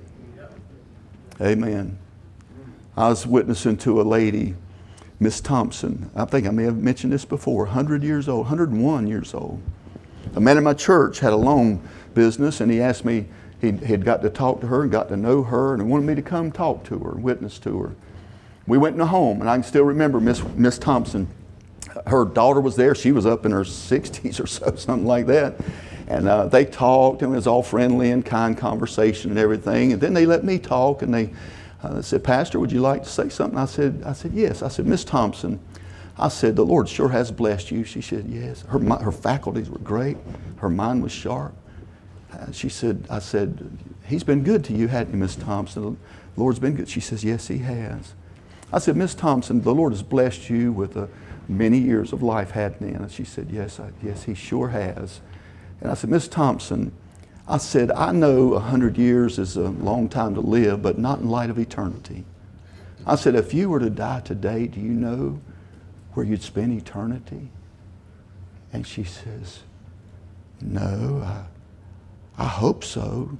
Amen. 1.40 1.98
I 2.96 3.08
was 3.08 3.26
witnessing 3.26 3.78
to 3.78 4.00
a 4.00 4.02
lady, 4.02 4.54
Miss 5.22 5.40
Thompson. 5.40 6.10
I 6.16 6.24
think 6.24 6.48
I 6.48 6.50
may 6.50 6.64
have 6.64 6.78
mentioned 6.78 7.12
this 7.12 7.24
before, 7.24 7.64
100 7.64 8.02
years 8.02 8.28
old, 8.28 8.46
101 8.46 9.06
years 9.06 9.34
old. 9.34 9.62
A 10.34 10.40
man 10.40 10.58
in 10.58 10.64
my 10.64 10.74
church 10.74 11.20
had 11.20 11.32
a 11.32 11.36
loan 11.36 11.80
business, 12.12 12.60
and 12.60 12.72
he 12.72 12.80
asked 12.80 13.04
me, 13.04 13.26
he 13.60 13.70
had 13.70 14.04
got 14.04 14.22
to 14.22 14.30
talk 14.30 14.60
to 14.62 14.66
her 14.66 14.82
and 14.82 14.90
got 14.90 15.08
to 15.10 15.16
know 15.16 15.44
her, 15.44 15.74
and 15.74 15.88
wanted 15.88 16.06
me 16.06 16.16
to 16.16 16.22
come 16.22 16.50
talk 16.50 16.82
to 16.84 16.98
her, 16.98 17.12
and 17.12 17.22
witness 17.22 17.60
to 17.60 17.78
her. 17.78 17.94
We 18.66 18.78
went 18.78 18.94
in 18.94 18.98
the 18.98 19.06
home, 19.06 19.40
and 19.40 19.48
I 19.48 19.54
can 19.54 19.62
still 19.62 19.84
remember 19.84 20.18
Miss, 20.18 20.42
Miss 20.56 20.76
Thompson. 20.76 21.28
Her 22.08 22.24
daughter 22.24 22.60
was 22.60 22.74
there. 22.74 22.96
She 22.96 23.12
was 23.12 23.24
up 23.24 23.46
in 23.46 23.52
her 23.52 23.62
60s 23.62 24.42
or 24.42 24.48
so, 24.48 24.74
something 24.76 25.06
like 25.06 25.26
that. 25.26 25.54
And 26.08 26.26
uh, 26.26 26.46
they 26.46 26.64
talked, 26.64 27.22
and 27.22 27.32
it 27.32 27.36
was 27.36 27.46
all 27.46 27.62
friendly 27.62 28.10
and 28.10 28.26
kind 28.26 28.58
conversation 28.58 29.30
and 29.30 29.38
everything. 29.38 29.92
And 29.92 30.02
then 30.02 30.14
they 30.14 30.26
let 30.26 30.42
me 30.42 30.58
talk, 30.58 31.02
and 31.02 31.14
they 31.14 31.30
uh, 31.82 32.00
said, 32.02 32.22
Pastor, 32.22 32.60
would 32.60 32.72
you 32.72 32.80
like 32.80 33.02
to 33.02 33.08
say 33.08 33.28
something? 33.28 33.58
I 33.58 33.64
said, 33.64 34.02
I 34.04 34.12
said, 34.12 34.32
yes. 34.32 34.62
I 34.62 34.68
said, 34.68 34.86
Miss 34.86 35.04
Thompson, 35.04 35.60
I 36.18 36.28
said, 36.28 36.56
the 36.56 36.64
Lord 36.64 36.88
sure 36.88 37.08
has 37.08 37.32
blessed 37.32 37.70
you. 37.70 37.84
She 37.84 38.00
said, 38.00 38.26
yes. 38.28 38.62
Her, 38.62 38.78
her 38.78 39.12
faculties 39.12 39.68
were 39.68 39.78
great. 39.78 40.16
Her 40.56 40.68
mind 40.68 41.02
was 41.02 41.12
sharp. 41.12 41.54
Uh, 42.32 42.52
she 42.52 42.68
said, 42.68 43.06
I 43.10 43.18
said, 43.18 43.70
he's 44.06 44.24
been 44.24 44.42
good 44.42 44.64
to 44.64 44.72
you, 44.72 44.88
hadn't 44.88 45.12
he, 45.12 45.18
Miss 45.18 45.36
Thompson? 45.36 45.98
The 46.34 46.40
Lord's 46.40 46.58
been 46.58 46.76
good. 46.76 46.88
She 46.88 47.00
says, 47.00 47.24
yes, 47.24 47.48
he 47.48 47.58
has. 47.58 48.14
I 48.72 48.78
said, 48.78 48.96
Miss 48.96 49.14
Thompson, 49.14 49.60
the 49.60 49.74
Lord 49.74 49.92
has 49.92 50.02
blessed 50.02 50.48
you 50.48 50.72
with 50.72 50.96
uh, 50.96 51.06
many 51.48 51.78
years 51.78 52.12
of 52.12 52.22
life, 52.22 52.52
hadn't 52.52 52.88
he? 52.88 52.94
And 52.94 53.10
she 53.10 53.24
said, 53.24 53.50
yes, 53.50 53.78
I, 53.80 53.90
yes, 54.02 54.24
he 54.24 54.34
sure 54.34 54.68
has. 54.68 55.20
And 55.80 55.90
I 55.90 55.94
said, 55.94 56.08
Miss 56.08 56.28
Thompson, 56.28 56.92
I 57.48 57.58
said, 57.58 57.90
I 57.90 58.12
know 58.12 58.48
100 58.48 58.96
years 58.96 59.38
is 59.38 59.56
a 59.56 59.68
long 59.68 60.08
time 60.08 60.34
to 60.34 60.40
live, 60.40 60.80
but 60.82 60.98
not 60.98 61.20
in 61.20 61.28
light 61.28 61.50
of 61.50 61.58
eternity. 61.58 62.24
I 63.04 63.16
said, 63.16 63.34
if 63.34 63.52
you 63.52 63.68
were 63.68 63.80
to 63.80 63.90
die 63.90 64.20
today, 64.20 64.66
do 64.68 64.80
you 64.80 64.90
know 64.90 65.40
where 66.14 66.24
you'd 66.24 66.42
spend 66.42 66.72
eternity? 66.72 67.50
And 68.72 68.86
she 68.86 69.04
says, 69.04 69.60
No, 70.60 71.22
I, 71.24 72.42
I 72.42 72.46
hope 72.46 72.84
so. 72.84 73.36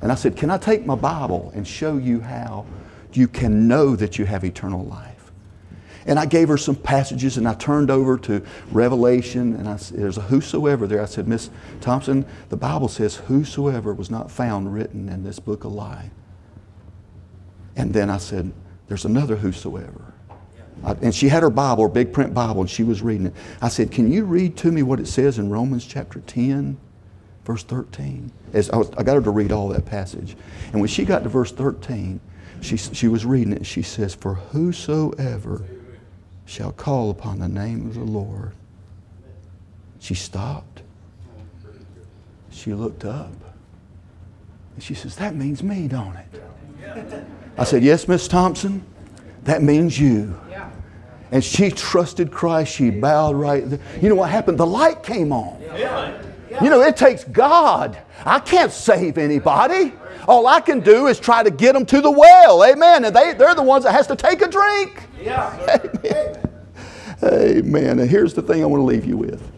And 0.00 0.12
I 0.12 0.16
said, 0.16 0.36
Can 0.36 0.50
I 0.50 0.58
take 0.58 0.84
my 0.84 0.96
Bible 0.96 1.52
and 1.54 1.66
show 1.66 1.96
you 1.96 2.20
how 2.20 2.66
you 3.12 3.28
can 3.28 3.68
know 3.68 3.96
that 3.96 4.18
you 4.18 4.26
have 4.26 4.44
eternal 4.44 4.84
life? 4.84 5.13
And 6.06 6.18
I 6.18 6.26
gave 6.26 6.48
her 6.48 6.56
some 6.56 6.76
passages 6.76 7.36
and 7.36 7.48
I 7.48 7.54
turned 7.54 7.90
over 7.90 8.18
to 8.18 8.44
Revelation 8.70 9.54
and 9.56 9.68
I, 9.68 9.76
there's 9.92 10.18
a 10.18 10.22
whosoever 10.22 10.86
there. 10.86 11.00
I 11.00 11.06
said, 11.06 11.26
Miss 11.26 11.50
Thompson, 11.80 12.26
the 12.50 12.56
Bible 12.56 12.88
says 12.88 13.16
whosoever 13.16 13.94
was 13.94 14.10
not 14.10 14.30
found 14.30 14.74
written 14.74 15.08
in 15.08 15.24
this 15.24 15.38
book 15.38 15.64
of 15.64 15.72
life. 15.72 16.10
And 17.76 17.92
then 17.92 18.10
I 18.10 18.18
said, 18.18 18.52
there's 18.86 19.04
another 19.04 19.36
whosoever. 19.36 20.12
I, 20.84 20.92
and 21.02 21.14
she 21.14 21.28
had 21.28 21.42
her 21.42 21.50
Bible, 21.50 21.84
her 21.84 21.88
big 21.88 22.12
print 22.12 22.34
Bible, 22.34 22.60
and 22.60 22.70
she 22.70 22.82
was 22.82 23.02
reading 23.02 23.26
it. 23.26 23.34
I 23.62 23.68
said, 23.68 23.90
Can 23.90 24.12
you 24.12 24.24
read 24.24 24.56
to 24.58 24.72
me 24.72 24.82
what 24.82 25.00
it 25.00 25.06
says 25.06 25.38
in 25.38 25.48
Romans 25.48 25.86
chapter 25.86 26.20
10, 26.20 26.76
verse 27.44 27.62
13? 27.64 28.30
As 28.52 28.70
I, 28.70 28.76
was, 28.76 28.90
I 28.96 29.02
got 29.02 29.14
her 29.14 29.22
to 29.22 29.30
read 29.30 29.52
all 29.52 29.68
that 29.68 29.86
passage. 29.86 30.36
And 30.72 30.80
when 30.80 30.88
she 30.88 31.04
got 31.04 31.22
to 31.22 31.28
verse 31.28 31.52
13, 31.52 32.20
she, 32.60 32.76
she 32.76 33.08
was 33.08 33.24
reading 33.24 33.52
it. 33.52 33.64
She 33.66 33.82
says, 33.82 34.14
For 34.14 34.34
whosoever 34.34 35.64
shall 36.46 36.72
call 36.72 37.10
upon 37.10 37.38
the 37.38 37.48
name 37.48 37.86
of 37.86 37.94
the 37.94 38.00
Lord. 38.00 38.52
She 39.98 40.14
stopped. 40.14 40.82
She 42.50 42.74
looked 42.74 43.04
up. 43.04 43.32
And 44.74 44.82
she 44.82 44.94
says, 44.94 45.16
That 45.16 45.34
means 45.34 45.62
me, 45.62 45.88
don't 45.88 46.16
it? 46.16 47.26
I 47.56 47.64
said, 47.64 47.82
Yes, 47.82 48.06
Miss 48.08 48.28
Thompson, 48.28 48.84
that 49.44 49.62
means 49.62 49.98
you. 49.98 50.38
And 51.30 51.42
she 51.42 51.70
trusted 51.70 52.30
Christ. 52.30 52.72
She 52.72 52.90
bowed 52.90 53.34
right 53.34 53.68
there. 53.68 53.80
You 54.00 54.08
know 54.08 54.14
what 54.14 54.30
happened? 54.30 54.58
The 54.58 54.66
light 54.66 55.02
came 55.02 55.32
on. 55.32 55.60
You 56.62 56.70
know, 56.70 56.80
it 56.82 56.96
takes 56.96 57.24
God. 57.24 57.98
I 58.24 58.38
can't 58.40 58.72
save 58.72 59.18
anybody. 59.18 59.92
All 60.26 60.46
I 60.46 60.60
can 60.60 60.80
do 60.80 61.06
is 61.08 61.18
try 61.20 61.42
to 61.42 61.50
get 61.50 61.74
them 61.74 61.84
to 61.86 62.00
the 62.00 62.10
well. 62.10 62.64
Amen. 62.64 63.04
And 63.04 63.14
they, 63.14 63.34
they're 63.34 63.54
the 63.54 63.62
ones 63.62 63.84
that 63.84 63.92
has 63.92 64.06
to 64.06 64.16
take 64.16 64.40
a 64.40 64.48
drink. 64.48 65.02
Yeah. 65.20 65.78
Amen. 66.04 66.50
Amen. 67.22 67.98
And 68.00 68.10
here's 68.10 68.34
the 68.34 68.42
thing 68.42 68.62
I 68.62 68.66
want 68.66 68.80
to 68.80 68.84
leave 68.84 69.04
you 69.04 69.16
with. 69.16 69.50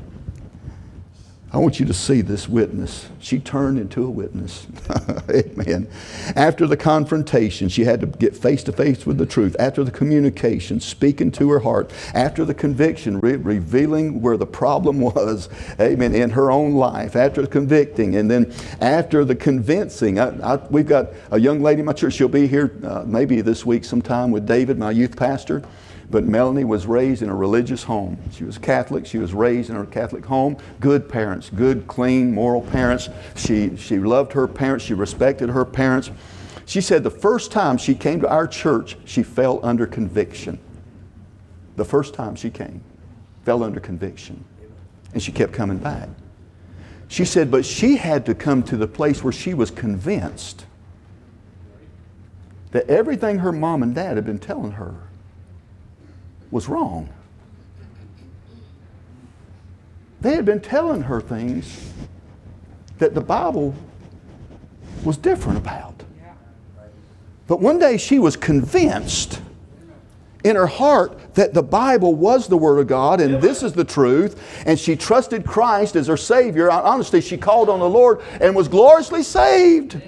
I 1.57 1.59
want 1.59 1.81
you 1.81 1.87
to 1.87 1.95
see 1.95 2.21
this 2.21 2.51
witness. 2.51 3.09
She 3.19 3.39
turned 3.39 3.79
into 3.79 4.05
a 4.05 4.11
witness. 4.11 4.67
Amen. 5.31 5.89
After 6.37 6.67
the 6.67 6.77
confrontation, 6.77 7.71
she 7.71 7.85
had 7.85 7.99
to 8.01 8.07
get 8.07 8.37
face 8.37 8.63
to 8.65 8.73
face 8.73 9.07
with 9.07 9.17
the 9.17 9.25
truth. 9.25 9.57
After 9.59 9.83
the 9.83 9.91
communication, 9.91 10.81
speaking 10.81 11.31
to 11.31 11.49
her 11.49 11.61
heart. 11.61 11.91
After 12.13 12.45
the 12.45 12.53
conviction, 12.53 13.21
re- 13.21 13.37
revealing 13.37 14.21
where 14.21 14.37
the 14.37 14.45
problem 14.47 15.01
was. 15.01 15.49
Amen. 15.81 16.15
In 16.15 16.29
her 16.29 16.51
own 16.51 16.75
life. 16.75 17.17
After 17.17 17.47
convicting. 17.47 18.17
And 18.17 18.31
then 18.31 18.53
after 18.83 19.25
the 19.25 19.35
convincing. 19.35 20.21
I, 20.21 20.57
I, 20.57 20.57
we've 20.69 20.87
got 20.87 21.09
a 21.31 21.41
young 21.41 21.63
lady 21.63 21.81
in 21.81 21.87
my 21.87 21.95
church. 21.95 22.13
She'll 22.13 22.29
be 22.29 22.47
here 22.47 22.79
uh, 22.85 23.05
maybe 23.07 23.41
this 23.41 23.65
week 23.65 23.87
sometime 23.87 24.31
with 24.31 24.47
David, 24.47 24.79
my 24.79 24.91
youth 24.91 25.17
pastor. 25.17 25.63
But 26.11 26.25
Melanie 26.25 26.65
was 26.65 26.87
raised 26.87 27.23
in 27.23 27.29
a 27.29 27.35
religious 27.35 27.83
home. 27.83 28.19
She 28.33 28.45
was 28.45 28.59
Catholic. 28.59 29.07
She 29.07 29.19
was 29.19 29.35
raised 29.35 29.71
in 29.71 29.77
her 29.77 29.85
Catholic 29.85 30.25
home. 30.25 30.57
Good 30.81 31.09
parents, 31.09 31.51
good, 31.51 31.87
clean, 31.87 32.33
moral 32.33 32.63
parents. 32.63 33.09
She, 33.35 33.77
she 33.77 33.99
loved 33.99 34.33
her 34.33 34.47
parents. 34.47 34.85
She 34.85 34.95
respected 34.95 35.49
her 35.49 35.65
parents. 35.65 36.11
She 36.65 36.81
said 36.81 37.03
the 37.03 37.11
first 37.11 37.51
time 37.51 37.77
she 37.77 37.95
came 37.95 38.21
to 38.21 38.29
our 38.29 38.47
church, 38.47 38.97
she 39.05 39.23
fell 39.23 39.61
under 39.65 39.87
conviction. 39.87 40.59
The 41.77 41.85
first 41.85 42.15
time 42.15 42.37
she 42.37 42.51
came, 42.51 42.83
fell 43.45 43.63
under 43.63 43.81
conviction. 43.81 44.45
And 45.13 45.23
she 45.23 45.33
kept 45.33 45.53
coming 45.53 45.79
back. 45.79 46.09
She 47.09 47.25
said, 47.25 47.51
but 47.51 47.65
she 47.65 47.97
had 47.97 48.27
to 48.27 48.35
come 48.35 48.63
to 48.65 48.77
the 48.77 48.89
place 48.89 49.23
where 49.23 49.33
she 49.33 49.55
was 49.55 49.71
convinced 49.71 50.67
that 52.73 52.89
everything 52.89 53.39
her 53.39 53.53
mom 53.53 53.83
and 53.83 53.95
dad 53.95 54.17
had 54.17 54.27
been 54.27 54.41
telling 54.41 54.73
her 54.73 54.95
was 56.51 56.69
wrong. 56.69 57.09
They 60.21 60.35
had 60.35 60.45
been 60.45 60.61
telling 60.61 61.03
her 61.03 61.21
things 61.21 61.93
that 62.99 63.15
the 63.15 63.21
Bible 63.21 63.75
was 65.05 65.17
different 65.17 65.59
about. 65.59 66.03
But 67.47 67.61
one 67.61 67.79
day 67.79 67.97
she 67.97 68.19
was 68.19 68.37
convinced 68.37 69.41
in 70.43 70.57
her 70.57 70.67
heart 70.67 71.35
that 71.35 71.55
the 71.55 71.63
Bible 71.63 72.15
was 72.15 72.49
the 72.49 72.57
Word 72.57 72.79
of 72.79 72.87
God 72.87 73.21
and 73.21 73.41
this 73.41 73.63
is 73.63 73.73
the 73.73 73.85
truth, 73.85 74.65
and 74.67 74.79
she 74.79 74.97
trusted 74.97 75.45
Christ 75.45 75.97
as 75.97 76.07
her 76.07 76.17
Savior. 76.17 76.71
Honestly, 76.71 77.21
she 77.21 77.37
called 77.37 77.69
on 77.69 77.79
the 77.79 77.89
Lord 77.89 78.21
and 78.41 78.55
was 78.55 78.69
gloriously 78.69 79.23
saved. 79.23 80.01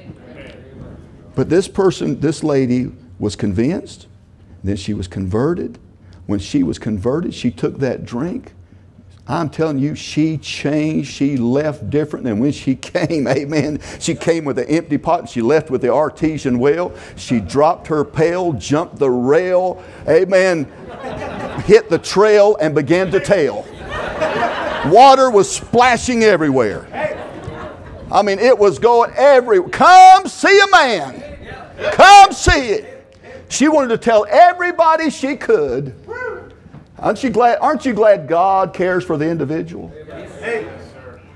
But 1.34 1.48
this 1.48 1.68
person, 1.68 2.18
this 2.20 2.42
lady, 2.42 2.90
was 3.18 3.36
convinced, 3.36 4.06
then 4.64 4.76
she 4.76 4.94
was 4.94 5.06
converted. 5.06 5.78
When 6.28 6.38
she 6.40 6.62
was 6.62 6.78
converted, 6.78 7.32
she 7.32 7.50
took 7.50 7.78
that 7.78 8.04
drink. 8.04 8.52
I'm 9.26 9.48
telling 9.48 9.78
you, 9.78 9.94
she 9.94 10.36
changed. 10.36 11.10
She 11.10 11.38
left 11.38 11.88
different 11.88 12.26
than 12.26 12.38
when 12.38 12.52
she 12.52 12.74
came. 12.76 13.26
Amen. 13.26 13.80
She 13.98 14.14
came 14.14 14.44
with 14.44 14.58
an 14.58 14.66
empty 14.66 14.98
pot 14.98 15.20
and 15.20 15.28
she 15.30 15.40
left 15.40 15.70
with 15.70 15.80
the 15.80 15.90
artesian 15.90 16.58
well. 16.58 16.92
She 17.16 17.40
dropped 17.40 17.86
her 17.86 18.04
pail, 18.04 18.52
jumped 18.52 18.98
the 18.98 19.08
rail. 19.08 19.82
Amen. 20.06 20.66
Hit 21.64 21.88
the 21.88 21.98
trail 21.98 22.58
and 22.60 22.74
began 22.74 23.10
to 23.10 23.20
tail. 23.20 23.66
Water 24.92 25.30
was 25.30 25.50
splashing 25.50 26.24
everywhere. 26.24 26.86
I 28.12 28.20
mean, 28.20 28.38
it 28.38 28.58
was 28.58 28.78
going 28.78 29.12
everywhere. 29.16 29.70
Come 29.70 30.28
see 30.28 30.60
a 30.60 30.70
man. 30.70 31.38
Come 31.92 32.32
see 32.32 32.68
it. 32.68 32.97
She 33.48 33.68
wanted 33.68 33.88
to 33.88 33.98
tell 33.98 34.26
everybody 34.28 35.10
she 35.10 35.36
could. 35.36 35.94
Aren't 36.98 37.22
you 37.22 37.30
glad, 37.30 37.58
aren't 37.60 37.86
you 37.86 37.92
glad 37.92 38.28
God 38.28 38.74
cares 38.74 39.04
for 39.04 39.16
the 39.16 39.28
individual? 39.28 39.92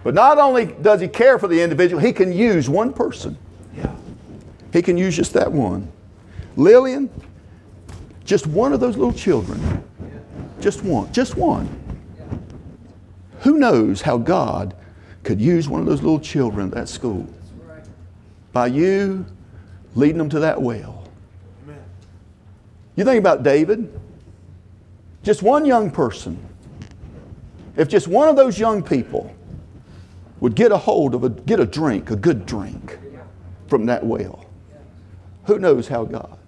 But 0.04 0.14
not 0.14 0.38
only 0.38 0.66
does 0.66 1.00
He 1.00 1.08
care 1.08 1.38
for 1.38 1.48
the 1.48 1.60
individual, 1.60 2.00
He 2.02 2.12
can 2.12 2.32
use 2.32 2.68
one 2.68 2.92
person. 2.92 3.38
He 4.72 4.80
can 4.80 4.96
use 4.96 5.14
just 5.14 5.34
that 5.34 5.52
one. 5.52 5.92
Lillian, 6.56 7.10
just 8.24 8.46
one 8.46 8.72
of 8.72 8.80
those 8.80 8.96
little 8.96 9.12
children. 9.12 9.84
Just 10.60 10.82
one. 10.82 11.12
Just 11.12 11.36
one. 11.36 11.68
Who 13.40 13.58
knows 13.58 14.00
how 14.00 14.16
God 14.16 14.74
could 15.24 15.40
use 15.40 15.68
one 15.68 15.80
of 15.80 15.86
those 15.86 16.02
little 16.02 16.20
children 16.20 16.68
at 16.68 16.74
that 16.74 16.88
school? 16.88 17.28
By 18.52 18.68
you 18.68 19.26
leading 19.94 20.18
them 20.18 20.30
to 20.30 20.40
that 20.40 20.60
well. 20.60 21.01
You 22.96 23.04
think 23.04 23.18
about 23.18 23.42
David, 23.42 24.00
just 25.22 25.42
one 25.42 25.64
young 25.64 25.90
person. 25.90 26.38
If 27.76 27.88
just 27.88 28.06
one 28.06 28.28
of 28.28 28.36
those 28.36 28.58
young 28.58 28.82
people 28.82 29.34
would 30.40 30.54
get 30.54 30.72
a 30.72 30.76
hold 30.76 31.14
of 31.14 31.24
a 31.24 31.30
get 31.30 31.60
a 31.60 31.66
drink, 31.66 32.10
a 32.10 32.16
good 32.16 32.44
drink 32.44 32.98
from 33.66 33.86
that 33.86 34.04
well, 34.04 34.44
who 35.44 35.58
knows 35.58 35.88
how 35.88 36.04
God? 36.04 36.38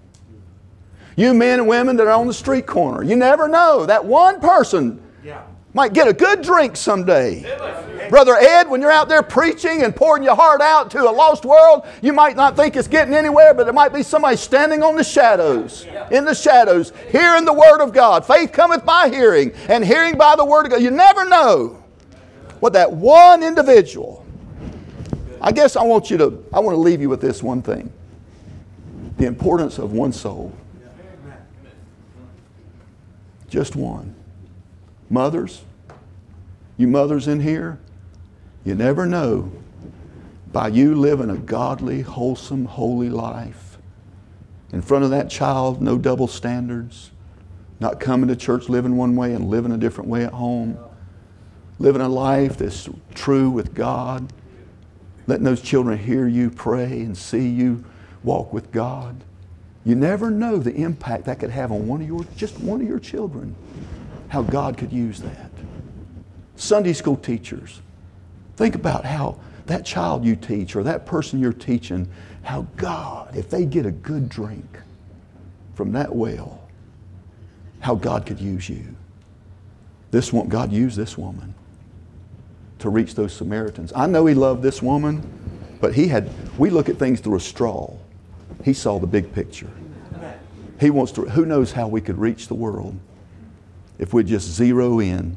You 1.17 1.33
men 1.33 1.61
and 1.61 1.69
women 1.69 1.97
that 1.97 2.07
are 2.07 2.13
on 2.13 2.27
the 2.27 2.35
street 2.35 2.67
corner, 2.67 3.03
you 3.03 3.17
never 3.17 3.49
know. 3.49 3.87
That 3.87 4.05
one 4.05 4.41
person 4.41 5.01
might 5.73 5.93
get 5.93 6.09
a 6.09 6.13
good 6.13 6.43
drink 6.43 6.77
someday. 6.77 7.43
Brother 8.11 8.37
Ed, 8.37 8.69
when 8.69 8.81
you're 8.81 8.91
out 8.91 9.09
there 9.09 9.23
preaching 9.23 9.83
and 9.83 9.95
pouring 9.95 10.23
your 10.23 10.37
heart 10.37 10.61
out 10.61 10.91
to 10.93 11.09
a 11.09 11.11
lost 11.11 11.45
world, 11.45 11.87
you 12.03 12.13
might 12.13 12.37
not 12.37 12.57
think 12.57 12.77
it's 12.77 12.89
getting 12.89 13.15
anywhere, 13.15 13.55
but 13.55 13.65
there 13.65 13.73
might 13.73 13.93
be 13.93 14.03
somebody 14.03 14.37
standing 14.37 14.83
on 14.83 14.97
the 14.97 15.05
shadows, 15.05 15.87
in 16.11 16.25
the 16.25 16.35
shadows, 16.35 16.93
hearing 17.11 17.45
the 17.45 17.53
Word 17.53 17.81
of 17.81 17.93
God. 17.93 18.27
Faith 18.27 18.53
cometh 18.53 18.85
by 18.85 19.09
hearing, 19.09 19.53
and 19.69 19.85
hearing 19.85 20.17
by 20.17 20.37
the 20.37 20.45
Word 20.45 20.67
of 20.67 20.73
God. 20.73 20.83
You 20.83 20.91
never 20.91 21.25
know 21.25 21.83
what 22.61 22.73
that 22.73 22.93
one 22.93 23.43
individual. 23.43 24.25
I 25.41 25.53
guess 25.53 25.77
I 25.77 25.83
want 25.83 26.11
you 26.11 26.17
to, 26.19 26.45
I 26.53 26.61
want 26.61 26.75
to 26.75 26.81
leave 26.81 27.01
you 27.01 27.09
with 27.09 27.21
this 27.21 27.43
one 27.43 27.61
thing 27.61 27.93
the 29.17 29.27
importance 29.27 29.79
of 29.79 29.93
one 29.93 30.13
soul. 30.13 30.53
Just 33.49 33.77
one. 33.77 34.15
Mothers, 35.09 35.63
you 36.77 36.89
mothers 36.89 37.29
in 37.29 37.41
here, 37.41 37.79
you 38.65 38.75
never 38.75 39.07
know 39.07 39.53
by 40.53 40.69
you 40.69 40.95
living 40.95 41.31
a 41.31 41.37
godly, 41.37 42.03
wholesome, 42.03 42.65
holy 42.65 43.11
life. 43.11 43.79
In 44.73 44.83
front 44.83 45.05
of 45.05 45.11
that 45.11 45.29
child, 45.29 45.83
no 45.83 45.99
double 45.99 46.27
standards. 46.27 47.11
Not 47.81 48.01
coming 48.01 48.29
to 48.29 48.37
church 48.37 48.69
living 48.69 48.97
one 48.97 49.17
way 49.17 49.35
and 49.35 49.49
living 49.49 49.73
a 49.73 49.77
different 49.77 50.09
way 50.09 50.25
at 50.25 50.33
home. 50.33 50.79
Living 51.79 52.01
a 52.01 52.09
life 52.09 52.57
that's 52.57 52.89
true 53.15 53.51
with 53.51 53.75
God. 53.75 54.33
Letting 55.27 55.45
those 55.45 55.61
children 55.61 55.99
hear 55.99 56.27
you 56.27 56.51
pray 56.51 57.01
and 57.01 57.17
see 57.17 57.49
you 57.49 57.85
walk 58.23 58.53
with 58.53 58.71
God. 58.73 59.23
You 59.85 59.95
never 59.95 60.31
know 60.31 60.57
the 60.57 60.75
impact 60.75 61.25
that 61.27 61.41
could 61.41 61.51
have 61.51 61.71
on 61.71 61.87
one 61.87 62.01
of 62.01 62.07
your, 62.07 62.25
just 62.37 62.59
one 62.61 62.81
of 62.81 62.89
your 62.89 62.99
children. 62.99 63.55
How 64.29 64.43
God 64.43 64.79
could 64.79 64.93
use 64.93 65.21
that. 65.21 65.51
Sunday 66.57 66.93
school 66.93 67.17
teachers, 67.17 67.81
think 68.57 68.75
about 68.75 69.05
how 69.05 69.39
that 69.67 69.85
child 69.85 70.25
you 70.25 70.37
teach 70.37 70.77
or 70.77 70.83
that 70.83 71.07
person 71.07 71.41
you're 71.41 71.53
teaching, 71.53 72.09
how 72.43 72.67
God, 72.77 73.35
if 73.37 73.51
they 73.51 73.65
get 73.65 73.87
a 73.87 73.91
good 73.91 74.29
drink 74.29 74.79
from 75.75 75.93
that 75.93 76.15
well, 76.15 76.61
how 77.81 77.95
God 77.95 78.27
could 78.27 78.41
use 78.41 78.69
you. 78.69 78.95
This 80.11 80.33
one, 80.33 80.49
God 80.49 80.73
used 80.73 80.97
this 80.97 81.19
woman 81.19 81.55
to 82.79 82.89
reach 82.89 83.15
those 83.15 83.33
Samaritans. 83.33 83.93
I 83.97 84.07
know 84.07 84.27
He 84.27 84.35
loved 84.35 84.63
this 84.63 84.83
woman, 84.83 85.23
but 85.81 85.95
He 85.95 86.07
had, 86.07 86.31
we 86.59 86.71
look 86.71 86.89
at 86.89 86.97
things 86.97 87.21
through 87.21 87.37
a 87.37 87.41
straw. 87.41 87.93
He 88.63 88.73
saw 88.73 88.99
the 88.99 89.07
big 89.07 89.33
picture. 89.33 89.71
He 90.79 90.91
wants 90.91 91.13
to, 91.13 91.23
who 91.23 91.47
knows 91.47 91.73
how 91.73 91.89
we 91.89 92.01
could 92.01 92.19
reach 92.19 92.49
the 92.49 92.55
world 92.55 92.99
if 93.99 94.13
we 94.13 94.25
just 94.25 94.49
zero 94.49 95.01
in 95.01 95.37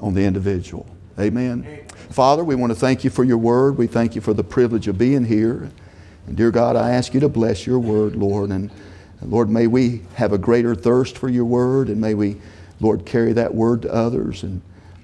on 0.00 0.14
the 0.14 0.24
individual. 0.24 0.86
Amen. 1.18 1.84
Father, 2.10 2.42
we 2.42 2.56
want 2.56 2.72
to 2.72 2.78
thank 2.78 3.04
you 3.04 3.10
for 3.10 3.22
your 3.22 3.38
word. 3.38 3.78
We 3.78 3.86
thank 3.86 4.14
you 4.14 4.20
for 4.20 4.34
the 4.34 4.42
privilege 4.42 4.88
of 4.88 4.98
being 4.98 5.24
here. 5.24 5.70
And 6.26 6.36
dear 6.36 6.50
God, 6.50 6.76
I 6.76 6.90
ask 6.90 7.14
you 7.14 7.20
to 7.20 7.28
bless 7.28 7.66
your 7.66 7.78
word, 7.78 8.16
Lord. 8.16 8.50
And 8.50 8.70
Lord, 9.22 9.48
may 9.48 9.66
we 9.66 10.02
have 10.14 10.32
a 10.32 10.38
greater 10.38 10.74
thirst 10.74 11.16
for 11.16 11.28
your 11.28 11.44
word 11.44 11.88
and 11.88 12.00
may 12.00 12.14
we, 12.14 12.40
Lord, 12.80 13.06
carry 13.06 13.32
that 13.34 13.54
word 13.54 13.82
to 13.82 13.92
others 13.92 14.42
and, 14.42 14.60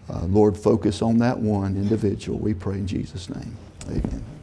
uh, 0.09 0.25
Lord, 0.25 0.57
focus 0.57 1.01
on 1.01 1.19
that 1.19 1.39
one 1.39 1.77
individual. 1.77 2.39
We 2.39 2.55
pray 2.55 2.75
in 2.75 2.87
Jesus' 2.87 3.29
name. 3.29 3.57
Amen. 3.89 4.36